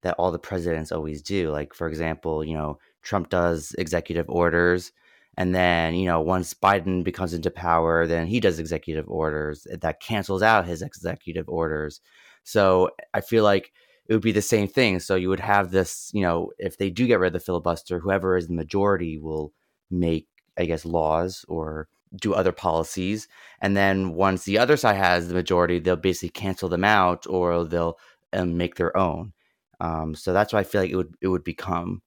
that 0.05 0.15
all 0.19 0.31
the 0.31 0.39
presidents 0.39 0.93
always 0.93 1.23
do. 1.23 1.51
Like 1.51 1.75
for 1.75 1.89
example, 1.89 2.45
you 2.45 2.55
know, 2.55 2.79
Trump 3.03 3.29
does 3.31 3.75
executive 3.79 4.31
orders 4.31 4.93
and 5.37 5.55
then, 5.55 5.95
you 5.95 6.07
know, 6.07 6.21
once 6.21 6.55
Biden 6.55 7.03
becomes 7.03 7.35
into 7.35 7.51
power, 7.51 8.07
then 8.07 8.27
he 8.27 8.41
does 8.41 8.59
executive 8.59 9.09
orders 9.09 9.67
that 9.81 10.01
cancels 10.01 10.43
out 10.43 10.67
his 10.67 10.83
executive 10.83 11.49
orders. 11.49 12.01
So, 12.45 12.91
I 13.15 13.21
feel 13.21 13.43
like 13.45 13.73
it 14.09 14.13
would 14.13 14.23
be 14.23 14.33
the 14.33 14.43
same 14.43 14.69
thing. 14.69 15.01
So 15.01 15.15
you 15.15 15.29
would 15.31 15.41
have 15.41 15.71
this, 15.71 16.11
you 16.13 16.23
know, 16.23 16.51
if 16.59 16.77
they 16.79 16.91
do 16.91 17.07
get 17.07 17.19
rid 17.19 17.29
of 17.29 17.33
the 17.33 17.41
filibuster, 17.41 17.99
whoever 17.99 18.37
is 18.37 18.49
the 18.49 18.55
majority 18.55 19.19
will 19.19 19.53
make, 19.91 20.29
I 20.59 20.67
guess, 20.67 20.85
laws 20.85 21.45
or 21.49 21.89
do 22.21 22.35
other 22.35 22.53
policies. 22.53 23.29
And 23.61 23.77
then 23.77 24.13
once 24.15 24.45
the 24.45 24.59
other 24.59 24.77
side 24.77 24.97
has 24.97 25.29
the 25.29 25.35
majority, 25.35 25.79
they'll 25.79 25.97
basically 25.97 26.29
cancel 26.31 26.69
them 26.69 26.85
out 26.85 27.27
or 27.27 27.65
they'll 27.65 27.99
um, 28.33 28.57
make 28.57 28.77
their 28.77 28.97
own. 28.97 29.33
Um, 29.81 30.14
so 30.14 30.33
that's 30.33 30.53
why 30.53 30.61
I 30.61 30.64
feel 30.64 30.83
like 30.83 30.91
it 30.91 30.97
would 30.97 31.14
it 31.20 31.29
would 31.29 31.45
become. 31.45 32.03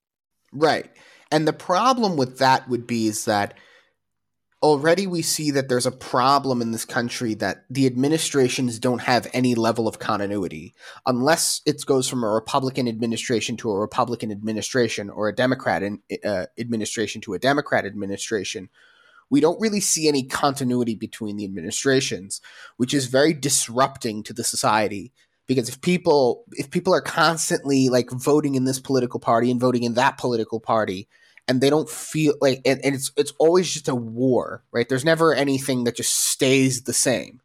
Right. 0.51 0.89
And 1.31 1.47
the 1.47 1.53
problem 1.53 2.15
with 2.15 2.39
that 2.39 2.69
would 2.69 2.87
be 2.87 3.07
is 3.07 3.25
that 3.25 3.55
already 4.63 5.05
we 5.05 5.21
see 5.21 5.51
that 5.51 5.69
there's 5.69 5.85
a 5.85 5.91
problem 5.91 6.61
in 6.61 6.71
this 6.71 6.85
country 6.85 7.35
that 7.35 7.63
the 7.69 7.85
administrations 7.85 8.79
don't 8.79 9.01
have 9.01 9.27
any 9.33 9.53
level 9.53 9.87
of 9.87 9.99
continuity 9.99 10.73
unless 11.05 11.61
it 11.65 11.85
goes 11.85 12.09
from 12.09 12.23
a 12.23 12.27
Republican 12.27 12.87
administration 12.87 13.55
to 13.57 13.69
a 13.69 13.79
Republican 13.79 14.31
administration 14.31 15.09
or 15.09 15.27
a 15.27 15.35
Democrat 15.35 15.83
in, 15.83 16.01
uh, 16.25 16.47
administration 16.57 17.21
to 17.21 17.33
a 17.33 17.39
Democrat 17.39 17.85
administration. 17.85 18.69
We 19.29 19.41
don't 19.41 19.59
really 19.61 19.81
see 19.81 20.07
any 20.07 20.23
continuity 20.23 20.95
between 20.95 21.37
the 21.37 21.43
administrations, 21.43 22.41
which 22.77 22.93
is 22.93 23.07
very 23.07 23.33
disrupting 23.33 24.23
to 24.23 24.33
the 24.33 24.43
society 24.43 25.11
because 25.47 25.69
if 25.69 25.81
people 25.81 26.43
if 26.51 26.69
people 26.69 26.93
are 26.93 27.01
constantly 27.01 27.89
like 27.89 28.11
voting 28.11 28.55
in 28.55 28.65
this 28.65 28.79
political 28.79 29.19
party 29.19 29.49
and 29.49 29.59
voting 29.59 29.83
in 29.83 29.95
that 29.95 30.17
political 30.17 30.59
party 30.59 31.07
and 31.47 31.61
they 31.61 31.69
don't 31.69 31.89
feel 31.89 32.35
like 32.41 32.61
and, 32.65 32.83
and 32.83 32.93
it's 32.93 33.11
it's 33.17 33.33
always 33.39 33.71
just 33.71 33.87
a 33.87 33.95
war 33.95 34.63
right? 34.71 34.87
There's 34.87 35.05
never 35.05 35.33
anything 35.33 35.85
that 35.85 35.95
just 35.95 36.13
stays 36.13 36.83
the 36.83 36.93
same 36.93 37.41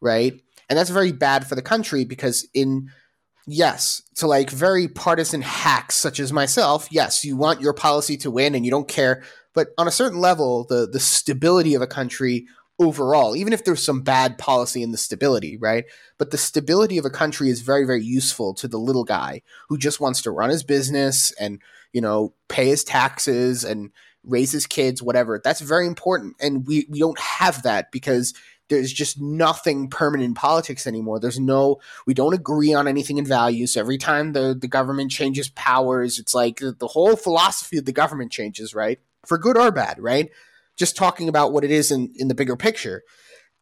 right? 0.00 0.40
And 0.68 0.78
that's 0.78 0.90
very 0.90 1.12
bad 1.12 1.46
for 1.46 1.54
the 1.54 1.62
country 1.62 2.04
because 2.04 2.46
in 2.54 2.90
yes 3.46 4.02
to 4.14 4.26
like 4.26 4.50
very 4.50 4.86
partisan 4.86 5.40
hacks 5.40 5.96
such 5.96 6.20
as 6.20 6.34
myself 6.34 6.86
yes 6.90 7.24
you 7.24 7.34
want 7.34 7.62
your 7.62 7.72
policy 7.72 8.18
to 8.18 8.30
win 8.30 8.54
and 8.54 8.64
you 8.64 8.70
don't 8.70 8.88
care. 8.88 9.22
But 9.54 9.68
on 9.78 9.88
a 9.88 9.92
certain 9.92 10.20
level 10.20 10.64
the 10.64 10.86
the 10.86 11.00
stability 11.00 11.74
of 11.74 11.80
a 11.82 11.86
country 11.86 12.46
overall 12.78 13.34
even 13.34 13.52
if 13.52 13.64
there's 13.64 13.84
some 13.84 14.02
bad 14.02 14.38
policy 14.38 14.82
in 14.82 14.92
the 14.92 14.98
stability 14.98 15.56
right? 15.56 15.84
But 16.16 16.30
the 16.30 16.38
stability 16.38 16.98
of 16.98 17.04
a 17.04 17.10
country 17.10 17.50
is 17.50 17.60
very 17.60 17.84
very 17.84 18.04
useful 18.04 18.54
to 18.54 18.68
the 18.68 18.78
little 18.78 19.04
guy 19.04 19.42
who 19.68 19.78
just 19.78 20.00
wants 20.00 20.22
to 20.22 20.30
run 20.30 20.50
his 20.50 20.62
business 20.62 21.32
and 21.40 21.60
you 21.92 22.00
know 22.00 22.34
pay 22.48 22.68
his 22.68 22.84
taxes 22.84 23.64
and 23.64 23.90
raise 24.24 24.52
his 24.52 24.66
kids 24.66 25.02
whatever. 25.02 25.40
That's 25.42 25.60
very 25.60 25.86
important. 25.86 26.36
And 26.40 26.66
we 26.66 26.86
we 26.88 26.98
don't 26.98 27.18
have 27.18 27.62
that 27.62 27.90
because 27.90 28.34
there's 28.68 28.92
just 28.92 29.18
nothing 29.18 29.88
permanent 29.88 30.26
in 30.26 30.34
politics 30.34 30.86
anymore. 30.86 31.18
There's 31.18 31.40
no 31.40 31.80
we 32.06 32.14
don't 32.14 32.34
agree 32.34 32.74
on 32.74 32.86
anything 32.86 33.18
in 33.18 33.24
values. 33.24 33.76
Every 33.76 33.98
time 33.98 34.32
the 34.32 34.56
the 34.58 34.68
government 34.68 35.10
changes 35.10 35.48
powers 35.48 36.18
it's 36.18 36.34
like 36.34 36.60
the 36.60 36.88
whole 36.88 37.16
philosophy 37.16 37.78
of 37.78 37.86
the 37.86 37.92
government 37.92 38.30
changes 38.30 38.74
right? 38.74 39.00
For 39.26 39.38
good 39.38 39.56
or 39.58 39.72
bad 39.72 39.98
right 39.98 40.30
just 40.78 40.96
talking 40.96 41.28
about 41.28 41.52
what 41.52 41.64
it 41.64 41.70
is 41.70 41.90
in 41.90 42.12
in 42.16 42.28
the 42.28 42.34
bigger 42.34 42.56
picture 42.56 43.02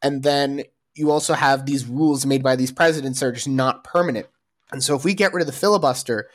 and 0.02 0.22
then 0.22 0.62
you 0.96 1.10
also 1.10 1.34
have 1.34 1.66
these 1.66 1.86
rules 1.86 2.26
made 2.26 2.42
by 2.42 2.56
these 2.56 2.72
presidents 2.72 3.20
that 3.20 3.26
are 3.26 3.32
just 3.32 3.48
not 3.48 3.84
permanent. 3.84 4.26
And 4.72 4.82
so 4.82 4.96
if 4.96 5.04
we 5.04 5.14
get 5.14 5.32
rid 5.32 5.42
of 5.42 5.46
the 5.46 5.52
filibuster, 5.52 6.28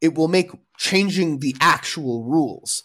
it 0.00 0.14
will 0.14 0.28
make 0.28 0.50
changing 0.76 1.38
the 1.38 1.56
actual 1.60 2.22
rules 2.22 2.84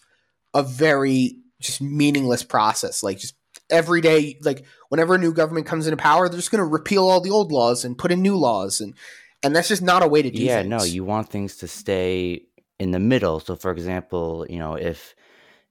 a 0.54 0.62
very 0.62 1.36
just 1.60 1.82
meaningless 1.82 2.42
process. 2.42 3.02
Like 3.02 3.18
just 3.18 3.34
every 3.68 4.00
day, 4.00 4.38
like 4.42 4.64
whenever 4.88 5.14
a 5.14 5.18
new 5.18 5.32
government 5.32 5.66
comes 5.66 5.86
into 5.86 5.98
power, 5.98 6.28
they're 6.28 6.38
just 6.38 6.50
going 6.50 6.64
to 6.64 6.64
repeal 6.64 7.06
all 7.06 7.20
the 7.20 7.30
old 7.30 7.52
laws 7.52 7.84
and 7.84 7.98
put 7.98 8.10
in 8.10 8.22
new 8.22 8.36
laws, 8.36 8.80
and 8.80 8.94
and 9.42 9.54
that's 9.54 9.68
just 9.68 9.82
not 9.82 10.02
a 10.02 10.08
way 10.08 10.22
to 10.22 10.30
do 10.30 10.42
yeah, 10.42 10.62
things. 10.62 10.70
no, 10.70 10.82
you 10.82 11.04
want 11.04 11.28
things 11.28 11.58
to 11.58 11.68
stay 11.68 12.42
in 12.78 12.90
the 12.90 12.98
middle. 12.98 13.40
So, 13.40 13.54
for 13.56 13.70
example, 13.70 14.46
you 14.48 14.58
know, 14.58 14.74
if 14.74 15.14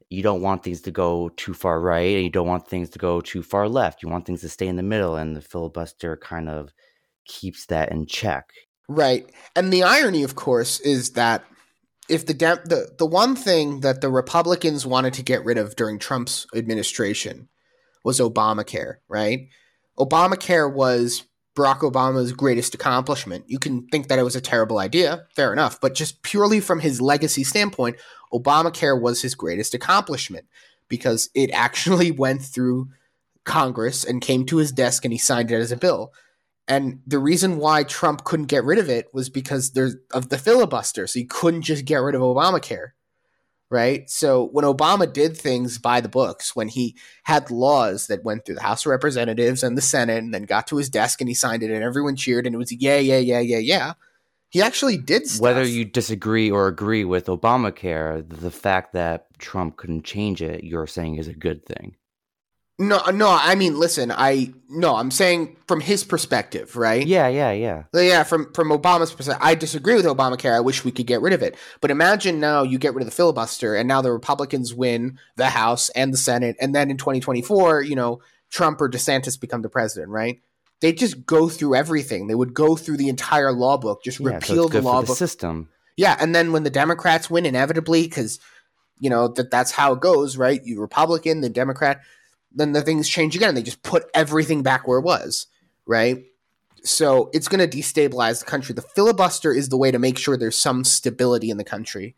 you 0.09 0.23
don't 0.23 0.41
want 0.41 0.63
things 0.63 0.81
to 0.81 0.91
go 0.91 1.29
too 1.29 1.53
far 1.53 1.79
right 1.79 2.15
and 2.15 2.23
you 2.23 2.29
don't 2.29 2.47
want 2.47 2.67
things 2.67 2.89
to 2.91 2.99
go 2.99 3.21
too 3.21 3.43
far 3.43 3.69
left, 3.69 4.01
you 4.01 4.09
want 4.09 4.25
things 4.25 4.41
to 4.41 4.49
stay 4.49 4.67
in 4.67 4.75
the 4.75 4.83
middle, 4.83 5.15
and 5.15 5.35
the 5.35 5.41
filibuster 5.41 6.17
kind 6.17 6.49
of 6.49 6.73
keeps 7.25 7.67
that 7.67 7.91
in 7.91 8.05
check. 8.05 8.49
Right. 8.87 9.29
And 9.55 9.71
the 9.71 9.83
irony, 9.83 10.23
of 10.23 10.35
course, 10.35 10.79
is 10.79 11.11
that 11.11 11.43
if 12.09 12.25
the 12.25 12.33
de- 12.33 12.61
the 12.65 12.91
the 12.97 13.05
one 13.05 13.35
thing 13.35 13.81
that 13.81 14.01
the 14.01 14.09
Republicans 14.09 14.85
wanted 14.85 15.13
to 15.13 15.23
get 15.23 15.45
rid 15.45 15.59
of 15.59 15.75
during 15.75 15.99
Trump's 15.99 16.47
administration 16.55 17.47
was 18.03 18.19
Obamacare, 18.19 18.95
right? 19.07 19.47
Obamacare 19.99 20.73
was 20.73 21.25
Barack 21.55 21.79
Obama's 21.79 22.31
greatest 22.31 22.73
accomplishment. 22.73 23.43
You 23.47 23.59
can 23.59 23.85
think 23.87 24.07
that 24.07 24.17
it 24.17 24.23
was 24.23 24.35
a 24.35 24.41
terrible 24.41 24.79
idea, 24.79 25.27
fair 25.35 25.53
enough, 25.53 25.79
but 25.79 25.93
just 25.93 26.23
purely 26.23 26.59
from 26.59 26.79
his 26.79 27.01
legacy 27.01 27.43
standpoint, 27.43 27.97
Obamacare 28.33 28.99
was 28.99 29.21
his 29.21 29.35
greatest 29.35 29.73
accomplishment 29.73 30.45
because 30.87 31.29
it 31.33 31.49
actually 31.51 32.11
went 32.25 32.41
through 32.41 32.89
Congress 33.45 34.03
and 34.03 34.21
came 34.21 34.45
to 34.45 34.57
his 34.57 34.71
desk 34.71 35.05
and 35.05 35.11
he 35.11 35.17
signed 35.17 35.51
it 35.51 35.55
as 35.55 35.71
a 35.71 35.77
bill. 35.77 36.13
And 36.67 37.01
the 37.07 37.17
reason 37.17 37.57
why 37.57 37.83
Trump 37.83 38.23
couldn't 38.23 38.45
get 38.45 38.63
rid 38.63 38.77
of 38.77 38.89
it 38.89 39.11
was 39.11 39.29
because 39.29 39.75
of 40.13 40.29
the 40.29 40.37
filibuster. 40.37 41.07
So 41.07 41.19
he 41.19 41.25
couldn't 41.25 41.63
just 41.63 41.85
get 41.85 41.97
rid 41.97 42.13
of 42.13 42.21
Obamacare. 42.21 42.91
Right? 43.71 44.09
So 44.09 44.47
when 44.47 44.65
Obama 44.65 45.11
did 45.11 45.37
things 45.37 45.77
by 45.77 46.01
the 46.01 46.09
books, 46.09 46.55
when 46.55 46.69
he 46.69 46.95
had 47.23 47.51
laws 47.51 48.07
that 48.07 48.23
went 48.23 48.45
through 48.45 48.55
the 48.55 48.63
House 48.63 48.85
of 48.85 48.89
Representatives 48.89 49.61
and 49.61 49.77
the 49.77 49.81
Senate 49.81 50.23
and 50.23 50.33
then 50.33 50.43
got 50.43 50.65
to 50.67 50.77
his 50.77 50.89
desk 50.89 51.21
and 51.21 51.27
he 51.27 51.35
signed 51.35 51.61
it 51.61 51.69
and 51.69 51.83
everyone 51.83 52.15
cheered 52.15 52.47
and 52.47 52.55
it 52.55 52.57
was 52.57 52.71
yeah, 52.71 52.97
yeah, 52.97 53.19
yeah, 53.19 53.39
yeah, 53.39 53.59
yeah. 53.59 53.93
He 54.49 54.61
actually 54.61 54.97
did 54.97 55.27
stuff. 55.27 55.41
Whether 55.41 55.63
you 55.63 55.85
disagree 55.85 56.49
or 56.49 56.67
agree 56.67 57.05
with 57.05 57.27
Obamacare, 57.27 58.27
the 58.27 58.51
fact 58.51 58.93
that 58.93 59.27
Trump 59.37 59.77
couldn't 59.77 60.03
change 60.03 60.41
it, 60.41 60.63
you're 60.63 60.87
saying 60.87 61.15
is 61.15 61.27
a 61.27 61.33
good 61.33 61.65
thing. 61.65 61.95
No, 62.81 63.03
no. 63.11 63.27
I 63.29 63.55
mean, 63.55 63.77
listen. 63.77 64.09
I 64.09 64.53
no. 64.69 64.95
I'm 64.95 65.11
saying 65.11 65.57
from 65.67 65.81
his 65.81 66.05
perspective, 66.05 66.77
right? 66.77 67.05
Yeah, 67.05 67.27
yeah, 67.27 67.51
yeah. 67.51 67.83
Yeah, 67.93 68.23
from 68.23 68.53
from 68.53 68.69
Obama's 68.69 69.11
perspective, 69.11 69.43
I 69.45 69.53
disagree 69.53 69.95
with 69.95 70.05
Obamacare. 70.05 70.53
I 70.55 70.61
wish 70.61 70.85
we 70.85 70.91
could 70.91 71.05
get 71.05 71.21
rid 71.21 71.33
of 71.33 71.43
it. 71.43 71.57
But 71.81 71.91
imagine 71.91 72.39
now 72.39 72.63
you 72.63 72.79
get 72.79 72.93
rid 72.93 73.01
of 73.01 73.09
the 73.09 73.15
filibuster, 73.15 73.75
and 73.75 73.85
now 73.85 74.01
the 74.01 74.13
Republicans 74.13 74.73
win 74.73 75.19
the 75.35 75.49
House 75.49 75.89
and 75.89 76.13
the 76.13 76.17
Senate, 76.17 76.55
and 76.61 76.73
then 76.73 76.89
in 76.89 76.95
2024, 76.95 77.81
you 77.81 77.97
know, 77.97 78.21
Trump 78.49 78.79
or 78.79 78.89
DeSantis 78.89 79.37
become 79.37 79.61
the 79.61 79.69
president, 79.69 80.09
right? 80.09 80.39
They 80.81 80.93
just 80.93 81.25
go 81.25 81.49
through 81.49 81.75
everything. 81.75 82.27
They 82.27 82.35
would 82.35 82.53
go 82.53 82.75
through 82.75 82.97
the 82.97 83.09
entire 83.09 83.51
law 83.51 83.77
book, 83.77 84.03
just 84.03 84.19
yeah, 84.19 84.35
repeal 84.35 84.69
so 84.69 84.69
the 84.69 84.81
law 84.81 85.01
the 85.01 85.07
book. 85.07 85.17
system. 85.17 85.69
Yeah, 85.97 86.15
and 86.19 86.33
then 86.33 86.53
when 86.53 86.63
the 86.63 86.69
Democrats 86.69 87.29
win, 87.29 87.45
inevitably, 87.45 88.03
because 88.03 88.39
you 88.99 89.09
know 89.09 89.27
that 89.27 89.51
that's 89.51 89.71
how 89.71 89.93
it 89.93 89.99
goes, 89.99 90.37
right? 90.37 90.61
You 90.63 90.79
Republican, 90.79 91.41
the 91.41 91.49
Democrat 91.49 92.01
then 92.51 92.71
the 92.71 92.81
things 92.81 93.07
change 93.07 93.35
again. 93.35 93.55
They 93.55 93.61
just 93.61 93.83
put 93.83 94.05
everything 94.13 94.63
back 94.63 94.87
where 94.87 94.99
it 94.99 95.05
was, 95.05 95.47
right? 95.85 96.25
So 96.83 97.29
it's 97.33 97.47
going 97.47 97.67
to 97.67 97.77
destabilize 97.77 98.39
the 98.39 98.45
country. 98.45 98.73
The 98.73 98.81
filibuster 98.81 99.51
is 99.53 99.69
the 99.69 99.77
way 99.77 99.91
to 99.91 99.99
make 99.99 100.17
sure 100.17 100.37
there's 100.37 100.57
some 100.57 100.83
stability 100.83 101.49
in 101.49 101.57
the 101.57 101.63
country. 101.63 102.15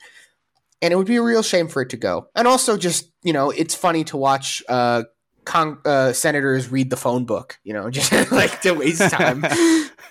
And 0.81 0.93
it 0.93 0.95
would 0.95 1.07
be 1.07 1.17
a 1.17 1.21
real 1.21 1.43
shame 1.43 1.67
for 1.67 1.81
it 1.81 1.89
to 1.89 1.97
go. 1.97 2.27
And 2.35 2.47
also, 2.47 2.77
just, 2.77 3.11
you 3.23 3.33
know, 3.33 3.51
it's 3.51 3.75
funny 3.75 4.03
to 4.05 4.17
watch 4.17 4.63
uh, 4.69 5.03
con- 5.45 5.79
uh, 5.85 6.13
senators 6.13 6.71
read 6.71 6.89
the 6.89 6.97
phone 6.97 7.25
book, 7.25 7.59
you 7.63 7.73
know, 7.73 7.89
just 7.91 8.31
like 8.31 8.61
to 8.61 8.73
waste 8.73 9.09
time. 9.11 9.45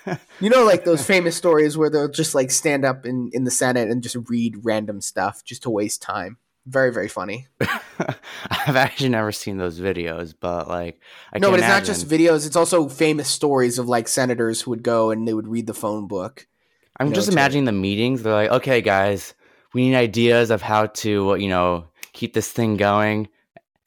you 0.39 0.49
know, 0.49 0.63
like 0.65 0.85
those 0.85 1.05
famous 1.05 1.35
stories 1.35 1.77
where 1.77 1.89
they'll 1.89 2.09
just 2.09 2.35
like 2.35 2.51
stand 2.51 2.85
up 2.85 3.05
in, 3.05 3.29
in 3.33 3.43
the 3.43 3.51
Senate 3.51 3.89
and 3.89 4.03
just 4.03 4.17
read 4.27 4.63
random 4.63 5.01
stuff 5.01 5.43
just 5.43 5.63
to 5.63 5.69
waste 5.69 6.01
time 6.01 6.37
very 6.65 6.91
very 6.91 7.07
funny. 7.07 7.47
I've 8.49 8.75
actually 8.75 9.09
never 9.09 9.31
seen 9.31 9.57
those 9.57 9.79
videos, 9.79 10.33
but 10.39 10.67
like 10.67 10.99
I 11.33 11.39
no, 11.39 11.49
but 11.49 11.59
it's 11.59 11.67
imagine. 11.67 11.81
not 11.81 11.85
just 11.85 12.07
videos. 12.07 12.45
It's 12.45 12.55
also 12.55 12.87
famous 12.87 13.27
stories 13.29 13.79
of 13.79 13.87
like 13.87 14.07
senators 14.07 14.61
who 14.61 14.71
would 14.71 14.83
go 14.83 15.11
and 15.11 15.27
they 15.27 15.33
would 15.33 15.47
read 15.47 15.67
the 15.67 15.73
phone 15.73 16.07
book. 16.07 16.47
I'm 16.97 17.09
know, 17.09 17.15
just 17.15 17.29
imagining 17.29 17.65
the 17.65 17.71
meetings. 17.71 18.21
They're 18.21 18.33
like, 18.33 18.51
okay, 18.51 18.81
guys, 18.81 19.33
we 19.73 19.87
need 19.87 19.95
ideas 19.95 20.51
of 20.51 20.61
how 20.61 20.87
to 20.87 21.35
you 21.39 21.49
know 21.49 21.87
keep 22.13 22.33
this 22.33 22.51
thing 22.51 22.77
going. 22.77 23.29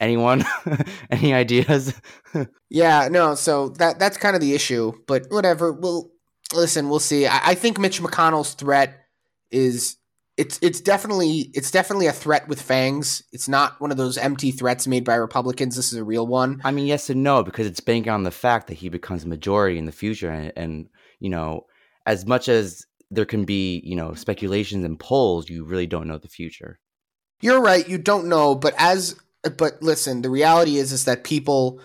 Anyone? 0.01 0.45
Any 1.11 1.33
ideas? 1.33 1.95
yeah, 2.71 3.09
no. 3.11 3.35
So 3.35 3.71
that 3.71 3.99
that's 3.99 4.17
kind 4.17 4.35
of 4.35 4.43
the 4.43 4.55
issue. 4.55 4.93
But 5.07 5.27
whatever. 5.31 5.73
We'll 5.73 6.11
listen. 6.53 6.89
We'll 6.89 6.99
see. 6.99 7.27
I, 7.27 7.41
I 7.51 7.55
think 7.55 7.79
Mitch 7.79 8.01
McConnell's 8.01 8.55
threat 8.55 9.07
is 9.51 9.97
it's 10.37 10.59
it's 10.63 10.81
definitely 10.81 11.51
it's 11.55 11.71
definitely 11.71 12.07
a 12.07 12.13
threat 12.13 12.49
with 12.49 12.61
fangs. 12.61 13.23
It's 13.33 13.49
not 13.49 13.81
one 13.81 13.91
of 13.91 13.97
those 13.97 14.19
empty 14.19 14.51
threats 14.51 14.87
made 14.87 15.05
by 15.05 15.15
Republicans. 15.15 15.77
This 15.77 15.93
is 15.93 15.99
a 15.99 16.05
real 16.05 16.27
one. 16.27 16.61
I 16.65 16.73
mean, 16.73 16.87
yes 16.87 17.09
and 17.09 17.23
no, 17.23 17.43
because 17.43 17.67
it's 17.67 17.81
banking 17.81 18.13
on 18.13 18.25
the 18.25 18.31
fact 18.31 18.67
that 18.67 18.75
he 18.75 18.89
becomes 18.89 19.25
a 19.25 19.29
majority 19.29 19.79
in 19.79 19.85
the 19.85 19.93
future, 19.93 20.31
and, 20.31 20.53
and 20.57 20.89
you 21.21 21.31
know, 21.31 21.67
as 22.05 22.27
much 22.27 22.49
as 22.49 22.85
there 23.11 23.25
can 23.25 23.45
be 23.45 23.81
you 23.85 23.95
know 23.95 24.15
speculations 24.15 24.85
and 24.85 24.99
polls, 24.99 25.49
you 25.49 25.65
really 25.65 25.87
don't 25.87 26.09
know 26.09 26.19
the 26.19 26.29
future. 26.29 26.81
You're 27.41 27.61
right. 27.61 27.89
You 27.89 27.99
don't 27.99 28.27
know, 28.27 28.55
but 28.55 28.75
as 28.77 29.15
but 29.57 29.83
listen, 29.83 30.23
the 30.23 30.31
reality 30.31 30.77
is 30.77 30.93
is 30.93 31.05
that 31.05 31.25
people 31.25 31.81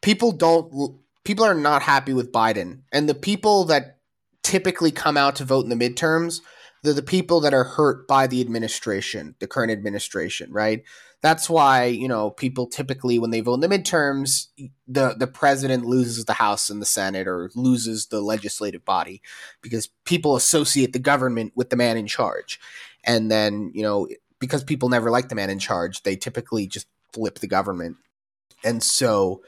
people 0.00 0.32
don't 0.32 0.98
people 1.24 1.44
are 1.44 1.54
not 1.54 1.82
happy 1.82 2.12
with 2.12 2.32
Biden, 2.32 2.82
and 2.92 3.08
the 3.08 3.14
people 3.14 3.64
that 3.64 3.98
typically 4.42 4.90
come 4.90 5.16
out 5.16 5.36
to 5.36 5.44
vote 5.44 5.64
in 5.64 5.76
the 5.76 5.90
midterms 5.90 6.40
they're 6.82 6.92
the 6.92 7.02
people 7.02 7.40
that 7.40 7.54
are 7.54 7.64
hurt 7.64 8.08
by 8.08 8.26
the 8.26 8.40
administration, 8.40 9.36
the 9.38 9.46
current 9.46 9.70
administration, 9.70 10.52
right? 10.52 10.82
That's 11.20 11.48
why, 11.48 11.84
you 11.84 12.08
know, 12.08 12.30
people 12.30 12.66
typically 12.66 13.20
when 13.20 13.30
they 13.30 13.40
vote 13.40 13.54
in 13.54 13.60
the 13.60 13.68
midterms, 13.68 14.48
the 14.88 15.14
the 15.16 15.28
president 15.28 15.84
loses 15.84 16.24
the 16.24 16.32
House 16.32 16.68
and 16.68 16.82
the 16.82 16.86
Senate 16.86 17.28
or 17.28 17.50
loses 17.54 18.06
the 18.06 18.20
legislative 18.20 18.84
body 18.84 19.22
because 19.62 19.88
people 20.04 20.34
associate 20.34 20.92
the 20.92 20.98
government 20.98 21.52
with 21.54 21.70
the 21.70 21.76
man 21.76 21.96
in 21.96 22.08
charge. 22.08 22.58
And 23.04 23.30
then, 23.30 23.70
you 23.72 23.82
know, 23.82 24.08
because 24.40 24.64
people 24.64 24.88
never 24.88 25.12
like 25.12 25.28
the 25.28 25.36
man 25.36 25.50
in 25.50 25.60
charge, 25.60 26.02
they 26.02 26.16
typically 26.16 26.66
just 26.66 26.88
flip 27.12 27.38
the 27.38 27.46
government. 27.46 27.96
And 28.64 28.82
so, 28.82 29.42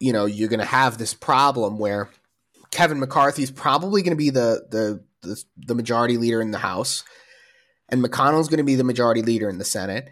you 0.00 0.12
know, 0.12 0.26
you're 0.26 0.48
going 0.48 0.60
to 0.60 0.66
have 0.66 0.98
this 0.98 1.14
problem 1.14 1.78
where 1.78 2.10
Kevin 2.70 2.98
McCarthy 2.98 3.42
is 3.42 3.50
probably 3.50 4.02
going 4.02 4.12
to 4.12 4.16
be 4.16 4.30
the 4.30 4.66
the 4.70 5.04
the, 5.22 5.42
the 5.56 5.74
majority 5.74 6.18
leader 6.18 6.42
in 6.42 6.50
the 6.50 6.58
House, 6.58 7.04
and 7.88 8.04
McConnell's 8.04 8.48
going 8.48 8.58
to 8.58 8.64
be 8.64 8.74
the 8.74 8.84
majority 8.84 9.22
leader 9.22 9.48
in 9.48 9.58
the 9.58 9.64
Senate. 9.64 10.10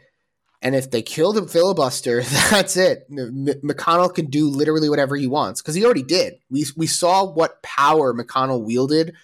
And 0.62 0.76
if 0.76 0.90
they 0.90 1.02
kill 1.02 1.32
the 1.32 1.46
filibuster, 1.46 2.22
that's 2.50 2.76
it. 2.76 3.06
M- 3.10 3.46
McConnell 3.64 4.14
can 4.14 4.26
do 4.26 4.48
literally 4.48 4.88
whatever 4.88 5.16
he 5.16 5.26
wants 5.26 5.60
because 5.60 5.74
he 5.74 5.84
already 5.84 6.04
did. 6.04 6.34
We 6.50 6.66
we 6.76 6.86
saw 6.86 7.24
what 7.24 7.62
power 7.62 8.14
McConnell 8.14 8.64
wielded 8.64 9.14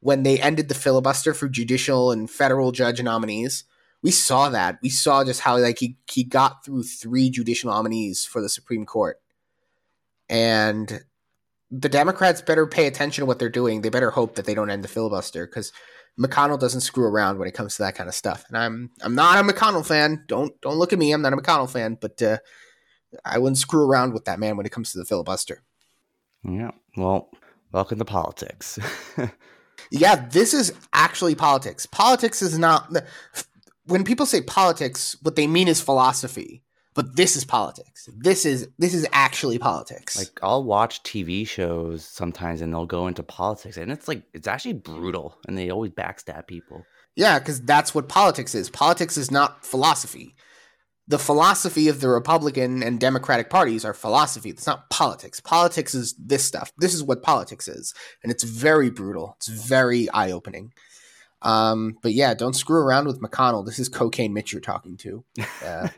when 0.00 0.22
they 0.22 0.40
ended 0.40 0.68
the 0.68 0.74
filibuster 0.74 1.34
for 1.34 1.48
judicial 1.48 2.10
and 2.10 2.30
federal 2.30 2.72
judge 2.72 3.02
nominees. 3.02 3.64
We 4.02 4.10
saw 4.10 4.48
that. 4.48 4.78
We 4.82 4.88
saw 4.88 5.24
just 5.24 5.40
how 5.40 5.58
like 5.58 5.78
he 5.78 5.96
he 6.10 6.24
got 6.24 6.64
through 6.64 6.84
three 6.84 7.30
judicial 7.30 7.70
nominees 7.70 8.24
for 8.24 8.40
the 8.40 8.48
Supreme 8.48 8.86
Court. 8.86 9.20
And 10.28 11.02
the 11.70 11.88
Democrats 11.88 12.42
better 12.42 12.66
pay 12.66 12.86
attention 12.86 13.22
to 13.22 13.26
what 13.26 13.38
they're 13.38 13.48
doing. 13.48 13.80
They 13.80 13.88
better 13.90 14.10
hope 14.10 14.34
that 14.36 14.44
they 14.44 14.54
don't 14.54 14.70
end 14.70 14.82
the 14.82 14.88
filibuster 14.88 15.46
because 15.46 15.72
McConnell 16.18 16.58
doesn't 16.58 16.80
screw 16.80 17.04
around 17.04 17.38
when 17.38 17.48
it 17.48 17.54
comes 17.54 17.76
to 17.76 17.82
that 17.82 17.94
kind 17.94 18.08
of 18.08 18.14
stuff. 18.14 18.44
And 18.48 18.56
I'm 18.56 18.90
I'm 19.02 19.14
not 19.14 19.38
a 19.38 19.46
McConnell 19.46 19.86
fan. 19.86 20.24
Don't 20.26 20.58
don't 20.60 20.76
look 20.76 20.92
at 20.92 20.98
me. 20.98 21.12
I'm 21.12 21.22
not 21.22 21.32
a 21.32 21.36
McConnell 21.36 21.70
fan, 21.70 21.98
but 22.00 22.20
uh, 22.22 22.38
I 23.24 23.38
wouldn't 23.38 23.58
screw 23.58 23.84
around 23.84 24.12
with 24.12 24.24
that 24.24 24.38
man 24.38 24.56
when 24.56 24.66
it 24.66 24.72
comes 24.72 24.92
to 24.92 24.98
the 24.98 25.04
filibuster. 25.04 25.62
Yeah. 26.44 26.70
Well, 26.96 27.30
welcome 27.72 27.98
to 27.98 28.04
politics. 28.04 28.78
yeah, 29.90 30.26
this 30.28 30.54
is 30.54 30.72
actually 30.92 31.34
politics. 31.34 31.86
Politics 31.86 32.42
is 32.42 32.58
not 32.58 32.92
when 33.90 34.04
people 34.04 34.26
say 34.26 34.40
politics, 34.40 35.16
what 35.22 35.36
they 35.36 35.46
mean 35.46 35.68
is 35.68 35.80
philosophy 35.80 36.62
but 36.94 37.16
this 37.16 37.36
is 37.36 37.44
politics. 37.44 38.08
This 38.16 38.44
is 38.44 38.68
this 38.78 38.94
is 38.94 39.06
actually 39.12 39.58
politics. 39.58 40.18
Like 40.18 40.38
I'll 40.42 40.64
watch 40.64 41.02
TV 41.02 41.46
shows 41.46 42.04
sometimes 42.04 42.60
and 42.60 42.72
they'll 42.72 42.86
go 42.86 43.06
into 43.06 43.22
politics 43.22 43.76
and 43.76 43.92
it's 43.92 44.08
like 44.08 44.22
it's 44.34 44.48
actually 44.48 44.74
brutal 44.74 45.38
and 45.46 45.56
they 45.56 45.70
always 45.70 45.92
backstab 45.92 46.46
people. 46.46 46.84
Yeah, 47.16 47.38
cuz 47.38 47.60
that's 47.60 47.94
what 47.94 48.08
politics 48.08 48.54
is. 48.54 48.70
Politics 48.70 49.16
is 49.16 49.30
not 49.30 49.64
philosophy. 49.64 50.34
The 51.06 51.18
philosophy 51.18 51.88
of 51.88 52.00
the 52.00 52.08
Republican 52.08 52.82
and 52.82 53.00
Democratic 53.00 53.50
parties 53.50 53.84
are 53.84 53.94
philosophy. 53.94 54.50
It's 54.50 54.66
not 54.66 54.90
politics. 54.90 55.40
Politics 55.40 55.92
is 55.94 56.14
this 56.14 56.44
stuff. 56.44 56.72
This 56.78 56.94
is 56.94 57.02
what 57.02 57.22
politics 57.22 57.66
is. 57.66 57.94
And 58.22 58.30
it's 58.30 58.44
very 58.44 58.90
brutal. 58.90 59.34
It's 59.38 59.48
very 59.48 60.08
eye-opening. 60.10 60.72
Um, 61.42 61.96
but 62.02 62.12
yeah, 62.12 62.34
don't 62.34 62.54
screw 62.54 62.80
around 62.80 63.06
with 63.06 63.20
McConnell. 63.20 63.64
This 63.64 63.78
is 63.78 63.88
cocaine 63.88 64.34
Mitch 64.34 64.52
you're 64.52 64.60
talking 64.60 64.96
to. 64.98 65.24
Uh, 65.64 65.88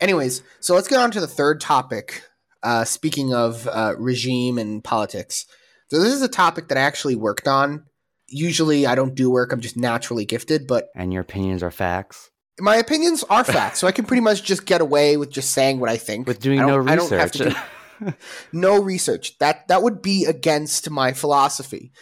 anyways, 0.00 0.42
so 0.60 0.74
let's 0.74 0.88
get 0.88 0.98
on 0.98 1.10
to 1.12 1.20
the 1.20 1.28
third 1.28 1.60
topic. 1.60 2.24
Uh, 2.62 2.84
speaking 2.84 3.32
of 3.32 3.68
uh, 3.68 3.94
regime 3.96 4.58
and 4.58 4.82
politics, 4.82 5.46
so 5.88 6.00
this 6.00 6.12
is 6.12 6.22
a 6.22 6.28
topic 6.28 6.68
that 6.68 6.78
I 6.78 6.80
actually 6.80 7.14
worked 7.14 7.46
on. 7.46 7.84
Usually, 8.28 8.84
I 8.84 8.94
don't 8.94 9.14
do 9.14 9.30
work; 9.30 9.52
I'm 9.52 9.60
just 9.60 9.76
naturally 9.76 10.24
gifted. 10.24 10.66
But 10.66 10.88
and 10.96 11.12
your 11.12 11.22
opinions 11.22 11.62
are 11.62 11.70
facts. 11.70 12.30
My 12.58 12.76
opinions 12.76 13.24
are 13.30 13.44
facts, 13.44 13.78
so 13.78 13.86
I 13.86 13.92
can 13.92 14.04
pretty 14.04 14.22
much 14.22 14.42
just 14.42 14.66
get 14.66 14.80
away 14.80 15.16
with 15.16 15.30
just 15.30 15.52
saying 15.52 15.78
what 15.78 15.88
I 15.90 15.96
think. 15.96 16.26
With 16.26 16.40
doing 16.40 16.58
no 16.58 16.76
research. 16.76 17.32
Do, 17.32 17.52
no 18.52 18.80
research. 18.80 19.38
That 19.38 19.68
that 19.68 19.82
would 19.82 20.02
be 20.02 20.24
against 20.24 20.90
my 20.90 21.12
philosophy. 21.12 21.92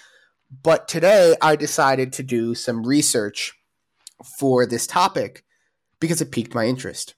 But 0.51 0.89
today 0.89 1.37
I 1.41 1.57
decided 1.57 2.13
to 2.15 2.23
do 2.23 2.55
some 2.55 2.87
research 2.87 3.55
for 4.39 4.67
this 4.67 4.87
topic 4.87 5.45
because 6.01 6.21
it 6.21 6.33
piqued 6.33 6.55
my 6.55 6.67
interest. 6.67 7.15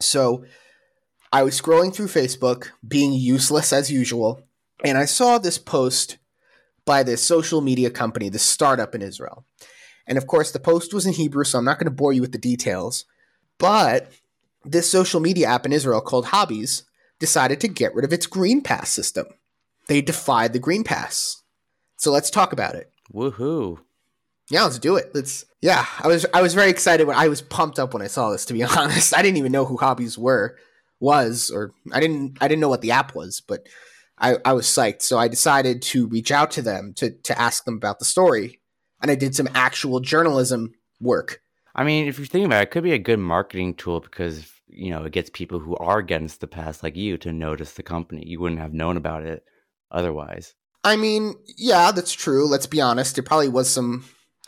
So 0.00 0.44
I 1.32 1.42
was 1.42 1.60
scrolling 1.60 1.94
through 1.94 2.06
Facebook, 2.06 2.70
being 2.86 3.12
useless 3.12 3.72
as 3.72 3.90
usual, 3.90 4.42
and 4.84 4.96
I 4.96 5.04
saw 5.04 5.38
this 5.38 5.58
post 5.58 6.18
by 6.84 7.02
this 7.02 7.22
social 7.22 7.60
media 7.60 7.90
company, 7.90 8.28
this 8.28 8.42
startup 8.42 8.94
in 8.94 9.02
Israel. 9.02 9.44
And 10.06 10.18
of 10.18 10.26
course, 10.26 10.50
the 10.50 10.58
post 10.58 10.92
was 10.92 11.06
in 11.06 11.12
Hebrew, 11.12 11.44
so 11.44 11.58
I'm 11.58 11.64
not 11.64 11.78
going 11.78 11.84
to 11.84 11.90
bore 11.90 12.12
you 12.12 12.20
with 12.20 12.32
the 12.32 12.38
details. 12.38 13.04
But 13.58 14.10
this 14.64 14.90
social 14.90 15.20
media 15.20 15.46
app 15.46 15.66
in 15.66 15.72
Israel 15.72 16.00
called 16.00 16.26
Hobbies 16.26 16.84
decided 17.18 17.60
to 17.60 17.68
get 17.68 17.94
rid 17.94 18.04
of 18.04 18.12
its 18.12 18.26
Green 18.26 18.62
Pass 18.62 18.90
system. 18.90 19.26
They 19.86 20.00
defied 20.00 20.52
the 20.52 20.58
Green 20.58 20.82
Pass. 20.82 21.39
So 22.00 22.10
let's 22.10 22.30
talk 22.30 22.54
about 22.54 22.76
it. 22.76 22.90
Woohoo! 23.12 23.78
Yeah, 24.50 24.62
let's 24.62 24.78
do 24.78 24.96
it. 24.96 25.10
Let's. 25.14 25.44
Yeah, 25.60 25.84
I 25.98 26.08
was 26.08 26.24
I 26.32 26.40
was 26.40 26.54
very 26.54 26.70
excited 26.70 27.06
when 27.06 27.16
I 27.16 27.28
was 27.28 27.42
pumped 27.42 27.78
up 27.78 27.92
when 27.92 28.00
I 28.02 28.06
saw 28.06 28.30
this. 28.30 28.46
To 28.46 28.54
be 28.54 28.64
honest, 28.78 29.14
I 29.14 29.20
didn't 29.20 29.36
even 29.36 29.52
know 29.52 29.66
who 29.66 29.76
Hobbies 29.76 30.16
were, 30.16 30.56
was, 30.98 31.50
or 31.50 31.72
I 31.92 32.00
didn't 32.00 32.38
I 32.40 32.48
didn't 32.48 32.62
know 32.62 32.70
what 32.70 32.80
the 32.80 32.92
app 32.92 33.14
was, 33.14 33.42
but 33.42 33.66
I 34.16 34.36
I 34.46 34.54
was 34.54 34.66
psyched. 34.66 35.02
So 35.02 35.18
I 35.18 35.28
decided 35.28 35.82
to 35.82 36.06
reach 36.06 36.32
out 36.32 36.50
to 36.52 36.62
them 36.62 36.94
to 36.96 37.10
to 37.10 37.38
ask 37.38 37.64
them 37.64 37.76
about 37.76 37.98
the 37.98 38.06
story, 38.06 38.60
and 39.02 39.10
I 39.10 39.14
did 39.14 39.34
some 39.34 39.50
actual 39.54 40.00
journalism 40.00 40.72
work. 41.02 41.42
I 41.74 41.84
mean, 41.84 42.08
if 42.08 42.16
you're 42.16 42.26
thinking 42.26 42.46
about 42.46 42.62
it, 42.62 42.68
it 42.68 42.70
could 42.70 42.82
be 42.82 42.92
a 42.92 42.98
good 42.98 43.18
marketing 43.18 43.74
tool 43.74 44.00
because 44.00 44.50
you 44.68 44.88
know 44.88 45.04
it 45.04 45.12
gets 45.12 45.28
people 45.28 45.58
who 45.58 45.76
are 45.76 45.98
against 45.98 46.40
the 46.40 46.46
past 46.46 46.82
like 46.82 46.96
you 46.96 47.18
to 47.18 47.30
notice 47.30 47.74
the 47.74 47.82
company. 47.82 48.24
You 48.26 48.40
wouldn't 48.40 48.62
have 48.62 48.72
known 48.72 48.96
about 48.96 49.26
it 49.26 49.44
otherwise. 49.90 50.54
I 50.82 50.96
mean, 50.96 51.34
yeah, 51.56 51.92
that's 51.92 52.12
true. 52.12 52.46
Let's 52.46 52.66
be 52.66 52.80
honest. 52.80 53.16
There 53.16 53.24
probably 53.24 53.48
was 53.48 53.70
some. 53.70 54.04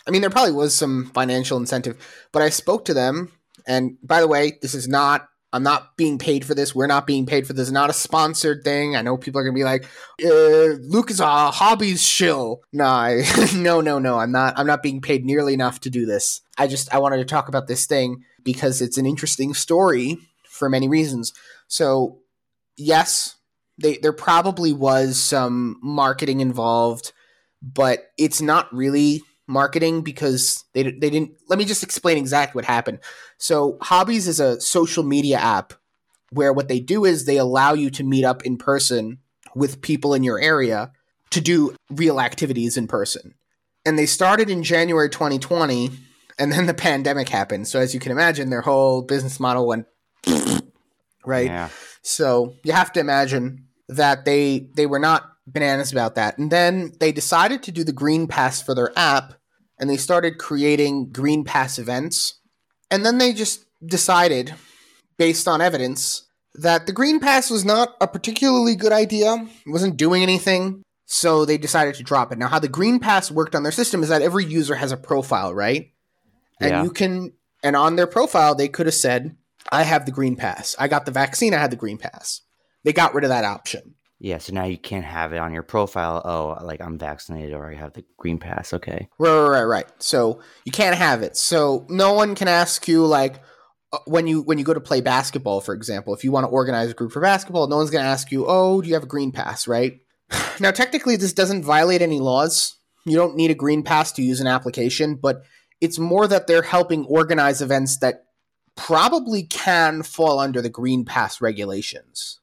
I 0.06 0.10
mean, 0.10 0.20
there 0.20 0.30
probably 0.30 0.52
was 0.52 0.74
some 0.74 1.10
financial 1.14 1.58
incentive, 1.58 1.96
but 2.32 2.42
I 2.42 2.48
spoke 2.48 2.84
to 2.86 2.94
them. 2.94 3.32
And 3.66 3.96
by 4.02 4.20
the 4.20 4.28
way, 4.28 4.58
this 4.62 4.74
is 4.74 4.88
not. 4.88 5.28
I'm 5.54 5.62
not 5.62 5.98
being 5.98 6.16
paid 6.16 6.46
for 6.46 6.54
this. 6.54 6.74
We're 6.74 6.86
not 6.86 7.06
being 7.06 7.26
paid 7.26 7.46
for 7.46 7.52
this. 7.52 7.70
Not 7.70 7.90
a 7.90 7.92
sponsored 7.92 8.64
thing. 8.64 8.96
I 8.96 9.02
know 9.02 9.18
people 9.18 9.38
are 9.38 9.44
gonna 9.44 9.54
be 9.54 9.64
like, 9.64 9.84
uh, 10.24 10.78
"Luke 10.80 11.10
is 11.10 11.20
a 11.20 11.50
hobbies 11.50 12.02
shill." 12.02 12.62
I, 12.80 13.22
no, 13.54 13.82
no, 13.82 13.98
no. 13.98 14.18
I'm 14.18 14.32
not. 14.32 14.54
I'm 14.56 14.66
not 14.66 14.82
being 14.82 15.02
paid 15.02 15.26
nearly 15.26 15.52
enough 15.52 15.80
to 15.80 15.90
do 15.90 16.06
this. 16.06 16.40
I 16.56 16.66
just 16.66 16.92
I 16.94 16.98
wanted 16.98 17.18
to 17.18 17.24
talk 17.26 17.48
about 17.48 17.68
this 17.68 17.84
thing 17.84 18.24
because 18.42 18.80
it's 18.80 18.96
an 18.96 19.04
interesting 19.04 19.52
story 19.52 20.16
for 20.48 20.70
many 20.70 20.88
reasons. 20.88 21.32
So, 21.68 22.20
yes, 22.76 23.36
they, 23.78 23.98
there 23.98 24.12
probably 24.12 24.72
was 24.72 25.18
some 25.18 25.78
marketing 25.82 26.40
involved, 26.40 27.12
but 27.62 28.10
it's 28.18 28.40
not 28.40 28.72
really 28.74 29.22
marketing 29.46 30.02
because 30.02 30.64
they 30.72 30.82
they 30.82 31.10
didn't. 31.10 31.32
Let 31.48 31.58
me 31.58 31.64
just 31.64 31.82
explain 31.82 32.18
exactly 32.18 32.58
what 32.58 32.64
happened. 32.64 33.00
So, 33.38 33.78
Hobbies 33.80 34.28
is 34.28 34.40
a 34.40 34.60
social 34.60 35.02
media 35.02 35.38
app 35.38 35.74
where 36.30 36.52
what 36.52 36.68
they 36.68 36.80
do 36.80 37.04
is 37.04 37.24
they 37.24 37.36
allow 37.36 37.74
you 37.74 37.90
to 37.90 38.04
meet 38.04 38.24
up 38.24 38.44
in 38.44 38.56
person 38.56 39.18
with 39.54 39.82
people 39.82 40.14
in 40.14 40.22
your 40.22 40.40
area 40.40 40.92
to 41.30 41.40
do 41.40 41.74
real 41.90 42.20
activities 42.20 42.76
in 42.76 42.86
person. 42.86 43.34
And 43.84 43.98
they 43.98 44.06
started 44.06 44.48
in 44.48 44.62
January 44.62 45.10
2020 45.10 45.90
and 46.38 46.52
then 46.52 46.66
the 46.66 46.74
pandemic 46.88 47.28
happened. 47.28 47.68
So 47.68 47.80
as 47.80 47.94
you 47.94 48.00
can 48.00 48.12
imagine, 48.12 48.50
their 48.50 48.62
whole 48.62 49.02
business 49.02 49.40
model 49.40 49.66
went 49.66 49.86
right. 51.24 51.46
Yeah. 51.46 51.68
So 52.02 52.54
you 52.64 52.72
have 52.72 52.92
to 52.92 53.00
imagine 53.00 53.66
that 53.88 54.24
they 54.24 54.68
they 54.76 54.86
were 54.86 54.98
not 54.98 55.28
bananas 55.46 55.92
about 55.92 56.14
that. 56.14 56.38
And 56.38 56.50
then 56.50 56.92
they 57.00 57.12
decided 57.12 57.62
to 57.64 57.72
do 57.72 57.84
the 57.84 57.92
Green 57.92 58.26
Pass 58.26 58.62
for 58.62 58.74
their 58.74 58.92
app, 58.96 59.34
and 59.78 59.90
they 59.90 59.96
started 59.96 60.38
creating 60.38 61.10
Green 61.10 61.44
Pass 61.44 61.78
events. 61.78 62.38
And 62.90 63.04
then 63.04 63.18
they 63.18 63.32
just 63.32 63.64
decided, 63.84 64.54
based 65.18 65.48
on 65.48 65.60
evidence, 65.60 66.28
that 66.54 66.86
the 66.86 66.92
Green 66.92 67.18
Pass 67.20 67.50
was 67.50 67.64
not 67.64 67.96
a 68.00 68.06
particularly 68.06 68.76
good 68.76 68.92
idea. 68.92 69.34
It 69.66 69.70
wasn't 69.70 69.96
doing 69.96 70.22
anything. 70.22 70.82
So 71.06 71.44
they 71.44 71.58
decided 71.58 71.94
to 71.96 72.02
drop 72.02 72.32
it. 72.32 72.38
Now, 72.38 72.48
how 72.48 72.58
the 72.58 72.68
Green 72.68 72.98
Pass 72.98 73.30
worked 73.30 73.54
on 73.54 73.64
their 73.64 73.72
system 73.72 74.02
is 74.02 74.08
that 74.08 74.22
every 74.22 74.44
user 74.44 74.74
has 74.76 74.92
a 74.92 74.96
profile, 74.96 75.52
right? 75.54 75.90
And 76.60 76.70
Yeah. 76.70 76.82
you 76.84 76.90
can, 76.90 77.32
and 77.62 77.76
on 77.76 77.96
their 77.96 78.06
profile, 78.06 78.54
they 78.54 78.68
could 78.68 78.86
have 78.86 78.94
said, 78.94 79.36
I 79.70 79.84
have 79.84 80.06
the 80.06 80.12
Green 80.12 80.36
Pass. 80.36 80.74
I 80.78 80.88
got 80.88 81.06
the 81.06 81.12
vaccine. 81.12 81.54
I 81.54 81.58
had 81.58 81.70
the 81.70 81.76
Green 81.76 81.98
Pass. 81.98 82.42
They 82.84 82.92
got 82.92 83.14
rid 83.14 83.24
of 83.24 83.30
that 83.30 83.44
option. 83.44 83.94
Yeah, 84.22 84.38
so 84.38 84.52
now 84.52 84.66
you 84.66 84.78
can't 84.78 85.04
have 85.04 85.32
it 85.32 85.38
on 85.38 85.52
your 85.52 85.64
profile. 85.64 86.22
Oh, 86.24 86.64
like 86.64 86.80
I'm 86.80 86.96
vaccinated 86.96 87.54
or 87.54 87.68
I 87.68 87.74
have 87.74 87.92
the 87.92 88.04
green 88.16 88.38
pass. 88.38 88.72
Okay. 88.72 89.08
Right, 89.18 89.36
right, 89.36 89.48
right, 89.48 89.64
right. 89.64 89.86
So 89.98 90.40
you 90.64 90.70
can't 90.70 90.94
have 90.94 91.22
it. 91.22 91.36
So 91.36 91.86
no 91.88 92.12
one 92.12 92.36
can 92.36 92.46
ask 92.46 92.86
you 92.86 93.04
like 93.04 93.40
uh, 93.92 93.98
when 94.06 94.28
you 94.28 94.42
when 94.42 94.58
you 94.58 94.64
go 94.64 94.74
to 94.74 94.80
play 94.80 95.00
basketball, 95.00 95.60
for 95.60 95.74
example, 95.74 96.14
if 96.14 96.22
you 96.22 96.30
want 96.30 96.44
to 96.44 96.50
organize 96.50 96.92
a 96.92 96.94
group 96.94 97.10
for 97.10 97.20
basketball, 97.20 97.66
no 97.66 97.78
one's 97.78 97.90
going 97.90 98.04
to 98.04 98.08
ask 98.08 98.30
you, 98.30 98.46
"Oh, 98.46 98.80
do 98.80 98.86
you 98.86 98.94
have 98.94 99.02
a 99.02 99.08
green 99.08 99.32
pass?" 99.32 99.66
Right? 99.66 99.98
Now, 100.60 100.70
technically, 100.70 101.16
this 101.16 101.32
doesn't 101.32 101.64
violate 101.64 102.00
any 102.00 102.20
laws. 102.20 102.76
You 103.04 103.16
don't 103.16 103.34
need 103.34 103.50
a 103.50 103.56
green 103.56 103.82
pass 103.82 104.12
to 104.12 104.22
use 104.22 104.40
an 104.40 104.46
application, 104.46 105.16
but 105.16 105.42
it's 105.80 105.98
more 105.98 106.28
that 106.28 106.46
they're 106.46 106.62
helping 106.62 107.04
organize 107.06 107.60
events 107.60 107.96
that 107.98 108.26
probably 108.76 109.42
can 109.42 110.02
fall 110.02 110.38
under 110.38 110.62
the 110.62 110.68
green 110.68 111.04
pass 111.04 111.40
regulations. 111.40 112.40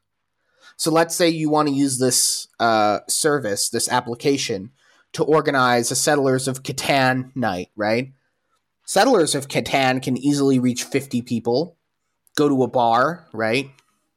So 0.77 0.91
let's 0.91 1.15
say 1.15 1.27
you 1.30 1.49
want 1.49 1.67
to 1.67 1.73
use 1.73 1.99
this 1.99 2.47
uh, 2.59 2.99
service, 3.07 3.69
this 3.69 3.89
application, 3.89 4.71
to 5.13 5.23
organize 5.23 5.91
a 5.91 5.95
Settlers 5.95 6.47
of 6.47 6.63
Catan 6.63 7.36
night, 7.36 7.69
right? 7.75 8.13
Settlers 8.86 9.36
of 9.36 9.47
Catan 9.47 10.01
can 10.01 10.17
easily 10.17 10.57
reach 10.57 10.84
50 10.84 11.21
people. 11.23 11.77
Go 12.38 12.47
to 12.47 12.63
a 12.63 12.67
bar, 12.67 13.27
right? 13.34 13.69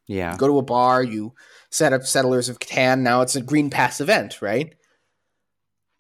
Yeah. 0.06 0.36
Go 0.36 0.46
to 0.46 0.58
a 0.58 0.62
bar, 0.62 1.02
you 1.02 1.34
set 1.70 1.92
up 1.92 2.04
Settlers 2.04 2.48
of 2.48 2.58
Catan. 2.58 3.00
Now 3.00 3.22
it's 3.22 3.34
a 3.34 3.42
Green 3.42 3.70
Pass 3.70 4.00
event, 4.00 4.40
right? 4.40 4.74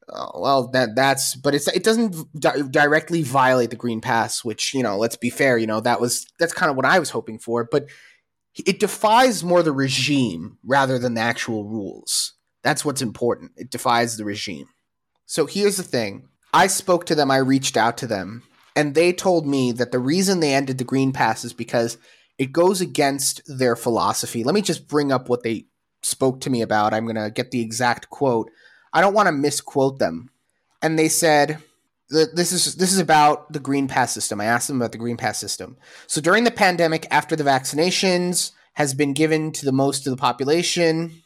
Oh, 0.08 0.40
well, 0.40 0.68
that 0.68 0.94
that's 0.96 1.36
but 1.36 1.54
it's 1.54 1.68
it 1.68 1.84
doesn't 1.84 2.16
di- 2.38 2.62
directly 2.70 3.22
violate 3.22 3.70
the 3.70 3.76
Green 3.76 4.00
Pass, 4.00 4.44
which 4.44 4.74
you 4.74 4.82
know, 4.82 4.98
let's 4.98 5.16
be 5.16 5.30
fair, 5.30 5.56
you 5.58 5.66
know 5.66 5.80
that 5.80 6.00
was 6.00 6.26
that's 6.38 6.52
kind 6.52 6.70
of 6.70 6.76
what 6.76 6.86
I 6.86 6.98
was 6.98 7.10
hoping 7.10 7.38
for, 7.38 7.64
but 7.70 7.86
it 8.54 8.80
defies 8.80 9.44
more 9.44 9.62
the 9.62 9.72
regime 9.72 10.58
rather 10.64 10.98
than 10.98 11.14
the 11.14 11.20
actual 11.20 11.64
rules. 11.64 12.34
That's 12.62 12.84
what's 12.84 13.02
important. 13.02 13.52
It 13.56 13.70
defies 13.70 14.16
the 14.16 14.24
regime. 14.24 14.68
So 15.26 15.46
here's 15.46 15.76
the 15.76 15.82
thing: 15.82 16.28
I 16.52 16.66
spoke 16.66 17.06
to 17.06 17.14
them, 17.14 17.30
I 17.30 17.36
reached 17.36 17.76
out 17.76 17.96
to 17.98 18.06
them, 18.06 18.42
and 18.74 18.94
they 18.94 19.12
told 19.12 19.46
me 19.46 19.72
that 19.72 19.92
the 19.92 19.98
reason 19.98 20.40
they 20.40 20.54
ended 20.54 20.78
the 20.78 20.84
Green 20.84 21.12
Pass 21.12 21.44
is 21.44 21.52
because 21.52 21.96
it 22.38 22.52
goes 22.52 22.80
against 22.80 23.42
their 23.46 23.76
philosophy. 23.76 24.42
Let 24.42 24.54
me 24.54 24.62
just 24.62 24.88
bring 24.88 25.12
up 25.12 25.28
what 25.28 25.42
they 25.42 25.66
spoke 26.02 26.40
to 26.40 26.50
me 26.50 26.62
about. 26.62 26.92
I'm 26.92 27.04
going 27.04 27.16
to 27.16 27.30
get 27.30 27.50
the 27.50 27.60
exact 27.60 28.10
quote. 28.10 28.50
I 28.92 29.00
don't 29.00 29.14
want 29.14 29.26
to 29.26 29.32
misquote 29.32 29.98
them. 29.98 30.30
And 30.82 30.98
they 30.98 31.08
said 31.08 31.58
this 32.12 32.52
is 32.52 32.76
this 32.76 32.92
is 32.92 32.98
about 32.98 33.52
the 33.52 33.60
Green 33.60 33.88
Pass 33.88 34.12
system. 34.12 34.40
I 34.40 34.44
asked 34.44 34.68
them 34.68 34.76
about 34.76 34.92
the 34.92 34.98
Green 34.98 35.16
Pass 35.16 35.38
system. 35.38 35.76
So 36.06 36.20
during 36.20 36.44
the 36.44 36.50
pandemic, 36.50 37.06
after 37.10 37.36
the 37.36 37.44
vaccinations 37.44 38.52
has 38.74 38.94
been 38.94 39.12
given 39.12 39.52
to 39.52 39.64
the 39.64 39.72
most 39.72 40.06
of 40.06 40.10
the 40.10 40.16
population, 40.16 41.22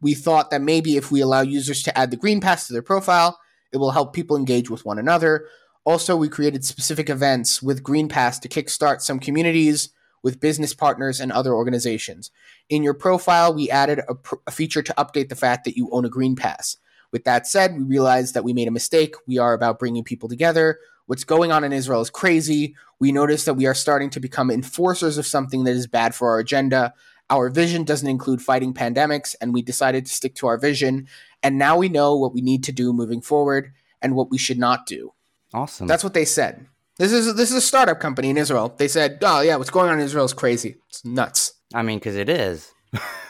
we 0.00 0.14
thought 0.14 0.50
that 0.50 0.62
maybe 0.62 0.96
if 0.96 1.10
we 1.10 1.20
allow 1.20 1.40
users 1.40 1.82
to 1.84 1.98
add 1.98 2.10
the 2.10 2.16
Green 2.16 2.40
Pass 2.40 2.66
to 2.66 2.72
their 2.72 2.82
profile, 2.82 3.38
it 3.72 3.78
will 3.78 3.92
help 3.92 4.12
people 4.12 4.36
engage 4.36 4.70
with 4.70 4.84
one 4.84 4.98
another. 4.98 5.46
Also, 5.84 6.16
we 6.16 6.28
created 6.28 6.64
specific 6.64 7.10
events 7.10 7.62
with 7.62 7.82
Green 7.82 8.08
Pass 8.08 8.38
to 8.40 8.48
kickstart 8.48 9.00
some 9.00 9.18
communities 9.18 9.88
with 10.22 10.40
business 10.40 10.74
partners 10.74 11.18
and 11.18 11.32
other 11.32 11.52
organizations. 11.52 12.30
In 12.68 12.84
your 12.84 12.94
profile, 12.94 13.52
we 13.52 13.68
added 13.70 14.00
a, 14.08 14.14
pr- 14.14 14.36
a 14.46 14.52
feature 14.52 14.82
to 14.82 14.94
update 14.94 15.28
the 15.28 15.34
fact 15.34 15.64
that 15.64 15.76
you 15.76 15.88
own 15.90 16.04
a 16.04 16.08
Green 16.08 16.36
Pass. 16.36 16.76
With 17.12 17.24
that 17.24 17.46
said, 17.46 17.76
we 17.76 17.84
realized 17.84 18.34
that 18.34 18.44
we 18.44 18.52
made 18.52 18.68
a 18.68 18.72
mistake. 18.72 19.14
We 19.26 19.38
are 19.38 19.52
about 19.52 19.78
bringing 19.78 20.02
people 20.02 20.28
together. 20.28 20.78
What's 21.06 21.24
going 21.24 21.52
on 21.52 21.62
in 21.62 21.72
Israel 21.72 22.00
is 22.00 22.10
crazy. 22.10 22.74
We 22.98 23.12
noticed 23.12 23.44
that 23.46 23.54
we 23.54 23.66
are 23.66 23.74
starting 23.74 24.08
to 24.10 24.20
become 24.20 24.50
enforcers 24.50 25.18
of 25.18 25.26
something 25.26 25.64
that 25.64 25.72
is 25.76 25.86
bad 25.86 26.14
for 26.14 26.30
our 26.30 26.38
agenda. 26.38 26.94
Our 27.28 27.50
vision 27.50 27.84
doesn't 27.84 28.08
include 28.08 28.40
fighting 28.40 28.72
pandemics, 28.72 29.34
and 29.40 29.52
we 29.52 29.62
decided 29.62 30.06
to 30.06 30.12
stick 30.12 30.34
to 30.36 30.46
our 30.46 30.58
vision. 30.58 31.06
And 31.42 31.58
now 31.58 31.76
we 31.76 31.88
know 31.88 32.16
what 32.16 32.32
we 32.32 32.40
need 32.40 32.64
to 32.64 32.72
do 32.72 32.92
moving 32.92 33.20
forward 33.20 33.72
and 34.00 34.14
what 34.14 34.30
we 34.30 34.38
should 34.38 34.58
not 34.58 34.86
do. 34.86 35.12
Awesome. 35.52 35.86
That's 35.86 36.04
what 36.04 36.14
they 36.14 36.24
said. 36.24 36.66
This 36.98 37.12
is 37.12 37.34
this 37.34 37.50
is 37.50 37.56
a 37.56 37.60
startup 37.60 38.00
company 38.00 38.30
in 38.30 38.36
Israel. 38.36 38.74
They 38.76 38.88
said, 38.88 39.18
"Oh 39.22 39.40
yeah, 39.40 39.56
what's 39.56 39.70
going 39.70 39.90
on 39.90 39.98
in 39.98 40.04
Israel 40.04 40.24
is 40.24 40.32
crazy. 40.32 40.76
It's 40.88 41.04
nuts." 41.04 41.54
I 41.74 41.82
mean, 41.82 41.98
because 41.98 42.16
it 42.16 42.28
is. 42.28 42.72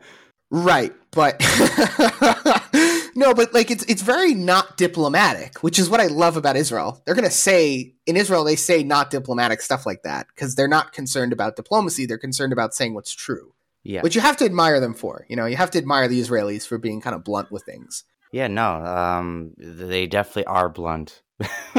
Right, 0.51 0.93
but 1.11 1.37
no, 3.15 3.33
but 3.33 3.53
like 3.53 3.71
it's 3.71 3.83
it's 3.85 4.01
very 4.01 4.33
not 4.33 4.77
diplomatic, 4.77 5.63
which 5.63 5.79
is 5.79 5.89
what 5.89 5.99
I 5.99 6.07
love 6.07 6.37
about 6.37 6.55
Israel. 6.55 7.01
They're 7.05 7.15
gonna 7.15 7.29
say 7.29 7.95
in 8.05 8.17
Israel 8.17 8.43
they 8.43 8.55
say 8.55 8.83
not 8.83 9.09
diplomatic 9.09 9.61
stuff 9.61 9.85
like 9.85 10.03
that 10.03 10.27
because 10.27 10.55
they're 10.55 10.67
not 10.67 10.93
concerned 10.93 11.33
about 11.33 11.55
diplomacy. 11.55 12.05
They're 12.05 12.17
concerned 12.17 12.53
about 12.53 12.73
saying 12.73 12.93
what's 12.93 13.13
true, 13.13 13.53
yeah. 13.83 14.01
which 14.01 14.15
you 14.15 14.21
have 14.21 14.37
to 14.37 14.45
admire 14.45 14.79
them 14.79 14.93
for. 14.93 15.25
You 15.29 15.35
know, 15.35 15.45
you 15.45 15.57
have 15.57 15.71
to 15.71 15.77
admire 15.77 16.07
the 16.07 16.21
Israelis 16.21 16.67
for 16.67 16.77
being 16.77 17.01
kind 17.01 17.15
of 17.15 17.23
blunt 17.23 17.51
with 17.51 17.63
things. 17.63 18.03
yeah, 18.31 18.47
no. 18.47 18.85
Um, 18.85 19.53
they 19.57 20.07
definitely 20.07 20.45
are 20.45 20.69
blunt. 20.69 21.21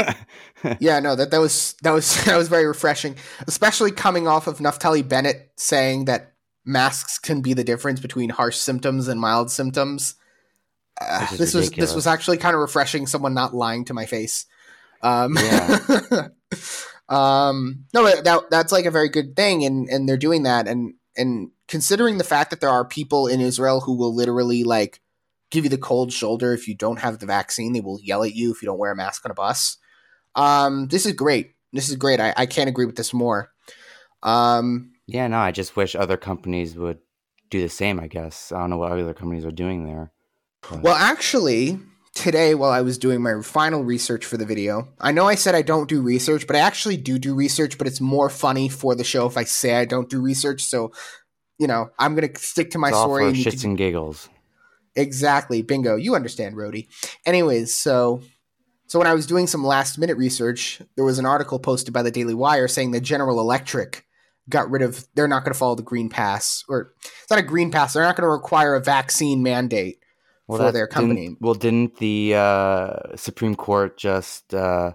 yeah, 0.81 1.01
no, 1.01 1.15
that 1.15 1.31
that 1.31 1.41
was 1.41 1.75
that 1.83 1.93
was 1.93 2.25
that 2.27 2.37
was 2.37 2.49
very 2.49 2.67
refreshing, 2.67 3.17
especially 3.47 3.91
coming 3.91 4.29
off 4.29 4.47
of 4.47 4.59
Naftali 4.59 5.07
Bennett 5.07 5.53
saying 5.57 6.07
that 6.07 6.35
masks 6.65 7.19
can 7.19 7.41
be 7.41 7.55
the 7.55 7.65
difference 7.65 8.01
between 8.01 8.31
harsh 8.31 8.57
symptoms 8.57 9.09
and 9.09 9.21
mild 9.21 9.51
symptoms. 9.51 10.15
Uh, 11.01 11.27
is 11.33 11.39
this 11.39 11.55
was 11.55 11.71
this 11.71 11.95
was 11.95 12.07
actually 12.07 12.39
kind 12.39 12.55
of 12.55 12.61
refreshing. 12.61 13.07
Someone 13.07 13.35
not 13.35 13.55
lying 13.55 13.85
to 13.87 13.95
my 13.95 14.07
face. 14.07 14.47
Um, 15.03 15.37
Yeah. 15.37 16.29
um, 17.09 17.85
no, 17.93 18.05
that 18.23 18.45
that's 18.51 18.73
like 18.73 18.85
a 18.85 18.91
very 18.91 19.09
good 19.09 19.37
thing, 19.37 19.65
and 19.65 19.89
and 19.89 20.09
they're 20.09 20.17
doing 20.17 20.45
that, 20.45 20.69
and 20.69 20.95
and 21.17 21.51
considering 21.69 22.19
the 22.19 22.25
fact 22.25 22.51
that 22.51 22.61
there 22.61 22.71
are 22.71 22.85
people 22.85 23.27
in 23.27 23.41
Israel 23.41 23.81
who 23.81 23.97
will 23.97 24.15
literally 24.15 24.65
like 24.65 25.01
give 25.51 25.65
you 25.65 25.71
the 25.71 25.79
cold 25.79 26.13
shoulder 26.13 26.53
if 26.53 26.67
you 26.67 26.75
don't 26.75 26.99
have 26.99 27.19
the 27.19 27.27
vaccine. 27.27 27.73
They 27.73 27.81
will 27.81 28.01
yell 28.03 28.25
at 28.25 28.35
you 28.35 28.51
if 28.51 28.63
you 28.63 28.67
don't 28.67 28.79
wear 28.79 28.93
a 28.93 28.97
mask 28.97 29.25
on 29.25 29.31
a 29.31 29.35
bus. 29.35 29.77
Um, 30.35 30.89
this 30.89 31.07
is 31.07 31.13
great. 31.13 31.53
This 31.73 31.89
is 31.89 31.97
great. 31.97 32.21
I, 32.21 32.35
I 32.37 32.47
can't 32.47 32.69
agree 32.69 32.87
with 32.87 32.97
this 32.97 33.13
more. 33.13 33.51
Um, 34.23 34.93
yeah, 35.07 35.27
no. 35.29 35.39
I 35.39 35.53
just 35.53 35.77
wish 35.77 35.95
other 35.95 36.17
companies 36.17 36.75
would 36.77 36.99
do 37.51 37.61
the 37.61 37.69
same. 37.69 38.01
I 38.01 38.07
guess 38.07 38.51
I 38.51 38.59
don't 38.59 38.71
know 38.71 38.79
what 38.79 38.93
other 38.93 39.15
companies 39.15 39.45
are 39.45 39.51
doing 39.51 39.85
there. 39.85 40.13
Well, 40.71 40.95
actually, 40.95 41.79
today 42.15 42.55
while 42.55 42.71
I 42.71 42.83
was 42.83 42.99
doing 42.99 43.23
my 43.23 43.41
final 43.43 43.85
research 43.85 44.25
for 44.25 44.37
the 44.37 44.45
video. 44.47 44.89
I 45.01 45.13
know 45.13 45.27
I 45.27 45.35
said 45.35 45.55
I 45.55 45.63
don't 45.63 45.89
do 45.89 46.03
research, 46.03 46.47
but 46.47 46.57
I 46.57 46.61
actually 46.61 46.97
do 46.97 47.19
do 47.19 47.35
research, 47.35 47.79
but 47.79 47.87
it's 47.87 48.01
more 48.01 48.29
funny 48.31 48.69
for 48.69 48.95
the 48.95 49.05
show 49.05 49.27
if 49.27 49.37
I 49.37 49.45
say 49.45 49.75
I 49.77 49.85
don't 49.85 50.09
do 50.09 50.21
research. 50.21 50.63
So, 50.63 50.93
you 51.59 51.67
know, 51.67 51.91
I'm 51.99 52.15
going 52.15 52.33
to 52.33 52.41
stick 52.41 52.71
to 52.73 52.79
my 52.79 52.89
It's 52.89 52.99
story. 52.99 53.27
and 53.29 53.37
shits 53.37 53.61
can- 53.63 53.71
and 53.71 53.79
giggles. 53.79 54.29
Exactly. 54.95 55.63
Bingo. 55.63 55.97
You 55.97 56.15
understand, 56.15 56.57
Rody. 56.57 56.89
Anyways, 57.25 57.75
so 57.75 58.21
so 58.87 58.99
when 58.99 59.09
I 59.09 59.15
was 59.15 59.27
doing 59.27 59.47
some 59.47 59.65
last 59.65 59.99
minute 59.99 60.19
research, 60.19 60.83
there 60.97 61.05
was 61.05 61.19
an 61.19 61.25
article 61.25 61.59
posted 61.59 61.95
by 61.95 62.03
the 62.03 62.11
Daily 62.11 62.35
Wire 62.35 62.69
saying 62.69 62.91
that 62.91 63.01
General 63.01 63.41
Electric 63.41 64.05
got 64.51 64.71
rid 64.71 64.83
of 64.83 65.07
they're 65.15 65.29
not 65.29 65.45
going 65.45 65.53
to 65.55 65.59
follow 65.59 65.77
the 65.77 65.83
green 65.83 66.11
pass 66.11 66.63
or 66.69 66.93
it's 67.23 67.31
not 67.31 67.39
a 67.39 67.43
green 67.43 67.71
pass. 67.71 67.95
They're 67.95 68.03
not 68.03 68.17
going 68.17 68.27
to 68.27 68.31
require 68.31 68.75
a 68.75 68.83
vaccine 68.83 69.43
mandate 69.43 70.02
for 70.59 70.65
that 70.65 70.73
their 70.75 70.87
didn't- 70.87 70.95
company. 70.95 71.37
well, 71.41 71.55
didn't 71.55 71.97
the 71.99 72.35
uh, 72.35 73.17
Supreme 73.17 73.55
Court 73.55 73.97
just 73.99 74.55
uh, 74.55 74.93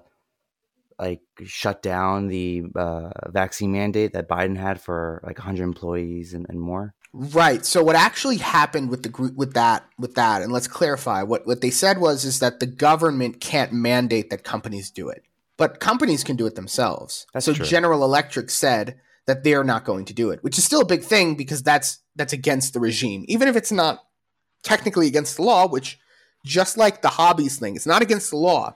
like 1.00 1.22
shut 1.46 1.82
down 1.82 2.28
the 2.28 2.64
uh, 2.76 3.10
vaccine 3.30 3.72
mandate 3.72 4.14
that 4.14 4.28
Biden 4.28 4.58
had 4.58 4.82
for 4.82 5.22
like 5.24 5.38
100 5.38 5.64
employees 5.64 6.34
and, 6.34 6.46
and 6.50 6.60
more? 6.60 6.94
Right. 7.14 7.66
So 7.66 7.82
what 7.84 7.96
actually 7.96 8.38
happened 8.38 8.90
with 8.90 9.04
the 9.04 9.10
group 9.10 9.36
with 9.36 9.54
that 9.54 9.86
with 9.98 10.16
that, 10.16 10.42
and 10.42 10.52
let's 10.52 10.68
clarify 10.68 11.24
what 11.24 11.48
what 11.48 11.62
they 11.62 11.70
said 11.72 12.00
was 12.00 12.26
is 12.26 12.40
that 12.40 12.60
the 12.60 12.66
government 12.68 13.40
can't 13.40 13.72
mandate 13.74 14.30
that 14.30 14.44
companies 14.44 14.92
do 14.92 15.10
it, 15.10 15.24
but 15.56 15.80
companies 15.80 16.24
can 16.24 16.36
do 16.36 16.46
it 16.46 16.56
themselves. 16.56 17.26
That's 17.34 17.46
so 17.46 17.54
true. 17.54 17.66
General 17.66 18.04
Electric 18.04 18.50
said 18.50 19.00
that 19.26 19.44
they 19.44 19.54
are 19.56 19.64
not 19.64 19.84
going 19.86 20.06
to 20.06 20.14
do 20.14 20.30
it, 20.32 20.44
which 20.44 20.58
is 20.58 20.64
still 20.64 20.82
a 20.82 20.86
big 20.86 21.02
thing 21.02 21.36
because 21.36 21.64
that's 21.64 22.00
that's 22.16 22.34
against 22.34 22.74
the 22.74 22.80
regime, 22.80 23.24
even 23.28 23.48
if 23.48 23.56
it's 23.56 23.72
not 23.72 24.04
technically 24.68 25.08
against 25.08 25.38
the 25.38 25.44
law. 25.44 25.68
Which, 25.68 26.00
just 26.46 26.78
like 26.78 27.02
the 27.02 27.10
hobbies 27.10 27.58
thing, 27.58 27.76
it's 27.76 27.86
not 27.86 28.02
against 28.02 28.30
the 28.30 28.38
law, 28.38 28.76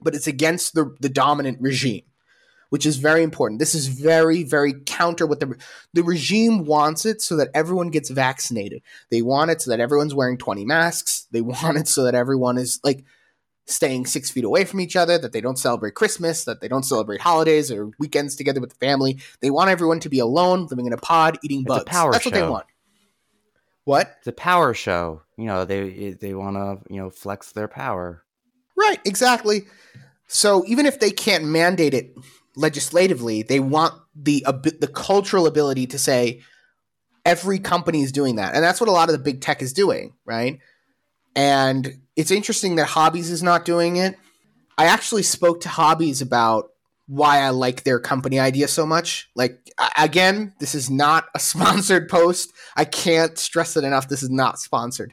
but 0.00 0.14
it's 0.14 0.26
against 0.26 0.74
the 0.74 0.94
the 1.00 1.08
dominant 1.08 1.58
regime 1.60 2.02
which 2.74 2.86
is 2.86 2.96
very 2.96 3.22
important. 3.22 3.60
This 3.60 3.72
is 3.72 3.86
very, 3.86 4.42
very 4.42 4.74
counter 4.84 5.28
what 5.28 5.38
the 5.38 5.56
the 5.92 6.02
regime 6.02 6.64
wants 6.64 7.06
it 7.06 7.22
so 7.22 7.36
that 7.36 7.50
everyone 7.54 7.90
gets 7.90 8.10
vaccinated. 8.10 8.82
They 9.12 9.22
want 9.22 9.52
it 9.52 9.62
so 9.62 9.70
that 9.70 9.78
everyone's 9.78 10.12
wearing 10.12 10.38
20 10.38 10.64
masks. 10.64 11.28
They 11.30 11.40
want 11.54 11.78
it 11.78 11.86
so 11.86 12.02
that 12.02 12.16
everyone 12.16 12.58
is 12.58 12.80
like 12.82 13.04
staying 13.66 14.06
six 14.06 14.28
feet 14.28 14.42
away 14.42 14.64
from 14.64 14.80
each 14.80 14.96
other, 14.96 15.18
that 15.18 15.32
they 15.32 15.40
don't 15.40 15.56
celebrate 15.56 15.94
Christmas, 15.94 16.44
that 16.46 16.60
they 16.60 16.66
don't 16.66 16.82
celebrate 16.82 17.20
holidays 17.20 17.70
or 17.70 17.92
weekends 18.00 18.34
together 18.34 18.60
with 18.60 18.70
the 18.70 18.86
family. 18.86 19.18
They 19.40 19.50
want 19.50 19.70
everyone 19.70 20.00
to 20.00 20.08
be 20.08 20.18
alone, 20.18 20.66
living 20.66 20.86
in 20.86 20.92
a 20.92 20.98
pod, 20.98 21.38
eating 21.44 21.60
It's 21.60 21.68
bugs. 21.68 21.84
power 21.84 22.10
That's 22.10 22.24
what 22.24 22.34
they 22.34 22.42
want. 22.42 22.66
What? 23.84 24.16
The 24.24 24.32
power 24.32 24.74
show. 24.74 25.22
You 25.36 25.46
know, 25.46 25.64
they 25.64 26.12
they 26.12 26.34
want 26.34 26.56
to 26.56 26.92
you 26.92 27.00
know 27.00 27.10
flex 27.10 27.52
their 27.52 27.68
power. 27.68 28.24
Right, 28.76 28.98
exactly. 29.04 29.66
So 30.26 30.64
even 30.66 30.86
if 30.86 31.00
they 31.00 31.10
can't 31.10 31.44
mandate 31.44 31.94
it 31.94 32.14
legislatively, 32.56 33.42
they 33.42 33.60
want 33.60 33.94
the 34.14 34.44
the 34.80 34.90
cultural 34.92 35.46
ability 35.46 35.86
to 35.88 35.98
say 35.98 36.42
every 37.24 37.58
company 37.58 38.02
is 38.02 38.12
doing 38.12 38.36
that, 38.36 38.54
and 38.54 38.64
that's 38.64 38.80
what 38.80 38.88
a 38.88 38.92
lot 38.92 39.08
of 39.08 39.12
the 39.12 39.22
big 39.22 39.40
tech 39.40 39.62
is 39.62 39.72
doing, 39.72 40.14
right? 40.24 40.58
And 41.36 42.00
it's 42.16 42.30
interesting 42.30 42.76
that 42.76 42.86
Hobbies 42.86 43.30
is 43.30 43.42
not 43.42 43.64
doing 43.64 43.96
it. 43.96 44.16
I 44.78 44.86
actually 44.86 45.22
spoke 45.22 45.60
to 45.62 45.68
Hobbies 45.68 46.22
about 46.22 46.70
why 47.06 47.40
I 47.40 47.50
like 47.50 47.84
their 47.84 47.98
company 48.00 48.38
idea 48.38 48.66
so 48.68 48.86
much. 48.86 49.28
Like 49.34 49.70
again, 49.98 50.54
this 50.58 50.74
is 50.74 50.88
not 50.90 51.26
a 51.34 51.38
sponsored 51.50 52.08
post. 52.08 52.52
I 52.76 52.84
can't 52.84 53.36
stress 53.38 53.76
it 53.76 53.84
enough. 53.84 54.08
This 54.08 54.22
is 54.22 54.30
not 54.30 54.58
sponsored. 54.58 55.12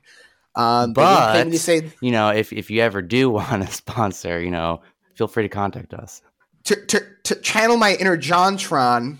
Um, 0.56 0.94
they 0.94 1.02
didn't 1.02 1.32
pay 1.34 1.44
me 1.46 1.52
to 1.52 1.56
But- 1.58 1.60
say 1.60 1.92
You 2.02 2.12
know, 2.12 2.30
if 2.30 2.52
if 2.54 2.70
you 2.70 2.82
ever 2.82 3.02
do 3.02 3.30
want 3.38 3.66
to 3.66 3.72
sponsor, 3.74 4.42
you 4.42 4.52
know, 4.52 4.82
feel 5.16 5.28
free 5.28 5.44
to 5.44 5.50
contact 5.50 5.94
us. 5.94 6.22
to, 6.66 6.76
to, 6.88 7.02
to 7.24 7.36
channel 7.36 7.78
my 7.78 7.96
inner 7.96 8.18
Jontron, 8.18 9.18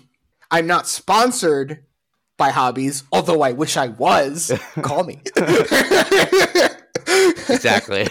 I'm 0.50 0.66
not 0.66 0.86
sponsored 0.86 1.84
by 2.38 2.50
hobbies, 2.50 3.04
although 3.12 3.42
I 3.42 3.52
wish 3.52 3.76
I 3.76 3.88
was. 3.88 4.52
Call 4.82 5.04
me. 5.04 5.20
Exactly. 7.48 8.08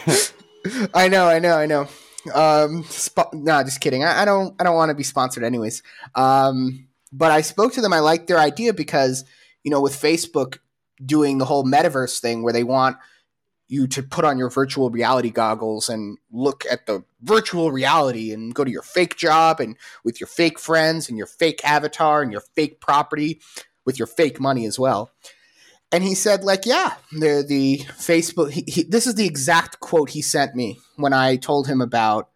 I 0.94 1.08
know, 1.08 1.28
I 1.28 1.40
know, 1.40 1.58
I 1.58 1.66
know. 1.66 1.88
Um, 2.34 2.84
sp- 2.86 3.34
nah, 3.34 3.64
just 3.64 3.82
kidding. 3.82 4.04
I, 4.04 4.22
I 4.22 4.26
don't, 4.26 4.56
I 4.60 4.64
don't 4.64 4.76
want 4.76 4.90
to 4.90 4.96
be 4.96 5.04
sponsored, 5.04 5.44
anyways. 5.44 5.84
Um, 6.16 6.88
but 7.12 7.32
I 7.32 7.42
spoke 7.42 7.74
to 7.74 7.82
them. 7.82 7.94
I 7.94 8.00
liked 8.00 8.28
their 8.28 8.40
idea 8.40 8.74
because, 8.74 9.26
you 9.64 9.72
know, 9.72 9.82
with 9.82 9.94
Facebook 9.94 10.60
doing 11.04 11.38
the 11.38 11.46
whole 11.46 11.64
metaverse 11.64 12.20
thing, 12.20 12.44
where 12.44 12.54
they 12.54 12.64
want 12.64 12.98
you 13.68 13.88
to 13.88 14.04
put 14.04 14.26
on 14.26 14.38
your 14.38 14.50
virtual 14.50 14.90
reality 14.90 15.30
goggles 15.30 15.88
and 15.88 16.18
look 16.30 16.66
at 16.70 16.88
the 16.88 17.04
virtual 17.22 17.72
reality 17.72 18.34
and 18.34 18.54
go 18.54 18.66
to 18.66 18.72
your 18.72 18.82
fake 18.82 19.16
job 19.16 19.62
and 19.62 19.78
with 20.04 20.20
your 20.20 20.28
fake 20.28 20.60
friends 20.60 21.08
and 21.08 21.18
your 21.18 21.26
fake 21.26 21.64
avatar 21.64 22.22
and 22.22 22.34
your 22.34 22.42
fake 22.42 22.82
property 22.82 23.40
with 23.86 23.98
your 23.98 24.08
fake 24.08 24.42
money 24.42 24.66
as 24.66 24.78
well. 24.78 25.12
And 25.92 26.04
he 26.04 26.16
said, 26.16 26.44
like, 26.44 26.66
yeah, 26.66 26.94
the 27.12 27.44
the 27.46 27.80
Facebook. 27.98 28.52
He, 28.52 28.64
he, 28.68 28.84
this 28.84 29.08
is 29.08 29.16
the 29.16 29.26
exact 29.26 29.80
quote 29.82 30.12
he 30.12 30.22
sent 30.22 30.56
me 30.56 30.80
when 30.96 31.12
I 31.12 31.36
told 31.36 31.68
him 31.68 31.82
about 31.82 32.30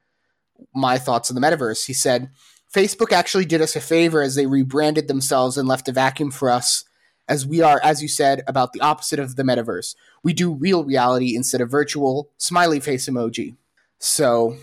my 0.73 0.97
thoughts 0.97 1.31
on 1.31 1.35
the 1.35 1.41
metaverse. 1.41 1.85
He 1.85 1.93
said, 1.93 2.29
Facebook 2.73 3.13
actually 3.13 3.45
did 3.45 3.61
us 3.61 3.75
a 3.75 3.81
favor 3.81 4.21
as 4.21 4.35
they 4.35 4.45
rebranded 4.45 5.07
themselves 5.07 5.57
and 5.57 5.67
left 5.67 5.87
a 5.87 5.93
vacuum 5.93 6.31
for 6.31 6.49
us, 6.49 6.83
as 7.29 7.45
we 7.45 7.61
are, 7.61 7.79
as 7.81 8.01
you 8.01 8.09
said, 8.09 8.43
about 8.45 8.73
the 8.73 8.81
opposite 8.81 9.19
of 9.19 9.37
the 9.37 9.43
metaverse. 9.43 9.95
We 10.21 10.33
do 10.33 10.51
real 10.53 10.83
reality 10.83 11.35
instead 11.35 11.61
of 11.61 11.71
virtual 11.71 12.29
smiley 12.37 12.81
face 12.81 13.07
emoji. 13.07 13.55
So, 13.99 14.57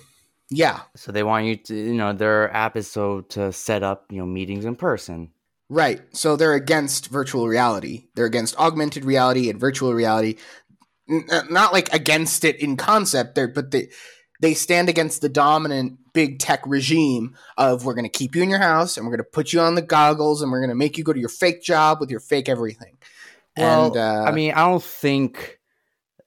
yeah, 0.51 0.81
so 0.95 1.13
they 1.13 1.23
want 1.23 1.47
you 1.47 1.57
to, 1.57 1.75
you 1.75 1.95
know, 1.95 2.13
their 2.13 2.53
app 2.53 2.77
is 2.77 2.91
so 2.91 3.23
to 3.31 3.51
set 3.53 3.83
up, 3.83 4.13
you 4.13 4.19
know, 4.19 4.27
meetings 4.27 4.67
in 4.67 4.77
person. 4.77 5.31
Right. 5.73 6.03
So 6.15 6.37
they're 6.37 6.53
against 6.53 7.09
virtual 7.09 7.49
reality. 7.49 8.09
They're 8.15 8.27
against 8.27 8.59
augmented 8.59 9.07
reality 9.07 9.49
and 9.49 9.59
virtual 9.59 9.95
reality. 9.95 10.37
N- 11.09 11.25
uh, 11.33 11.45
not 11.49 11.73
like 11.73 11.91
against 11.95 12.45
it 12.45 12.61
in 12.61 12.77
concept, 12.77 13.35
they're, 13.35 13.49
but 13.49 13.71
they 13.71 13.89
they 14.43 14.53
stand 14.53 14.91
against 14.91 15.23
the 15.23 15.31
dominant 15.31 15.99
big 16.13 16.41
tech 16.41 16.61
regime 16.67 17.35
of 17.57 17.87
we're 17.87 17.95
going 17.95 18.05
to 18.05 18.11
keep 18.11 18.37
you 18.37 18.43
in 18.43 18.51
your 18.51 18.59
house 18.59 18.99
and 18.99 19.07
we're 19.07 19.17
going 19.17 19.25
to 19.25 19.33
put 19.33 19.55
you 19.55 19.61
on 19.61 19.75
the 19.75 19.81
goggles 19.81 20.43
and 20.43 20.53
we're 20.53 20.61
going 20.61 20.69
to 20.69 20.75
make 20.75 20.99
you 20.99 21.05
go 21.05 21.15
to 21.15 21.21
your 21.21 21.31
fake 21.31 21.63
job 21.63 22.01
with 22.01 22.11
your 22.11 22.21
fake 22.21 22.51
everything. 22.51 22.99
Well, 23.57 23.87
and 23.87 23.97
uh, 23.97 24.25
I 24.27 24.33
mean, 24.33 24.53
I 24.53 24.67
don't 24.67 24.83
think 24.83 25.59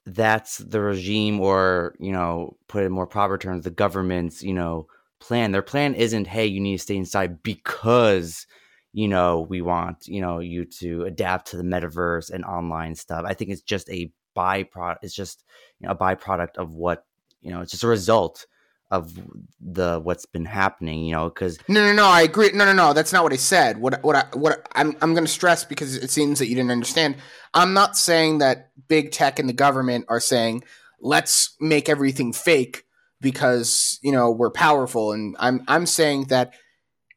that's 0.08 0.58
the 0.58 0.82
regime 0.82 1.40
or, 1.40 1.94
you 2.00 2.14
know, 2.14 2.58
put 2.68 2.84
in 2.84 2.92
more 2.92 3.06
proper 3.06 3.38
terms, 3.38 3.64
the 3.64 3.70
government's, 3.70 4.42
you 4.42 4.54
know, 4.54 4.88
plan. 5.20 5.52
Their 5.52 5.62
plan 5.62 5.94
isn't, 5.94 6.26
hey, 6.26 6.48
you 6.48 6.62
need 6.62 6.78
to 6.78 6.84
stay 6.84 6.96
inside 6.96 7.44
because, 7.44 8.48
you 8.96 9.10
know, 9.10 9.42
we 9.42 9.62
want, 9.62 10.08
you 10.08 10.22
know, 10.22 10.40
you 10.40 10.64
to 10.64 11.04
adapt 11.04 11.48
to 11.50 11.58
the 11.58 11.64
metaverse 11.64 12.32
and 12.32 12.46
online 12.46 12.96
stuff. 12.96 13.26
I 13.28 13.34
think 13.34 13.52
it's 13.52 13.62
just 13.62 13.90
a 13.90 14.10
byproduct. 14.38 15.00
It's 15.02 15.14
just 15.14 15.44
you 15.80 15.88
know, 15.88 15.92
a 15.92 15.98
byproduct 15.98 16.56
of 16.56 16.72
what, 16.72 17.06
you 17.42 17.52
know, 17.52 17.60
it's 17.60 17.72
just 17.72 17.84
a 17.84 17.90
result 17.90 18.48
of 18.90 19.20
the 19.60 20.00
what's 20.02 20.26
been 20.26 20.46
happening, 20.46 21.04
you 21.04 21.12
know, 21.12 21.28
because 21.28 21.60
No, 21.68 21.86
no, 21.86 21.92
no. 21.92 22.06
I 22.06 22.22
agree. 22.22 22.52
No, 22.54 22.64
no, 22.64 22.72
no. 22.72 22.94
That's 22.94 23.12
not 23.12 23.24
what 23.24 23.34
I 23.34 23.36
said. 23.36 23.80
What, 23.80 24.02
what, 24.02 24.16
I, 24.16 24.28
what 24.32 24.66
I'm, 24.76 24.96
I'm 25.02 25.14
going 25.14 25.26
to 25.26 25.32
stress 25.32 25.66
because 25.66 25.98
it 25.98 26.10
seems 26.10 26.40
that 26.40 26.48
you 26.48 26.56
didn't 26.56 26.72
understand. 26.72 27.18
I'm 27.54 27.74
not 27.74 27.98
saying 27.98 28.38
that 28.38 28.70
big 28.88 29.12
tech 29.12 29.40
and 29.40 29.50
the 29.50 29.54
government 29.54 30.06
are 30.08 30.22
saying 30.22 30.64
let's 31.02 31.54
make 31.60 31.90
everything 31.90 32.32
fake 32.32 32.86
because 33.20 34.00
you 34.02 34.14
know 34.14 34.32
we're 34.32 34.52
powerful, 34.52 35.12
and 35.12 35.36
I'm, 35.38 35.64
I'm 35.68 35.86
saying 35.86 36.26
that 36.26 36.54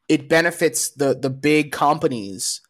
it 0.08 0.28
benefits 0.28 0.90
the 0.90 1.14
the 1.14 1.30
big 1.30 1.72
companies. 1.72 2.60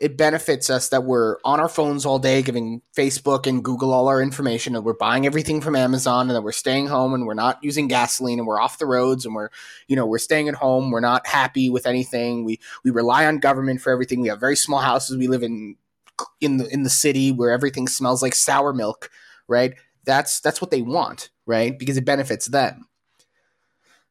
It 0.00 0.16
benefits 0.16 0.70
us 0.70 0.90
that 0.90 1.02
we're 1.02 1.38
on 1.44 1.58
our 1.58 1.68
phones 1.68 2.06
all 2.06 2.20
day, 2.20 2.42
giving 2.42 2.82
Facebook 2.96 3.48
and 3.48 3.64
Google 3.64 3.92
all 3.92 4.06
our 4.06 4.22
information, 4.22 4.76
and 4.76 4.84
we're 4.84 4.94
buying 4.94 5.26
everything 5.26 5.60
from 5.60 5.74
Amazon, 5.74 6.28
and 6.28 6.36
that 6.36 6.42
we're 6.42 6.52
staying 6.52 6.86
home, 6.86 7.14
and 7.14 7.26
we're 7.26 7.34
not 7.34 7.58
using 7.64 7.88
gasoline, 7.88 8.38
and 8.38 8.46
we're 8.46 8.60
off 8.60 8.78
the 8.78 8.86
roads, 8.86 9.26
and 9.26 9.34
we're 9.34 9.48
you 9.88 9.96
know 9.96 10.06
we're 10.06 10.18
staying 10.18 10.48
at 10.48 10.54
home. 10.54 10.90
We're 10.90 11.00
not 11.00 11.26
happy 11.26 11.68
with 11.68 11.86
anything. 11.86 12.44
We 12.44 12.60
we 12.84 12.90
rely 12.92 13.26
on 13.26 13.38
government 13.38 13.80
for 13.80 13.92
everything. 13.92 14.20
We 14.20 14.28
have 14.28 14.40
very 14.40 14.56
small 14.56 14.80
houses. 14.80 15.16
We 15.16 15.26
live 15.26 15.42
in 15.42 15.76
in 16.40 16.58
the 16.58 16.68
in 16.68 16.84
the 16.84 16.90
city 16.90 17.32
where 17.32 17.50
everything 17.50 17.88
smells 17.88 18.22
like 18.22 18.34
sour 18.34 18.72
milk 18.72 19.10
right? 19.48 19.74
That's 20.04 20.40
that's 20.40 20.60
what 20.60 20.70
they 20.70 20.82
want 20.82 21.30
right? 21.48 21.76
Because 21.76 21.96
it 21.96 22.04
benefits 22.04 22.46
them. 22.46 22.86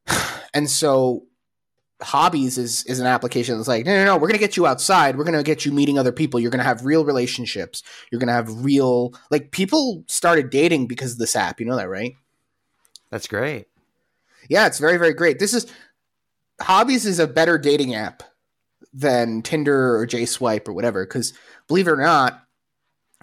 And 0.53 0.67
so 0.67 1.26
hobbies 2.01 2.57
is 2.57 2.83
is 2.83 2.99
an 2.99 3.07
application 3.07 3.57
that's 3.57 3.67
like 3.67 3.85
no 3.85 3.91
no 3.91 4.05
no 4.05 4.13
we're 4.15 4.27
going 4.27 4.33
to 4.33 4.37
get 4.37 4.55
you 4.55 4.67
outside 4.67 5.17
we're 5.17 5.23
going 5.23 5.35
to 5.35 5.41
get 5.41 5.65
you 5.65 5.71
meeting 5.71 5.97
other 5.97 6.11
people 6.11 6.39
you're 6.39 6.51
going 6.51 6.59
to 6.59 6.63
have 6.63 6.85
real 6.85 7.03
relationships 7.03 7.81
you're 8.11 8.19
going 8.19 8.27
to 8.27 8.33
have 8.33 8.63
real 8.63 9.15
like 9.31 9.49
people 9.51 10.03
started 10.07 10.51
dating 10.51 10.85
because 10.85 11.13
of 11.13 11.17
this 11.17 11.35
app 11.35 11.59
you 11.59 11.65
know 11.65 11.75
that 11.75 11.89
right 11.89 12.13
that's 13.09 13.27
great. 13.27 13.67
yeah, 14.49 14.67
it's 14.67 14.79
very, 14.79 14.97
very 14.97 15.13
great. 15.13 15.39
This 15.39 15.53
is 15.53 15.67
Hobbies 16.61 17.05
is 17.05 17.19
a 17.19 17.27
better 17.27 17.57
dating 17.57 17.93
app 17.93 18.23
than 18.93 19.41
Tinder 19.41 19.97
or 19.97 20.05
J 20.05 20.25
Swipe 20.25 20.67
or 20.67 20.73
whatever. 20.73 21.05
Because 21.05 21.33
believe 21.67 21.87
it 21.87 21.91
or 21.91 21.97
not, 21.97 22.41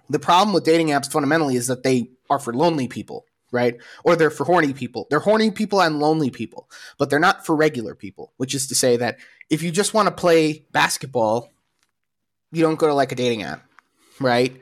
the 0.08 0.18
problem 0.18 0.54
with 0.54 0.64
dating 0.64 0.88
apps 0.88 1.10
fundamentally 1.10 1.56
is 1.56 1.66
that 1.66 1.82
they 1.82 2.10
are 2.30 2.38
for 2.38 2.54
lonely 2.54 2.88
people, 2.88 3.26
right? 3.54 3.76
Or 4.04 4.16
they're 4.16 4.30
for 4.30 4.44
horny 4.44 4.74
people. 4.74 5.06
They're 5.08 5.20
horny 5.20 5.50
people 5.50 5.80
and 5.80 6.00
lonely 6.00 6.30
people, 6.30 6.68
but 6.98 7.08
they're 7.08 7.18
not 7.18 7.46
for 7.46 7.56
regular 7.56 7.94
people, 7.94 8.32
which 8.36 8.54
is 8.54 8.66
to 8.66 8.74
say 8.74 8.98
that 8.98 9.18
if 9.48 9.62
you 9.62 9.70
just 9.70 9.94
want 9.94 10.08
to 10.08 10.14
play 10.14 10.66
basketball, 10.72 11.50
you 12.52 12.62
don't 12.62 12.78
go 12.78 12.88
to 12.88 12.94
like 12.94 13.12
a 13.12 13.16
dating 13.16 13.42
app, 13.42 13.64
right? 14.20 14.60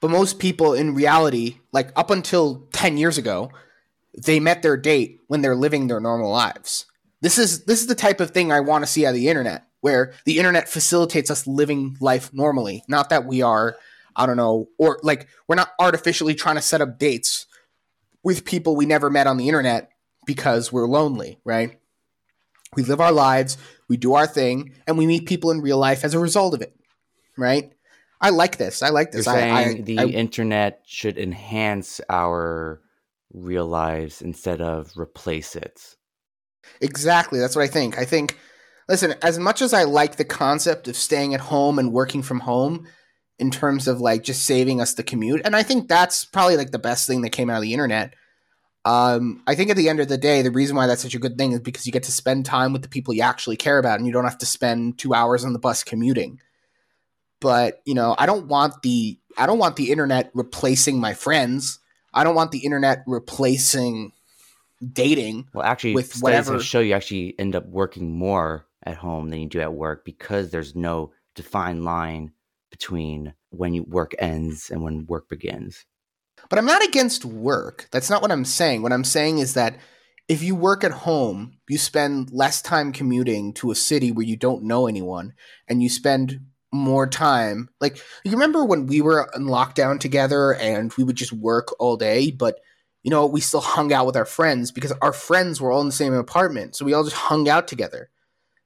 But 0.00 0.10
most 0.10 0.38
people 0.38 0.74
in 0.74 0.94
reality, 0.94 1.58
like 1.72 1.90
up 1.96 2.10
until 2.10 2.66
10 2.72 2.96
years 2.96 3.18
ago, 3.18 3.50
they 4.16 4.40
met 4.40 4.62
their 4.62 4.76
date 4.76 5.20
when 5.26 5.42
they're 5.42 5.54
living 5.54 5.86
their 5.86 6.00
normal 6.00 6.30
lives. 6.30 6.86
This 7.20 7.38
is 7.38 7.64
this 7.64 7.80
is 7.80 7.88
the 7.88 7.94
type 7.94 8.20
of 8.20 8.30
thing 8.30 8.52
I 8.52 8.60
want 8.60 8.84
to 8.84 8.90
see 8.90 9.04
of 9.04 9.14
the 9.14 9.28
internet, 9.28 9.66
where 9.80 10.12
the 10.24 10.38
internet 10.38 10.68
facilitates 10.68 11.30
us 11.30 11.46
living 11.46 11.96
life 12.00 12.32
normally. 12.32 12.84
Not 12.86 13.10
that 13.10 13.24
we 13.24 13.42
are, 13.42 13.76
I 14.14 14.26
don't 14.26 14.36
know, 14.36 14.68
or 14.78 15.00
like 15.02 15.26
we're 15.48 15.56
not 15.56 15.72
artificially 15.80 16.34
trying 16.34 16.56
to 16.56 16.62
set 16.62 16.80
up 16.80 16.98
dates 16.98 17.46
with 18.22 18.44
people 18.44 18.76
we 18.76 18.86
never 18.86 19.10
met 19.10 19.26
on 19.26 19.36
the 19.36 19.48
internet 19.48 19.90
because 20.26 20.72
we're 20.72 20.86
lonely, 20.86 21.38
right? 21.44 21.78
We 22.76 22.82
live 22.82 23.00
our 23.00 23.12
lives, 23.12 23.56
we 23.88 23.96
do 23.96 24.14
our 24.14 24.26
thing, 24.26 24.74
and 24.86 24.98
we 24.98 25.06
meet 25.06 25.26
people 25.26 25.50
in 25.50 25.62
real 25.62 25.78
life 25.78 26.04
as 26.04 26.14
a 26.14 26.18
result 26.18 26.54
of 26.54 26.60
it, 26.60 26.74
right? 27.36 27.72
I 28.20 28.30
like 28.30 28.58
this. 28.58 28.82
I 28.82 28.90
like 28.90 29.12
this. 29.12 29.26
You're 29.26 29.34
saying 29.34 29.54
I, 29.54 29.62
I, 29.62 29.74
the 29.80 29.98
I, 30.00 30.04
internet 30.04 30.82
should 30.86 31.18
enhance 31.18 32.00
our 32.10 32.82
real 33.32 33.66
lives 33.66 34.20
instead 34.20 34.60
of 34.60 34.90
replace 34.96 35.56
it. 35.56 35.96
Exactly. 36.80 37.38
That's 37.38 37.56
what 37.56 37.62
I 37.62 37.68
think. 37.68 37.98
I 37.98 38.04
think, 38.04 38.36
listen, 38.88 39.14
as 39.22 39.38
much 39.38 39.62
as 39.62 39.72
I 39.72 39.84
like 39.84 40.16
the 40.16 40.24
concept 40.24 40.88
of 40.88 40.96
staying 40.96 41.32
at 41.34 41.40
home 41.40 41.78
and 41.78 41.92
working 41.92 42.22
from 42.22 42.40
home 42.40 42.86
in 43.38 43.50
terms 43.50 43.86
of 43.86 44.00
like 44.00 44.22
just 44.22 44.44
saving 44.44 44.80
us 44.80 44.94
the 44.94 45.02
commute, 45.02 45.42
and 45.44 45.54
I 45.54 45.62
think 45.62 45.88
that's 45.88 46.24
probably 46.24 46.56
like 46.56 46.70
the 46.70 46.78
best 46.78 47.06
thing 47.06 47.22
that 47.22 47.30
came 47.30 47.50
out 47.50 47.56
of 47.56 47.62
the 47.62 47.72
internet. 47.72 48.14
Um, 48.84 49.42
I 49.46 49.54
think 49.54 49.70
at 49.70 49.76
the 49.76 49.88
end 49.88 50.00
of 50.00 50.08
the 50.08 50.16
day, 50.16 50.40
the 50.40 50.50
reason 50.50 50.74
why 50.74 50.86
that's 50.86 51.02
such 51.02 51.14
a 51.14 51.18
good 51.18 51.36
thing 51.36 51.52
is 51.52 51.60
because 51.60 51.84
you 51.84 51.92
get 51.92 52.04
to 52.04 52.12
spend 52.12 52.46
time 52.46 52.72
with 52.72 52.82
the 52.82 52.88
people 52.88 53.12
you 53.12 53.22
actually 53.22 53.56
care 53.56 53.78
about 53.78 53.98
and 53.98 54.06
you 54.06 54.12
don't 54.12 54.24
have 54.24 54.38
to 54.38 54.46
spend 54.46 54.98
two 54.98 55.12
hours 55.12 55.44
on 55.44 55.52
the 55.52 55.58
bus 55.58 55.84
commuting. 55.84 56.40
But, 57.40 57.82
you 57.84 57.94
know, 57.94 58.14
I 58.18 58.24
don't 58.24 58.46
want 58.46 58.80
the 58.82 59.18
I 59.36 59.46
don't 59.46 59.58
want 59.58 59.76
the 59.76 59.92
internet 59.92 60.30
replacing 60.32 61.00
my 61.00 61.12
friends. 61.12 61.80
I 62.14 62.24
don't 62.24 62.34
want 62.34 62.50
the 62.50 62.60
internet 62.60 63.04
replacing 63.06 64.12
dating. 64.92 65.48
Well, 65.52 65.66
actually, 65.66 65.94
with 65.94 66.20
whatever- 66.20 66.58
show 66.60 66.80
you 66.80 66.94
actually 66.94 67.34
end 67.38 67.54
up 67.54 67.66
working 67.66 68.16
more 68.16 68.66
at 68.82 68.96
home 68.96 69.28
than 69.28 69.40
you 69.40 69.48
do 69.48 69.60
at 69.60 69.74
work 69.74 70.04
because 70.04 70.50
there's 70.50 70.74
no 70.74 71.12
defined 71.34 71.84
line 71.84 72.32
between 72.70 73.34
when 73.50 73.84
work 73.88 74.14
ends 74.18 74.70
and 74.70 74.82
when 74.82 75.06
work 75.06 75.28
begins. 75.28 75.84
But 76.48 76.58
I'm 76.58 76.66
not 76.66 76.84
against 76.84 77.24
work. 77.24 77.88
That's 77.90 78.10
not 78.10 78.22
what 78.22 78.30
I'm 78.30 78.44
saying. 78.44 78.82
What 78.82 78.92
I'm 78.92 79.04
saying 79.04 79.38
is 79.38 79.54
that 79.54 79.78
if 80.28 80.42
you 80.42 80.54
work 80.54 80.84
at 80.84 80.92
home, 80.92 81.58
you 81.68 81.78
spend 81.78 82.30
less 82.30 82.60
time 82.60 82.92
commuting 82.92 83.54
to 83.54 83.70
a 83.70 83.74
city 83.74 84.12
where 84.12 84.26
you 84.26 84.36
don't 84.36 84.64
know 84.64 84.86
anyone 84.86 85.32
and 85.66 85.82
you 85.82 85.88
spend 85.88 86.40
more 86.70 87.06
time. 87.06 87.70
Like, 87.80 87.96
you 88.24 88.32
remember 88.32 88.64
when 88.64 88.86
we 88.86 89.00
were 89.00 89.30
in 89.34 89.46
lockdown 89.46 89.98
together 89.98 90.54
and 90.54 90.92
we 90.94 91.04
would 91.04 91.16
just 91.16 91.32
work 91.32 91.68
all 91.80 91.96
day, 91.96 92.30
but 92.30 92.60
you 93.02 93.10
know, 93.10 93.26
we 93.26 93.40
still 93.40 93.60
hung 93.60 93.92
out 93.92 94.06
with 94.06 94.16
our 94.16 94.26
friends 94.26 94.70
because 94.70 94.92
our 95.00 95.12
friends 95.12 95.60
were 95.60 95.70
all 95.70 95.80
in 95.80 95.86
the 95.86 95.92
same 95.92 96.12
apartment. 96.12 96.76
So 96.76 96.84
we 96.84 96.92
all 96.92 97.04
just 97.04 97.16
hung 97.16 97.48
out 97.48 97.68
together. 97.68 98.10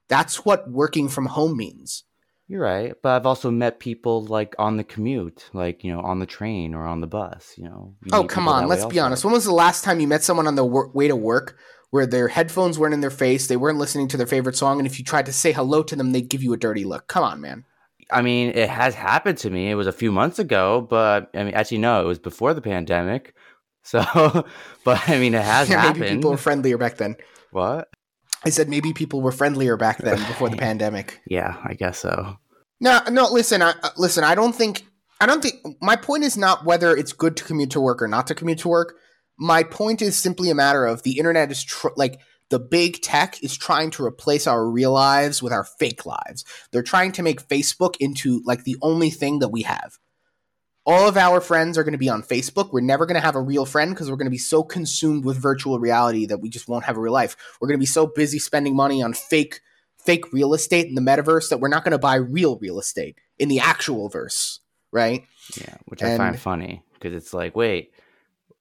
That's 0.09 0.43
what 0.43 0.69
working 0.69 1.07
from 1.07 1.27
home 1.27 1.55
means. 1.55 2.03
You're 2.47 2.61
right, 2.61 2.93
but 3.01 3.09
I've 3.15 3.25
also 3.25 3.49
met 3.49 3.79
people 3.79 4.25
like 4.25 4.53
on 4.59 4.77
the 4.77 4.83
commute, 4.83 5.49
like 5.53 5.83
you 5.83 5.91
know, 5.93 6.01
on 6.01 6.19
the 6.19 6.25
train 6.25 6.73
or 6.73 6.85
on 6.85 6.99
the 7.01 7.07
bus. 7.07 7.53
You 7.57 7.63
know. 7.65 7.95
You 8.03 8.11
Oh, 8.13 8.25
come 8.25 8.47
on. 8.47 8.67
Let's 8.67 8.85
be 8.85 8.99
also. 8.99 9.05
honest. 9.05 9.25
When 9.25 9.33
was 9.33 9.45
the 9.45 9.53
last 9.53 9.83
time 9.83 9.99
you 9.99 10.07
met 10.07 10.23
someone 10.23 10.45
on 10.47 10.55
the 10.55 10.65
wor- 10.65 10.89
way 10.91 11.07
to 11.07 11.15
work 11.15 11.57
where 11.91 12.05
their 12.05 12.27
headphones 12.27 12.77
weren't 12.77 12.93
in 12.93 13.01
their 13.01 13.09
face, 13.09 13.47
they 13.47 13.55
weren't 13.57 13.77
listening 13.79 14.07
to 14.09 14.17
their 14.17 14.27
favorite 14.27 14.55
song, 14.57 14.79
and 14.79 14.85
if 14.87 14.99
you 14.99 15.05
tried 15.05 15.25
to 15.27 15.33
say 15.33 15.51
hello 15.51 15.83
to 15.83 15.95
them, 15.95 16.11
they'd 16.11 16.27
give 16.29 16.43
you 16.43 16.51
a 16.53 16.57
dirty 16.57 16.83
look? 16.83 17.07
Come 17.07 17.23
on, 17.23 17.39
man. 17.39 17.63
I 18.11 18.21
mean, 18.21 18.49
it 18.49 18.69
has 18.69 18.93
happened 18.93 19.37
to 19.39 19.49
me. 19.49 19.71
It 19.71 19.75
was 19.75 19.87
a 19.87 19.91
few 19.93 20.11
months 20.11 20.37
ago, 20.37 20.85
but 20.89 21.29
I 21.33 21.43
mean, 21.43 21.53
actually, 21.53 21.77
no, 21.79 22.01
it 22.01 22.05
was 22.07 22.19
before 22.19 22.53
the 22.53 22.61
pandemic. 22.61 23.33
So, 23.85 23.99
but 24.85 25.09
I 25.09 25.19
mean, 25.19 25.33
it 25.33 25.43
has 25.43 25.67
maybe 25.69 25.81
happened. 25.81 26.05
people 26.05 26.31
were 26.31 26.37
friendlier 26.37 26.77
back 26.77 26.95
then. 26.95 27.17
What? 27.51 27.89
I 28.45 28.49
said 28.49 28.69
maybe 28.69 28.93
people 28.93 29.21
were 29.21 29.31
friendlier 29.31 29.77
back 29.77 29.99
then 29.99 30.17
before 30.27 30.49
the 30.49 30.57
pandemic. 30.57 31.21
Yeah, 31.27 31.57
I 31.63 31.73
guess 31.73 31.99
so. 31.99 32.37
No, 32.79 32.99
no. 33.09 33.29
Listen, 33.31 33.61
I, 33.61 33.71
uh, 33.81 33.89
listen. 33.97 34.23
I 34.23 34.35
don't 34.35 34.53
think. 34.53 34.85
I 35.21 35.25
don't 35.25 35.41
think. 35.41 35.55
My 35.81 35.95
point 35.95 36.23
is 36.23 36.37
not 36.37 36.65
whether 36.65 36.95
it's 36.95 37.13
good 37.13 37.37
to 37.37 37.43
commute 37.43 37.71
to 37.71 37.81
work 37.81 38.01
or 38.01 38.07
not 38.07 38.27
to 38.27 38.35
commute 38.35 38.59
to 38.59 38.67
work. 38.67 38.95
My 39.37 39.63
point 39.63 40.01
is 40.01 40.17
simply 40.17 40.49
a 40.49 40.55
matter 40.55 40.85
of 40.85 41.03
the 41.03 41.17
internet 41.17 41.51
is 41.51 41.63
tr- 41.63 41.87
like 41.95 42.19
the 42.49 42.59
big 42.59 43.01
tech 43.01 43.41
is 43.41 43.57
trying 43.57 43.89
to 43.91 44.05
replace 44.05 44.45
our 44.45 44.69
real 44.69 44.91
lives 44.91 45.41
with 45.41 45.53
our 45.53 45.63
fake 45.63 46.05
lives. 46.05 46.45
They're 46.71 46.83
trying 46.83 47.11
to 47.13 47.23
make 47.23 47.47
Facebook 47.47 47.95
into 47.99 48.41
like 48.45 48.63
the 48.63 48.77
only 48.81 49.09
thing 49.09 49.39
that 49.39 49.49
we 49.49 49.63
have. 49.63 49.97
All 50.85 51.07
of 51.07 51.15
our 51.15 51.39
friends 51.39 51.77
are 51.77 51.83
going 51.83 51.93
to 51.93 51.97
be 51.97 52.09
on 52.09 52.23
Facebook. 52.23 52.73
We're 52.73 52.81
never 52.81 53.05
going 53.05 53.15
to 53.15 53.25
have 53.25 53.35
a 53.35 53.41
real 53.41 53.65
friend 53.65 53.91
because 53.91 54.09
we're 54.09 54.17
going 54.17 54.27
to 54.27 54.31
be 54.31 54.37
so 54.37 54.63
consumed 54.63 55.23
with 55.23 55.37
virtual 55.37 55.79
reality 55.79 56.25
that 56.25 56.39
we 56.39 56.49
just 56.49 56.67
won't 56.67 56.83
have 56.83 56.97
a 56.97 56.99
real 56.99 57.13
life. 57.13 57.37
We're 57.61 57.69
going 57.69 57.77
to 57.77 57.81
be 57.81 57.85
so 57.85 58.05
busy 58.05 58.39
spending 58.39 58.75
money 58.75 59.01
on 59.01 59.13
fake 59.13 59.61
fake 59.97 60.33
real 60.33 60.53
estate 60.53 60.87
in 60.87 60.95
the 60.95 61.01
metaverse 61.01 61.49
that 61.49 61.59
we're 61.59 61.69
not 61.69 61.85
going 61.85 61.93
to 61.93 61.97
buy 61.97 62.15
real 62.15 62.57
real 62.57 62.79
estate 62.79 63.17
in 63.39 63.47
the 63.47 63.59
actual 63.59 64.09
verse, 64.09 64.59
right? 64.91 65.23
Yeah, 65.55 65.75
which 65.85 66.03
I 66.03 66.17
find 66.17 66.37
funny 66.37 66.83
because 66.93 67.13
it's 67.13 67.33
like, 67.33 67.55
wait, 67.55 67.93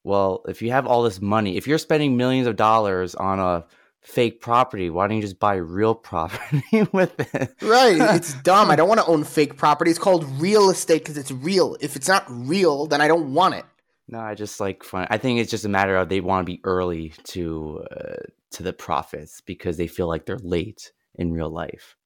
well, 0.04 0.44
if 0.46 0.62
you 0.62 0.70
have 0.70 0.86
all 0.86 1.02
this 1.02 1.20
money, 1.20 1.56
if 1.56 1.66
you're 1.66 1.78
spending 1.78 2.16
millions 2.16 2.46
of 2.46 2.56
dollars 2.56 3.14
on 3.14 3.40
a 3.40 3.64
fake 4.02 4.40
property, 4.40 4.90
why 4.90 5.06
don't 5.06 5.16
you 5.16 5.22
just 5.22 5.38
buy 5.38 5.54
real 5.54 5.94
property 6.10 6.62
with 6.92 7.18
it? 7.34 7.54
Right. 7.62 8.00
It's 8.16 8.34
dumb. 8.42 8.70
I 8.70 8.76
don't 8.76 8.88
want 8.88 9.00
to 9.00 9.06
own 9.06 9.24
fake 9.24 9.56
property. 9.56 9.90
It's 9.90 9.98
called 9.98 10.24
real 10.40 10.70
estate 10.70 10.98
because 10.98 11.16
it's 11.16 11.30
real. 11.30 11.76
If 11.80 11.96
it's 11.96 12.08
not 12.08 12.24
real, 12.28 12.86
then 12.86 13.00
I 13.00 13.08
don't 13.08 13.32
want 13.32 13.54
it. 13.54 13.64
No, 14.08 14.20
I 14.20 14.34
just 14.34 14.60
like 14.60 14.82
fun. 14.82 15.06
I 15.10 15.18
think 15.18 15.40
it's 15.40 15.50
just 15.50 15.64
a 15.64 15.68
matter 15.68 15.96
of 15.96 16.08
they 16.08 16.20
want 16.20 16.46
to 16.46 16.52
be 16.52 16.60
early 16.64 17.14
to 17.24 17.84
uh, 17.90 18.14
to 18.52 18.62
the 18.62 18.72
profits 18.72 19.40
because 19.40 19.76
they 19.76 19.86
feel 19.86 20.08
like 20.08 20.26
they're 20.26 20.38
late 20.38 20.92
in 21.14 21.32
real 21.32 21.50
life. 21.50 21.96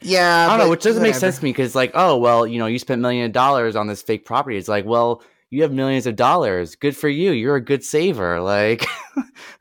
Yeah. 0.00 0.46
I 0.46 0.56
don't 0.56 0.66
know, 0.66 0.70
which 0.70 0.82
doesn't 0.82 1.02
make 1.02 1.14
sense 1.14 1.38
to 1.38 1.44
me 1.44 1.50
because 1.50 1.74
like, 1.74 1.92
oh 1.94 2.18
well, 2.18 2.46
you 2.46 2.58
know, 2.58 2.66
you 2.66 2.78
spent 2.78 3.00
million 3.00 3.26
of 3.26 3.32
dollars 3.32 3.74
on 3.74 3.86
this 3.86 4.02
fake 4.02 4.24
property. 4.24 4.56
It's 4.56 4.68
like, 4.68 4.84
well, 4.84 5.22
you 5.50 5.62
have 5.62 5.72
millions 5.72 6.06
of 6.06 6.16
dollars. 6.16 6.76
Good 6.76 6.96
for 6.96 7.08
you. 7.08 7.32
You're 7.32 7.56
a 7.56 7.64
good 7.64 7.82
saver. 7.82 8.40
Like, 8.40 8.84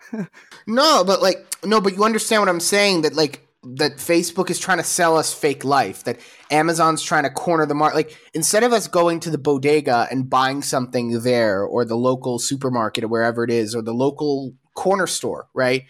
No, 0.68 1.03
but 1.03 1.22
like 1.22 1.47
no, 1.63 1.82
but 1.82 1.95
you 1.95 2.03
understand 2.03 2.41
what 2.41 2.49
I'm 2.49 2.59
saying 2.59 3.01
that 3.01 3.15
like 3.15 3.47
that 3.76 3.97
Facebook 3.97 4.49
is 4.49 4.59
trying 4.59 4.78
to 4.78 4.84
sell 4.84 5.18
us 5.18 5.34
fake 5.34 5.63
life, 5.63 6.03
that 6.03 6.20
Amazon's 6.51 7.01
trying 7.01 7.24
to 7.24 7.30
corner 7.30 7.65
the 7.65 7.74
market. 7.74 7.95
Like 7.95 8.18
instead 8.34 8.63
of 8.63 8.74
us 8.74 8.88
going 8.88 9.20
to 9.22 9.30
the 9.30 9.38
bodega 9.38 10.07
and 10.11 10.30
buying 10.30 10.61
something 10.61 11.22
there 11.22 11.63
or 11.63 11.86
the 11.86 11.95
local 11.95 12.38
supermarket 12.38 13.03
or 13.03 13.07
wherever 13.07 13.43
it 13.43 13.49
is 13.49 13.74
or 13.74 13.82
the 13.82 13.93
local 13.93 14.53
corner 14.74 15.07
store, 15.07 15.47
right? 15.53 15.86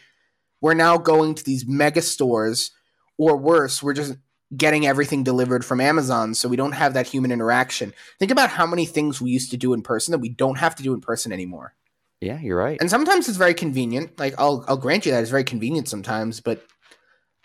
We're 0.61 0.73
now 0.73 0.97
going 0.97 1.35
to 1.35 1.43
these 1.43 1.67
mega 1.67 2.01
stores 2.01 2.71
or 3.17 3.35
worse, 3.35 3.81
we're 3.81 3.93
just 3.93 4.15
getting 4.55 4.87
everything 4.87 5.23
delivered 5.23 5.65
from 5.65 5.81
Amazon 5.81 6.33
so 6.33 6.47
we 6.47 6.55
don't 6.55 6.71
have 6.71 6.93
that 6.93 7.07
human 7.07 7.31
interaction. 7.31 7.93
Think 8.17 8.31
about 8.31 8.51
how 8.51 8.65
many 8.65 8.85
things 8.85 9.19
we 9.19 9.31
used 9.31 9.51
to 9.51 9.57
do 9.57 9.73
in 9.73 9.81
person 9.81 10.11
that 10.13 10.19
we 10.19 10.29
don't 10.29 10.57
have 10.57 10.75
to 10.75 10.83
do 10.83 10.93
in 10.93 11.01
person 11.01 11.31
anymore. 11.31 11.73
Yeah, 12.21 12.39
you're 12.39 12.57
right. 12.57 12.77
And 12.79 12.89
sometimes 12.89 13.27
it's 13.27 13.37
very 13.37 13.53
convenient. 13.53 14.19
Like 14.19 14.35
I'll 14.37 14.65
I'll 14.67 14.77
grant 14.77 15.05
you 15.05 15.11
that 15.11 15.21
it's 15.21 15.29
very 15.29 15.43
convenient 15.43 15.87
sometimes, 15.87 16.41
but 16.41 16.63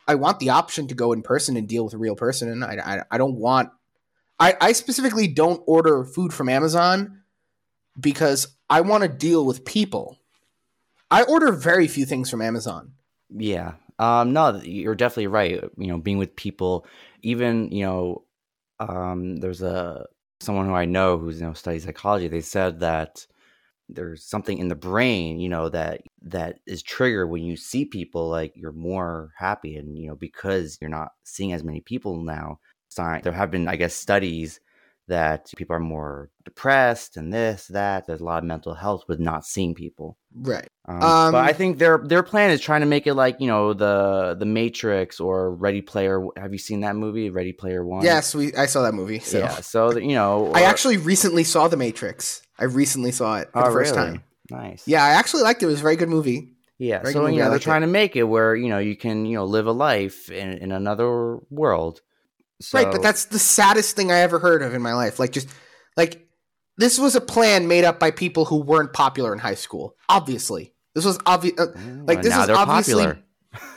I 0.09 0.15
want 0.15 0.41
the 0.41 0.51
option 0.51 0.89
to 0.89 0.95
go 0.95 1.13
in 1.13 1.23
person 1.23 1.57
and 1.57 1.69
deal 1.69 1.85
with 1.85 1.95
a 1.95 1.99
real 1.99 2.17
person. 2.17 2.49
And 2.49 2.65
I 2.65 2.79
I, 2.85 3.03
I 3.13 3.19
don't 3.19 3.37
want. 3.37 3.71
I 4.39 4.57
I 4.61 4.73
specifically 4.73 5.29
don't 5.29 5.63
order 5.67 6.05
food 6.05 6.33
from 6.33 6.49
Amazon 6.49 7.23
because 7.99 8.57
I 8.71 8.81
want 8.81 9.03
to 9.03 9.09
deal 9.09 9.45
with 9.45 9.65
people. 9.65 10.19
I 11.11 11.25
order 11.25 11.53
very 11.53 11.89
few 11.89 12.07
things 12.07 12.31
from 12.31 12.41
Amazon. 12.41 12.93
Yeah. 13.29 13.75
Um, 13.99 14.33
no, 14.33 14.61
you're 14.65 14.95
definitely 14.95 15.27
right. 15.27 15.63
You 15.77 15.87
know, 15.89 15.99
being 15.99 16.17
with 16.17 16.35
people, 16.35 16.87
even, 17.21 17.71
you 17.71 17.85
know, 17.85 18.25
um, 18.81 19.37
there's 19.37 19.61
a 19.61 20.07
someone 20.41 20.67
who 20.67 20.75
I 20.75 20.87
know 20.87 21.19
who's, 21.19 21.41
you 21.41 21.47
know, 21.47 21.53
studies 21.53 21.85
psychology. 21.85 22.29
They 22.29 22.41
said 22.41 22.81
that 22.81 23.27
there's 23.95 24.25
something 24.25 24.59
in 24.59 24.69
the 24.69 24.75
brain, 24.75 25.41
you 25.41 25.49
know, 25.49 25.69
that 25.69 26.03
that 26.23 26.59
is 26.67 26.83
triggered 26.83 27.31
when 27.31 27.43
you 27.43 27.57
see 27.57 27.85
people 27.85 28.29
like 28.29 28.53
you're 28.55 28.73
more 28.73 29.31
happy 29.37 29.77
and, 29.77 29.99
you 29.99 30.09
know, 30.09 30.17
because 30.17 30.79
you're 30.81 30.91
not 30.91 31.11
seeing 31.25 31.53
as 31.53 31.65
many 31.65 31.81
people 31.81 32.23
now. 32.23 32.59
Sign 32.89 33.23
there 33.23 33.33
have 33.33 33.51
been, 33.51 33.69
I 33.69 33.77
guess, 33.77 33.95
studies 33.95 34.61
that 35.09 35.53
people 35.57 35.75
are 35.75 35.81
more 35.81 36.31
depressed 36.45 37.17
and 37.17 37.33
this, 37.33 37.67
that. 37.69 38.07
There's 38.07 38.21
a 38.21 38.25
lot 38.25 38.39
of 38.39 38.45
mental 38.45 38.75
health 38.75 39.05
with 39.09 39.19
not 39.19 39.45
seeing 39.45 39.75
people. 39.75 40.17
Right. 40.35 40.69
Um, 40.87 41.03
Um, 41.03 41.33
but 41.33 41.45
I 41.45 41.53
think 41.53 41.79
their 41.79 41.99
their 41.99 42.23
plan 42.23 42.51
is 42.51 42.61
trying 42.61 42.81
to 42.81 42.87
make 42.87 43.07
it 43.07 43.15
like 43.15 43.41
you 43.41 43.47
know 43.47 43.73
the 43.73 44.37
the 44.39 44.47
Matrix 44.47 45.21
or 45.21 45.55
Ready 45.55 45.83
Player. 45.83 46.25
Have 46.37 46.53
you 46.53 46.59
seen 46.59 46.81
that 46.81 46.97
movie, 46.97 47.31
Ready 47.31 47.53
Player 47.53 47.85
One? 47.85 48.05
Yes, 48.05 48.35
we 48.35 48.55
I 48.55 48.67
saw 48.67 48.83
that 48.83 48.95
movie. 48.95 49.19
So 49.19 49.39
Yeah. 49.39 49.61
So 49.61 49.97
you 49.97 50.15
know, 50.15 50.53
I 50.55 50.63
actually 50.63 50.97
recently 50.97 51.45
saw 51.45 51.69
The 51.69 51.77
Matrix. 51.77 52.43
I 52.63 52.67
recently 52.67 53.13
saw 53.13 53.39
it 53.39 53.51
for 53.53 53.59
Oh, 53.63 53.67
the 53.67 53.73
first 53.73 53.95
really? 53.97 54.09
time. 54.13 54.23
Nice. 54.51 54.87
Yeah, 54.87 55.05
I 55.05 55.11
actually 55.11 55.43
liked 55.43 55.63
it. 55.63 55.67
It 55.67 55.69
was 55.71 55.81
a 55.81 55.83
very 55.83 55.97
good 55.97 56.09
movie. 56.09 56.55
Yeah. 56.79 57.01
Very 57.03 57.13
so 57.13 57.27
you 57.27 57.33
know 57.39 57.43
they're 57.45 57.51
liked 57.53 57.63
it. 57.63 57.65
trying 57.65 57.81
to 57.83 57.87
make 57.87 58.17
it 58.17 58.23
where 58.25 58.55
you 58.55 58.69
know 58.69 58.79
you 58.79 58.97
can 58.97 59.27
you 59.27 59.37
know 59.37 59.45
live 59.45 59.67
a 59.67 59.73
life 59.73 60.31
in 60.31 60.53
in 60.59 60.73
another 60.73 61.39
world. 61.51 62.01
So, 62.61 62.79
Right, 62.79 62.91
but 62.93 63.03
that's 63.03 63.25
the 63.27 63.39
saddest 63.41 63.97
thing 63.97 64.13
I 64.13 64.19
ever 64.21 64.39
heard 64.39 64.63
of 64.63 64.73
in 64.75 64.83
my 64.83 64.95
life. 64.95 65.19
Like 65.19 65.33
just 65.33 65.49
like 65.97 66.29
this 66.79 66.99
was 66.99 67.15
a 67.17 67.21
plan 67.21 67.67
made 67.69 67.85
up 67.85 67.99
by 67.99 68.11
people 68.13 68.45
who 68.45 68.63
weren't 68.63 68.93
popular 68.93 69.33
in 69.33 69.39
high 69.41 69.55
school. 69.57 69.97
Obviously, 70.09 70.73
this 70.95 71.05
was 71.05 71.19
obvious. 71.27 71.59
Uh, 71.59 71.67
Mm, 71.77 72.07
like, 72.09 72.19
well, 72.19 72.23
this 72.25 72.37
is 72.37 72.49
obviously- 72.51 73.05
popular. 73.05 73.19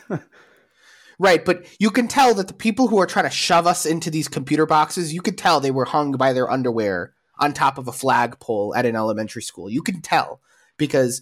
right, 1.20 1.44
but 1.44 1.66
you 1.80 1.90
can 1.90 2.08
tell 2.08 2.34
that 2.36 2.48
the 2.48 2.54
people 2.54 2.88
who 2.88 3.00
are 3.00 3.06
trying 3.08 3.26
to 3.26 3.32
shove 3.32 3.66
us 3.68 3.86
into 3.86 4.10
these 4.12 4.28
computer 4.28 4.66
boxes, 4.68 5.14
you 5.14 5.22
could 5.22 5.38
tell 5.38 5.60
they 5.60 5.72
were 5.72 5.86
hung 5.86 6.12
by 6.14 6.34
their 6.34 6.50
underwear 6.50 7.14
on 7.40 7.54
top 7.54 7.78
of 7.78 7.88
a 7.88 7.92
flagpole 7.92 8.74
at 8.76 8.86
an 8.86 8.96
elementary 8.96 9.42
school. 9.42 9.70
You 9.70 9.82
can 9.82 10.02
tell 10.02 10.42
because 10.78 11.22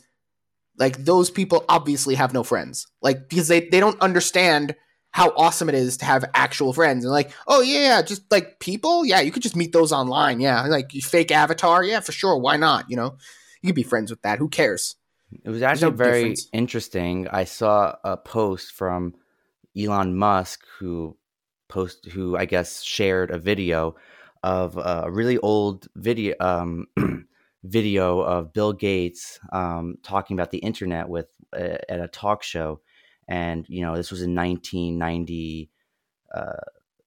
like 0.77 0.97
those 0.97 1.29
people 1.29 1.65
obviously 1.69 2.15
have 2.15 2.33
no 2.33 2.43
friends. 2.43 2.87
Like 3.01 3.29
because 3.29 3.47
they 3.47 3.61
they 3.69 3.79
don't 3.79 3.99
understand 4.01 4.75
how 5.11 5.29
awesome 5.37 5.69
it 5.69 5.75
is 5.75 5.97
to 5.97 6.05
have 6.05 6.25
actual 6.33 6.73
friends 6.73 7.05
and 7.05 7.11
like 7.11 7.31
oh 7.47 7.61
yeah 7.61 8.01
just 8.01 8.23
like 8.31 8.59
people 8.59 9.05
yeah 9.05 9.21
you 9.21 9.31
could 9.31 9.43
just 9.43 9.55
meet 9.55 9.71
those 9.71 9.91
online 9.91 10.39
yeah 10.39 10.63
like 10.63 10.91
you 10.91 11.01
fake 11.03 11.29
avatar 11.29 11.83
yeah 11.83 11.99
for 11.99 12.11
sure 12.11 12.35
why 12.35 12.57
not 12.57 12.89
you 12.89 12.95
know 12.95 13.15
you 13.61 13.67
could 13.69 13.75
be 13.75 13.83
friends 13.83 14.09
with 14.09 14.19
that 14.23 14.39
who 14.39 14.49
cares 14.49 14.95
It 15.45 15.51
was 15.51 15.61
no 15.61 15.67
actually 15.67 15.91
very 15.91 16.21
difference. 16.21 16.47
interesting. 16.51 17.27
I 17.27 17.43
saw 17.43 17.95
a 18.03 18.17
post 18.17 18.71
from 18.73 19.13
Elon 19.77 20.15
Musk 20.17 20.61
who 20.79 21.15
post 21.69 22.05
who 22.07 22.35
I 22.35 22.45
guess 22.45 22.81
shared 22.81 23.29
a 23.29 23.37
video 23.37 23.95
of 24.43 24.77
a 24.77 25.09
really 25.09 25.37
old 25.37 25.87
video 25.95 26.35
um, 26.39 26.87
video 27.63 28.19
of 28.21 28.53
Bill 28.53 28.73
Gates 28.73 29.39
um, 29.51 29.97
talking 30.03 30.37
about 30.37 30.51
the 30.51 30.59
internet 30.59 31.07
with 31.09 31.27
uh, 31.53 31.77
at 31.89 32.01
a 32.01 32.07
talk 32.07 32.43
show, 32.43 32.81
and 33.27 33.65
you 33.69 33.81
know 33.81 33.95
this 33.95 34.11
was 34.11 34.21
in 34.21 34.35
1990. 34.35 35.69
Uh, 36.33 36.53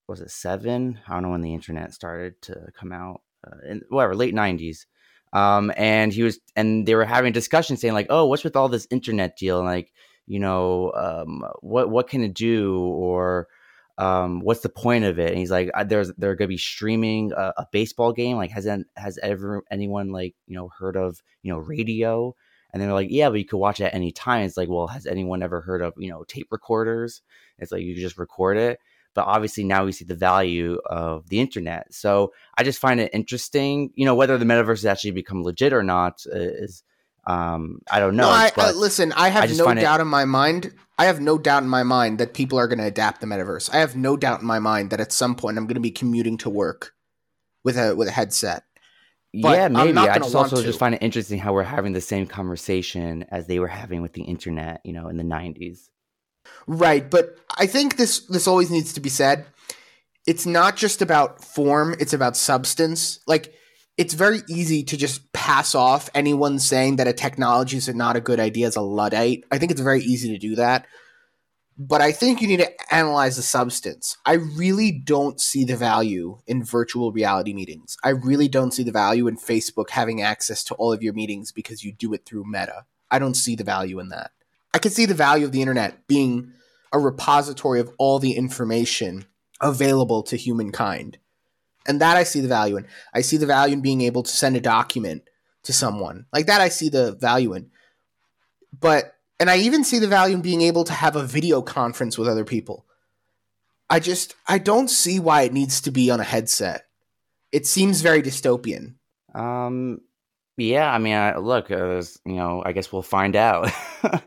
was 0.08 0.20
it 0.20 0.30
seven? 0.30 1.00
I 1.08 1.14
don't 1.14 1.22
know 1.24 1.30
when 1.30 1.42
the 1.42 1.54
internet 1.54 1.92
started 1.92 2.40
to 2.42 2.68
come 2.78 2.92
out. 2.92 3.22
Uh, 3.46 3.68
in 3.68 3.82
whatever 3.90 4.16
late 4.16 4.34
90s 4.34 4.86
um, 5.32 5.70
and 5.76 6.12
he 6.12 6.22
was 6.22 6.40
and 6.54 6.86
they 6.86 6.94
were 6.94 7.04
having 7.04 7.30
a 7.30 7.34
discussion 7.34 7.76
saying 7.76 7.94
like 7.94 8.06
oh 8.10 8.26
what's 8.26 8.44
with 8.44 8.56
all 8.56 8.68
this 8.68 8.88
internet 8.90 9.36
deal 9.36 9.58
and 9.58 9.66
like 9.66 9.92
you 10.26 10.38
know 10.38 10.92
um, 10.94 11.44
what 11.60 11.90
what 11.90 12.08
can 12.08 12.22
it 12.22 12.34
do 12.34 12.78
or 12.80 13.48
um, 13.98 14.40
what's 14.40 14.60
the 14.60 14.68
point 14.68 15.04
of 15.04 15.18
it 15.18 15.30
and 15.30 15.38
he's 15.38 15.50
like 15.50 15.70
"Uh, 15.74 15.84
there's 15.84 16.12
they're 16.18 16.34
gonna 16.34 16.48
be 16.48 16.58
streaming 16.58 17.32
a, 17.32 17.52
a 17.58 17.66
baseball 17.72 18.12
game 18.12 18.36
like 18.36 18.50
hasn't 18.50 18.86
has 18.96 19.18
ever 19.22 19.62
anyone 19.70 20.10
like 20.12 20.34
you 20.46 20.54
know 20.56 20.68
heard 20.78 20.96
of 20.96 21.22
you 21.42 21.52
know 21.52 21.58
radio 21.58 22.34
and 22.72 22.82
they're 22.82 22.92
like 22.92 23.08
yeah 23.10 23.28
but 23.30 23.38
you 23.38 23.44
could 23.46 23.56
watch 23.58 23.80
it 23.80 23.84
at 23.84 23.94
any 23.94 24.12
time 24.12 24.44
it's 24.44 24.56
like 24.56 24.68
well 24.68 24.86
has 24.88 25.06
anyone 25.06 25.42
ever 25.42 25.60
heard 25.62 25.80
of 25.80 25.94
you 25.96 26.10
know 26.10 26.24
tape 26.24 26.48
recorders 26.50 27.22
it's 27.58 27.72
like 27.72 27.82
you 27.82 27.94
could 27.94 28.02
just 28.02 28.18
record 28.18 28.58
it 28.58 28.78
but 29.14 29.24
obviously 29.26 29.64
now 29.64 29.82
we 29.82 29.92
see 29.92 30.04
the 30.04 30.14
value 30.14 30.78
of 30.84 31.26
the 31.30 31.40
internet 31.40 31.86
so 31.94 32.32
I 32.58 32.64
just 32.64 32.78
find 32.78 33.00
it 33.00 33.10
interesting. 33.14 33.90
You 33.94 34.04
know, 34.04 34.14
whether 34.14 34.36
the 34.36 34.44
metaverse 34.44 34.68
has 34.82 34.84
actually 34.86 35.12
become 35.12 35.42
legit 35.42 35.72
or 35.74 35.82
not 35.82 36.22
uh, 36.30 36.38
is, 36.38 36.82
um, 37.26 37.80
I 37.90 37.98
don't 37.98 38.14
know. 38.16 38.24
no 38.24 38.30
I, 38.30 38.44
I 38.46 38.52
but 38.54 38.76
listen 38.76 39.12
i 39.12 39.28
have 39.30 39.44
I 39.44 39.46
no 39.54 39.64
find 39.64 39.78
it- 39.78 39.82
doubt 39.82 40.00
in 40.00 40.06
my 40.08 40.24
mind 40.26 40.72
i 40.98 41.04
have 41.06 41.20
no 41.20 41.38
doubt 41.38 41.62
in 41.62 41.68
my 41.68 41.82
mind 41.82 42.18
that 42.18 42.34
people 42.34 42.58
are 42.58 42.68
going 42.68 42.78
to 42.78 42.86
adapt 42.86 43.20
the 43.20 43.26
metaverse 43.26 43.72
i 43.72 43.78
have 43.78 43.96
no 43.96 44.16
doubt 44.16 44.40
in 44.40 44.46
my 44.46 44.58
mind 44.58 44.90
that 44.90 45.00
at 45.00 45.12
some 45.12 45.34
point 45.34 45.58
i'm 45.58 45.66
going 45.66 45.74
to 45.74 45.80
be 45.80 45.90
commuting 45.90 46.36
to 46.36 46.50
work 46.50 46.94
with 47.64 47.76
a 47.76 47.94
with 47.94 48.08
a 48.08 48.12
headset 48.12 48.64
but 49.42 49.56
yeah, 49.56 49.64
I'm 49.66 49.72
maybe. 49.72 49.92
not 49.92 50.08
I 50.08 50.18
just 50.18 50.34
also 50.34 50.56
to. 50.56 50.62
just 50.62 50.78
find 50.78 50.94
it 50.94 51.02
interesting 51.02 51.38
how 51.38 51.52
we're 51.52 51.62
having 51.62 51.92
the 51.92 52.00
same 52.00 52.26
conversation 52.26 53.26
as 53.30 53.46
they 53.46 53.58
were 53.58 53.68
having 53.68 54.00
with 54.00 54.14
the 54.14 54.22
internet. 54.22 54.80
You 54.84 54.92
know, 54.92 55.08
in 55.08 55.16
the 55.16 55.24
'90s. 55.24 55.88
Right, 56.66 57.08
but 57.10 57.36
I 57.58 57.66
think 57.66 57.96
this 57.96 58.20
this 58.20 58.46
always 58.46 58.70
needs 58.70 58.92
to 58.94 59.00
be 59.00 59.08
said. 59.08 59.46
It's 60.26 60.46
not 60.46 60.76
just 60.76 61.02
about 61.02 61.44
form, 61.44 61.94
it's 62.00 62.12
about 62.12 62.36
substance. 62.36 63.20
Like 63.26 63.52
it's 63.96 64.14
very 64.14 64.40
easy 64.48 64.82
to 64.84 64.96
just 64.96 65.32
pass 65.32 65.74
off 65.74 66.10
anyone 66.14 66.58
saying 66.58 66.96
that 66.96 67.08
a 67.08 67.12
technology 67.12 67.76
is 67.76 67.88
not 67.88 68.16
a 68.16 68.20
good 68.20 68.38
idea 68.38 68.66
as 68.66 68.76
a 68.76 68.82
luddite. 68.82 69.44
I 69.50 69.58
think 69.58 69.72
it's 69.72 69.80
very 69.80 70.02
easy 70.02 70.30
to 70.32 70.38
do 70.38 70.56
that. 70.56 70.86
But 71.78 72.00
I 72.00 72.12
think 72.12 72.40
you 72.40 72.48
need 72.48 72.60
to 72.60 72.94
analyze 72.94 73.36
the 73.36 73.42
substance. 73.42 74.16
I 74.24 74.34
really 74.34 74.90
don't 74.90 75.38
see 75.40 75.64
the 75.64 75.76
value 75.76 76.38
in 76.46 76.64
virtual 76.64 77.12
reality 77.12 77.52
meetings. 77.52 77.98
I 78.02 78.10
really 78.10 78.48
don't 78.48 78.72
see 78.72 78.82
the 78.82 78.92
value 78.92 79.28
in 79.28 79.36
Facebook 79.36 79.90
having 79.90 80.22
access 80.22 80.64
to 80.64 80.74
all 80.76 80.92
of 80.92 81.02
your 81.02 81.12
meetings 81.12 81.52
because 81.52 81.84
you 81.84 81.92
do 81.92 82.14
it 82.14 82.24
through 82.24 82.44
Meta. 82.46 82.86
I 83.10 83.18
don't 83.18 83.34
see 83.34 83.56
the 83.56 83.64
value 83.64 83.98
in 84.00 84.08
that. 84.08 84.30
I 84.72 84.78
can 84.78 84.90
see 84.90 85.04
the 85.04 85.14
value 85.14 85.44
of 85.44 85.52
the 85.52 85.60
internet 85.60 86.06
being 86.06 86.52
a 86.92 86.98
repository 86.98 87.80
of 87.80 87.92
all 87.98 88.18
the 88.18 88.32
information 88.32 89.26
available 89.60 90.22
to 90.24 90.36
humankind. 90.36 91.18
And 91.86 92.00
that 92.00 92.16
I 92.16 92.24
see 92.24 92.40
the 92.40 92.48
value 92.48 92.76
in. 92.76 92.86
I 93.14 93.20
see 93.20 93.36
the 93.36 93.46
value 93.46 93.74
in 93.74 93.80
being 93.80 94.00
able 94.02 94.22
to 94.22 94.30
send 94.30 94.56
a 94.56 94.60
document 94.60 95.22
to 95.64 95.72
someone. 95.72 96.26
Like 96.32 96.46
that 96.46 96.60
I 96.60 96.68
see 96.68 96.88
the 96.88 97.12
value 97.12 97.54
in. 97.54 97.70
But 98.78 99.14
and 99.38 99.50
I 99.50 99.58
even 99.58 99.84
see 99.84 99.98
the 99.98 100.08
value 100.08 100.34
in 100.34 100.42
being 100.42 100.62
able 100.62 100.84
to 100.84 100.92
have 100.92 101.16
a 101.16 101.22
video 101.22 101.62
conference 101.62 102.16
with 102.16 102.28
other 102.28 102.44
people. 102.44 102.86
I 103.88 104.00
just 104.00 104.34
I 104.48 104.58
don't 104.58 104.88
see 104.88 105.20
why 105.20 105.42
it 105.42 105.52
needs 105.52 105.80
to 105.82 105.90
be 105.90 106.10
on 106.10 106.20
a 106.20 106.24
headset. 106.24 106.86
It 107.52 107.66
seems 107.66 108.00
very 108.00 108.22
dystopian. 108.22 108.94
Um, 109.34 110.00
yeah, 110.56 110.90
I 110.90 110.98
mean, 110.98 111.14
I, 111.14 111.36
look, 111.36 111.70
uh, 111.70 112.02
you 112.24 112.34
know, 112.34 112.62
I 112.64 112.72
guess 112.72 112.90
we'll 112.90 113.02
find 113.02 113.36
out. 113.36 113.70
I, 114.02 114.20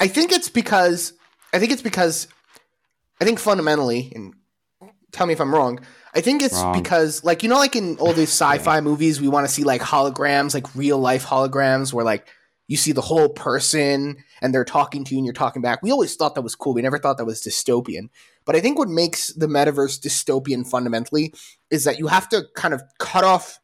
I 0.00 0.08
think 0.08 0.32
it's 0.32 0.48
because 0.48 1.12
I 1.52 1.58
think 1.58 1.72
it's 1.72 1.82
because 1.82 2.28
I 3.20 3.24
think 3.24 3.38
fundamentally, 3.38 4.12
and 4.14 4.34
tell 5.12 5.26
me 5.26 5.32
if 5.32 5.40
I'm 5.40 5.54
wrong. 5.54 5.80
I 6.14 6.20
think 6.20 6.42
it's 6.42 6.54
Wrong. 6.54 6.80
because 6.80 7.24
like 7.24 7.42
you 7.42 7.48
know, 7.48 7.56
like 7.56 7.76
in 7.76 7.96
all 7.98 8.12
these 8.12 8.28
sci-fi 8.40 8.80
movies, 8.80 9.20
we 9.20 9.28
want 9.28 9.46
to 9.46 9.52
see 9.52 9.64
like 9.64 9.80
holograms, 9.80 10.54
like 10.54 10.74
real 10.74 10.98
life 10.98 11.24
holograms, 11.24 11.92
where 11.92 12.04
like 12.04 12.26
you 12.68 12.76
see 12.76 12.92
the 12.92 13.00
whole 13.00 13.28
person 13.28 14.16
and 14.40 14.54
they're 14.54 14.64
talking 14.64 15.04
to 15.04 15.14
you 15.14 15.18
and 15.18 15.26
you're 15.26 15.34
talking 15.34 15.62
back. 15.62 15.82
We 15.82 15.90
always 15.90 16.14
thought 16.16 16.34
that 16.34 16.42
was 16.42 16.54
cool. 16.54 16.74
We 16.74 16.82
never 16.82 16.98
thought 16.98 17.18
that 17.18 17.24
was 17.24 17.42
dystopian. 17.42 18.08
But 18.44 18.56
I 18.56 18.60
think 18.60 18.78
what 18.78 18.88
makes 18.88 19.32
the 19.34 19.46
metaverse 19.46 20.00
dystopian 20.00 20.66
fundamentally 20.66 21.34
is 21.70 21.84
that 21.84 21.98
you 21.98 22.08
have 22.08 22.28
to 22.30 22.44
kind 22.54 22.74
of 22.74 22.82
cut 22.98 23.24
off, 23.24 23.60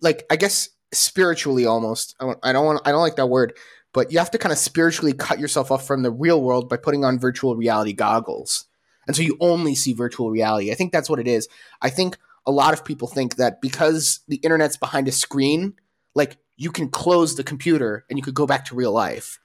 like 0.00 0.24
I 0.30 0.36
guess 0.36 0.70
spiritually 0.92 1.66
almost. 1.66 2.16
I 2.20 2.52
don't 2.52 2.64
want. 2.64 2.80
I 2.84 2.92
don't 2.92 3.00
like 3.00 3.16
that 3.16 3.26
word 3.28 3.54
but 3.92 4.10
you 4.10 4.18
have 4.18 4.30
to 4.30 4.38
kind 4.38 4.52
of 4.52 4.58
spiritually 4.58 5.12
cut 5.12 5.38
yourself 5.38 5.70
off 5.70 5.86
from 5.86 6.02
the 6.02 6.10
real 6.10 6.40
world 6.42 6.68
by 6.68 6.76
putting 6.76 7.04
on 7.04 7.18
virtual 7.18 7.56
reality 7.56 7.92
goggles. 7.92 8.66
And 9.06 9.16
so 9.16 9.22
you 9.22 9.36
only 9.40 9.74
see 9.74 9.92
virtual 9.92 10.30
reality. 10.30 10.70
I 10.70 10.74
think 10.74 10.92
that's 10.92 11.10
what 11.10 11.18
it 11.18 11.26
is. 11.26 11.48
I 11.80 11.90
think 11.90 12.16
a 12.46 12.52
lot 12.52 12.72
of 12.72 12.84
people 12.84 13.08
think 13.08 13.36
that 13.36 13.60
because 13.60 14.20
the 14.28 14.36
internet's 14.36 14.76
behind 14.76 15.08
a 15.08 15.12
screen, 15.12 15.74
like 16.14 16.36
you 16.56 16.70
can 16.70 16.88
close 16.88 17.36
the 17.36 17.44
computer 17.44 18.04
and 18.08 18.18
you 18.18 18.22
could 18.22 18.34
go 18.34 18.46
back 18.46 18.64
to 18.66 18.74
real 18.74 18.92
life. 18.92 19.38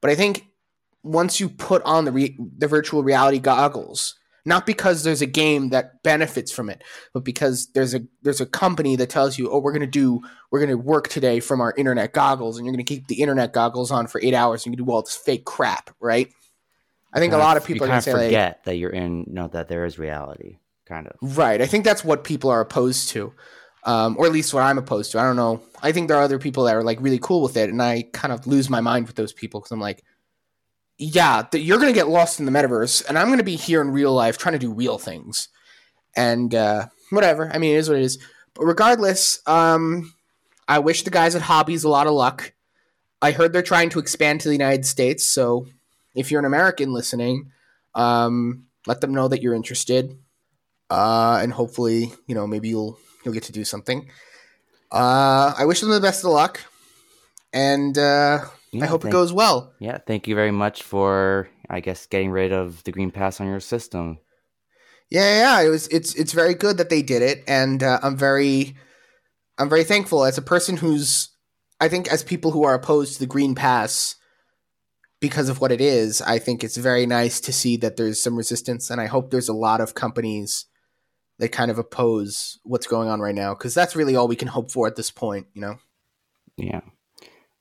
But 0.00 0.10
I 0.10 0.14
think 0.14 0.46
once 1.02 1.40
you 1.40 1.48
put 1.48 1.82
on 1.82 2.04
the 2.04 2.12
re- 2.12 2.38
the 2.58 2.68
virtual 2.68 3.02
reality 3.02 3.38
goggles, 3.38 4.16
not 4.44 4.64
because 4.66 5.02
there's 5.02 5.22
a 5.22 5.26
game 5.26 5.70
that 5.70 6.02
benefits 6.04 6.52
from 6.52 6.70
it, 6.70 6.82
but 7.12 7.24
because 7.24 7.68
there's 7.74 7.94
a 7.94 8.02
there's 8.22 8.40
a 8.40 8.46
company 8.46 8.96
that 8.96 9.10
tells 9.10 9.38
you, 9.38 9.50
"Oh, 9.50 9.58
we're 9.58 9.72
going 9.72 9.80
to 9.80 9.86
do 9.86 10.20
we're 10.50 10.60
going 10.60 10.70
to 10.70 10.76
work 10.76 11.08
today 11.08 11.40
from 11.40 11.60
our 11.60 11.74
internet 11.76 12.12
goggles 12.12 12.56
and 12.56 12.64
you're 12.64 12.72
going 12.72 12.84
to 12.84 12.94
keep 12.94 13.08
the 13.08 13.20
internet 13.20 13.52
goggles 13.52 13.90
on 13.90 14.06
for 14.06 14.20
8 14.22 14.32
hours 14.34 14.64
and 14.64 14.72
you 14.72 14.84
do 14.84 14.90
all 14.90 15.02
this 15.02 15.16
fake 15.16 15.44
crap," 15.44 15.90
right? 16.00 16.32
I 17.16 17.18
think 17.18 17.32
a 17.32 17.38
lot 17.38 17.56
of 17.56 17.64
people 17.64 17.84
are 17.84 17.88
going 17.88 17.94
kind 17.94 18.04
to 18.04 18.10
of 18.10 18.14
say 18.14 18.20
like, 18.20 18.28
forget 18.28 18.64
that 18.64 18.76
you're 18.76 18.90
in, 18.90 19.24
you 19.26 19.32
know, 19.32 19.48
that 19.48 19.68
there 19.68 19.86
is 19.86 19.98
reality, 19.98 20.58
kind 20.84 21.06
of. 21.06 21.38
Right. 21.38 21.62
I 21.62 21.66
think 21.66 21.86
that's 21.86 22.04
what 22.04 22.24
people 22.24 22.50
are 22.50 22.60
opposed 22.60 23.08
to, 23.10 23.32
um, 23.84 24.16
or 24.18 24.26
at 24.26 24.32
least 24.32 24.52
what 24.52 24.62
I'm 24.62 24.76
opposed 24.76 25.12
to. 25.12 25.18
I 25.18 25.22
don't 25.22 25.36
know. 25.36 25.62
I 25.82 25.92
think 25.92 26.08
there 26.08 26.18
are 26.18 26.22
other 26.22 26.38
people 26.38 26.64
that 26.64 26.76
are 26.76 26.82
like 26.82 27.00
really 27.00 27.18
cool 27.18 27.40
with 27.40 27.56
it, 27.56 27.70
and 27.70 27.80
I 27.80 28.04
kind 28.12 28.34
of 28.34 28.46
lose 28.46 28.68
my 28.68 28.82
mind 28.82 29.06
with 29.06 29.16
those 29.16 29.32
people 29.32 29.60
because 29.60 29.72
I'm 29.72 29.80
like, 29.80 30.04
yeah, 30.98 31.42
th- 31.50 31.64
you're 31.64 31.78
gonna 31.78 31.92
get 31.94 32.08
lost 32.08 32.38
in 32.38 32.44
the 32.44 32.52
metaverse, 32.52 33.08
and 33.08 33.18
I'm 33.18 33.30
gonna 33.30 33.42
be 33.42 33.56
here 33.56 33.80
in 33.80 33.92
real 33.92 34.12
life 34.12 34.36
trying 34.36 34.52
to 34.52 34.58
do 34.58 34.70
real 34.70 34.98
things, 34.98 35.48
and 36.16 36.54
uh, 36.54 36.86
whatever. 37.08 37.50
I 37.52 37.56
mean, 37.56 37.74
it 37.74 37.78
is 37.78 37.88
what 37.88 37.98
it 37.98 38.04
is. 38.04 38.18
But 38.52 38.66
regardless, 38.66 39.40
um, 39.46 40.12
I 40.68 40.80
wish 40.80 41.02
the 41.02 41.10
guys 41.10 41.34
at 41.34 41.42
Hobbies 41.42 41.84
a 41.84 41.88
lot 41.88 42.06
of 42.06 42.12
luck. 42.12 42.52
I 43.22 43.32
heard 43.32 43.54
they're 43.54 43.62
trying 43.62 43.88
to 43.90 43.98
expand 43.98 44.42
to 44.42 44.48
the 44.48 44.54
United 44.54 44.84
States, 44.84 45.24
so 45.24 45.66
if 46.16 46.30
you're 46.30 46.40
an 46.40 46.44
American 46.46 46.92
listening, 46.92 47.52
um, 47.94 48.64
let 48.86 49.00
them 49.00 49.12
know 49.14 49.28
that 49.28 49.42
you're 49.42 49.54
interested 49.54 50.16
uh, 50.90 51.38
and 51.42 51.52
hopefully, 51.52 52.12
you 52.26 52.34
know, 52.34 52.46
maybe 52.46 52.68
you'll 52.68 52.98
you'll 53.24 53.34
get 53.34 53.44
to 53.44 53.52
do 53.52 53.64
something. 53.64 54.08
Uh, 54.92 55.52
I 55.58 55.64
wish 55.64 55.80
them 55.80 55.90
the 55.90 56.00
best 56.00 56.24
of 56.24 56.30
luck, 56.30 56.60
and 57.52 57.96
uh, 57.98 58.40
Yeah, 58.72 58.84
I 58.84 58.86
hope 58.86 59.02
thank- 59.02 59.12
it 59.12 59.16
goes 59.16 59.32
well. 59.32 59.72
Yeah, 59.80 59.98
thank 60.06 60.28
you 60.28 60.34
very 60.34 60.52
much 60.52 60.82
for, 60.82 61.48
I 61.68 61.80
guess, 61.80 62.06
getting 62.06 62.30
rid 62.30 62.52
of 62.52 62.84
the 62.84 62.92
green 62.92 63.10
pass 63.10 63.40
on 63.40 63.46
your 63.48 63.60
system. 63.60 64.18
Yeah, 65.10 65.38
yeah, 65.60 65.66
it 65.66 65.70
was. 65.70 65.86
It's 65.88 66.14
it's 66.14 66.32
very 66.32 66.54
good 66.54 66.78
that 66.78 66.88
they 66.88 67.02
did 67.02 67.22
it, 67.22 67.44
and 67.46 67.82
uh, 67.82 67.98
I'm 68.02 68.16
very, 68.16 68.76
I'm 69.58 69.68
very 69.68 69.84
thankful 69.84 70.24
as 70.24 70.38
a 70.38 70.42
person 70.42 70.76
who's 70.76 71.30
I 71.80 71.88
think 71.88 72.08
as 72.08 72.22
people 72.22 72.50
who 72.52 72.64
are 72.64 72.74
opposed 72.74 73.14
to 73.14 73.18
the 73.20 73.26
Green 73.26 73.54
Pass 73.54 74.16
because 75.20 75.48
of 75.48 75.60
what 75.60 75.72
it 75.72 75.80
is, 75.80 76.20
I 76.22 76.38
think 76.38 76.62
it's 76.62 76.76
very 76.76 77.06
nice 77.06 77.40
to 77.40 77.52
see 77.52 77.76
that 77.78 77.96
there's 77.96 78.20
some 78.20 78.36
resistance, 78.36 78.90
and 78.90 79.00
I 79.00 79.06
hope 79.06 79.30
there's 79.30 79.48
a 79.48 79.54
lot 79.54 79.80
of 79.80 79.94
companies 79.94 80.66
that 81.38 81.52
kind 81.52 81.70
of 81.70 81.78
oppose 81.78 82.58
what's 82.64 82.86
going 82.86 83.08
on 83.08 83.20
right 83.20 83.34
now 83.34 83.54
because 83.54 83.74
that's 83.74 83.94
really 83.96 84.16
all 84.16 84.28
we 84.28 84.36
can 84.36 84.48
hope 84.48 84.70
for 84.70 84.86
at 84.86 84.96
this 84.96 85.10
point, 85.10 85.46
you 85.54 85.60
know. 85.60 85.78
Yeah. 86.56 86.80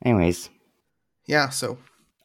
Anyways. 0.04 0.50
Yeah. 1.26 1.50
So. 1.50 1.78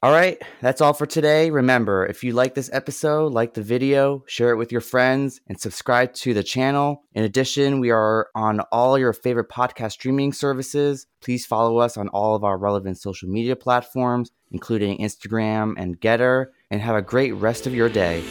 All 0.03 0.13
right, 0.13 0.41
that's 0.63 0.81
all 0.81 0.95
for 0.95 1.05
today. 1.05 1.51
Remember, 1.51 2.07
if 2.07 2.25
you 2.25 2.33
like 2.33 2.55
this 2.55 2.71
episode, 2.73 3.35
like 3.35 3.53
the 3.53 3.61
video, 3.61 4.25
share 4.27 4.49
it 4.49 4.57
with 4.57 4.73
your 4.73 4.81
friends, 4.81 5.43
and 5.47 5.61
subscribe 5.61 6.15
to 6.15 6.33
the 6.33 6.43
channel. 6.43 7.05
In 7.13 7.23
addition, 7.23 7.81
we 7.81 7.91
are 7.91 8.31
on 8.35 8.61
all 8.73 8.99
your 8.99 9.13
favorite 9.13 9.51
podcast 9.51 9.93
streaming 9.93 10.33
services. 10.33 11.07
Please 11.21 11.45
follow 11.45 11.77
us 11.81 11.99
on 11.99 12.09
all 12.09 12.35
of 12.35 12.45
our 12.45 12.57
relevant 12.57 12.97
social 12.97 13.29
media 13.29 13.57
platforms, 13.57 14.31
including 14.51 14.97
Instagram 15.01 15.75
and 15.77 16.01
Gettr, 16.01 16.47
and 16.71 16.81
have 16.81 16.97
a 16.97 17.03
great 17.03 17.33
rest 17.33 17.67
of 17.67 17.75
your 17.75 17.91
day. 17.91 18.25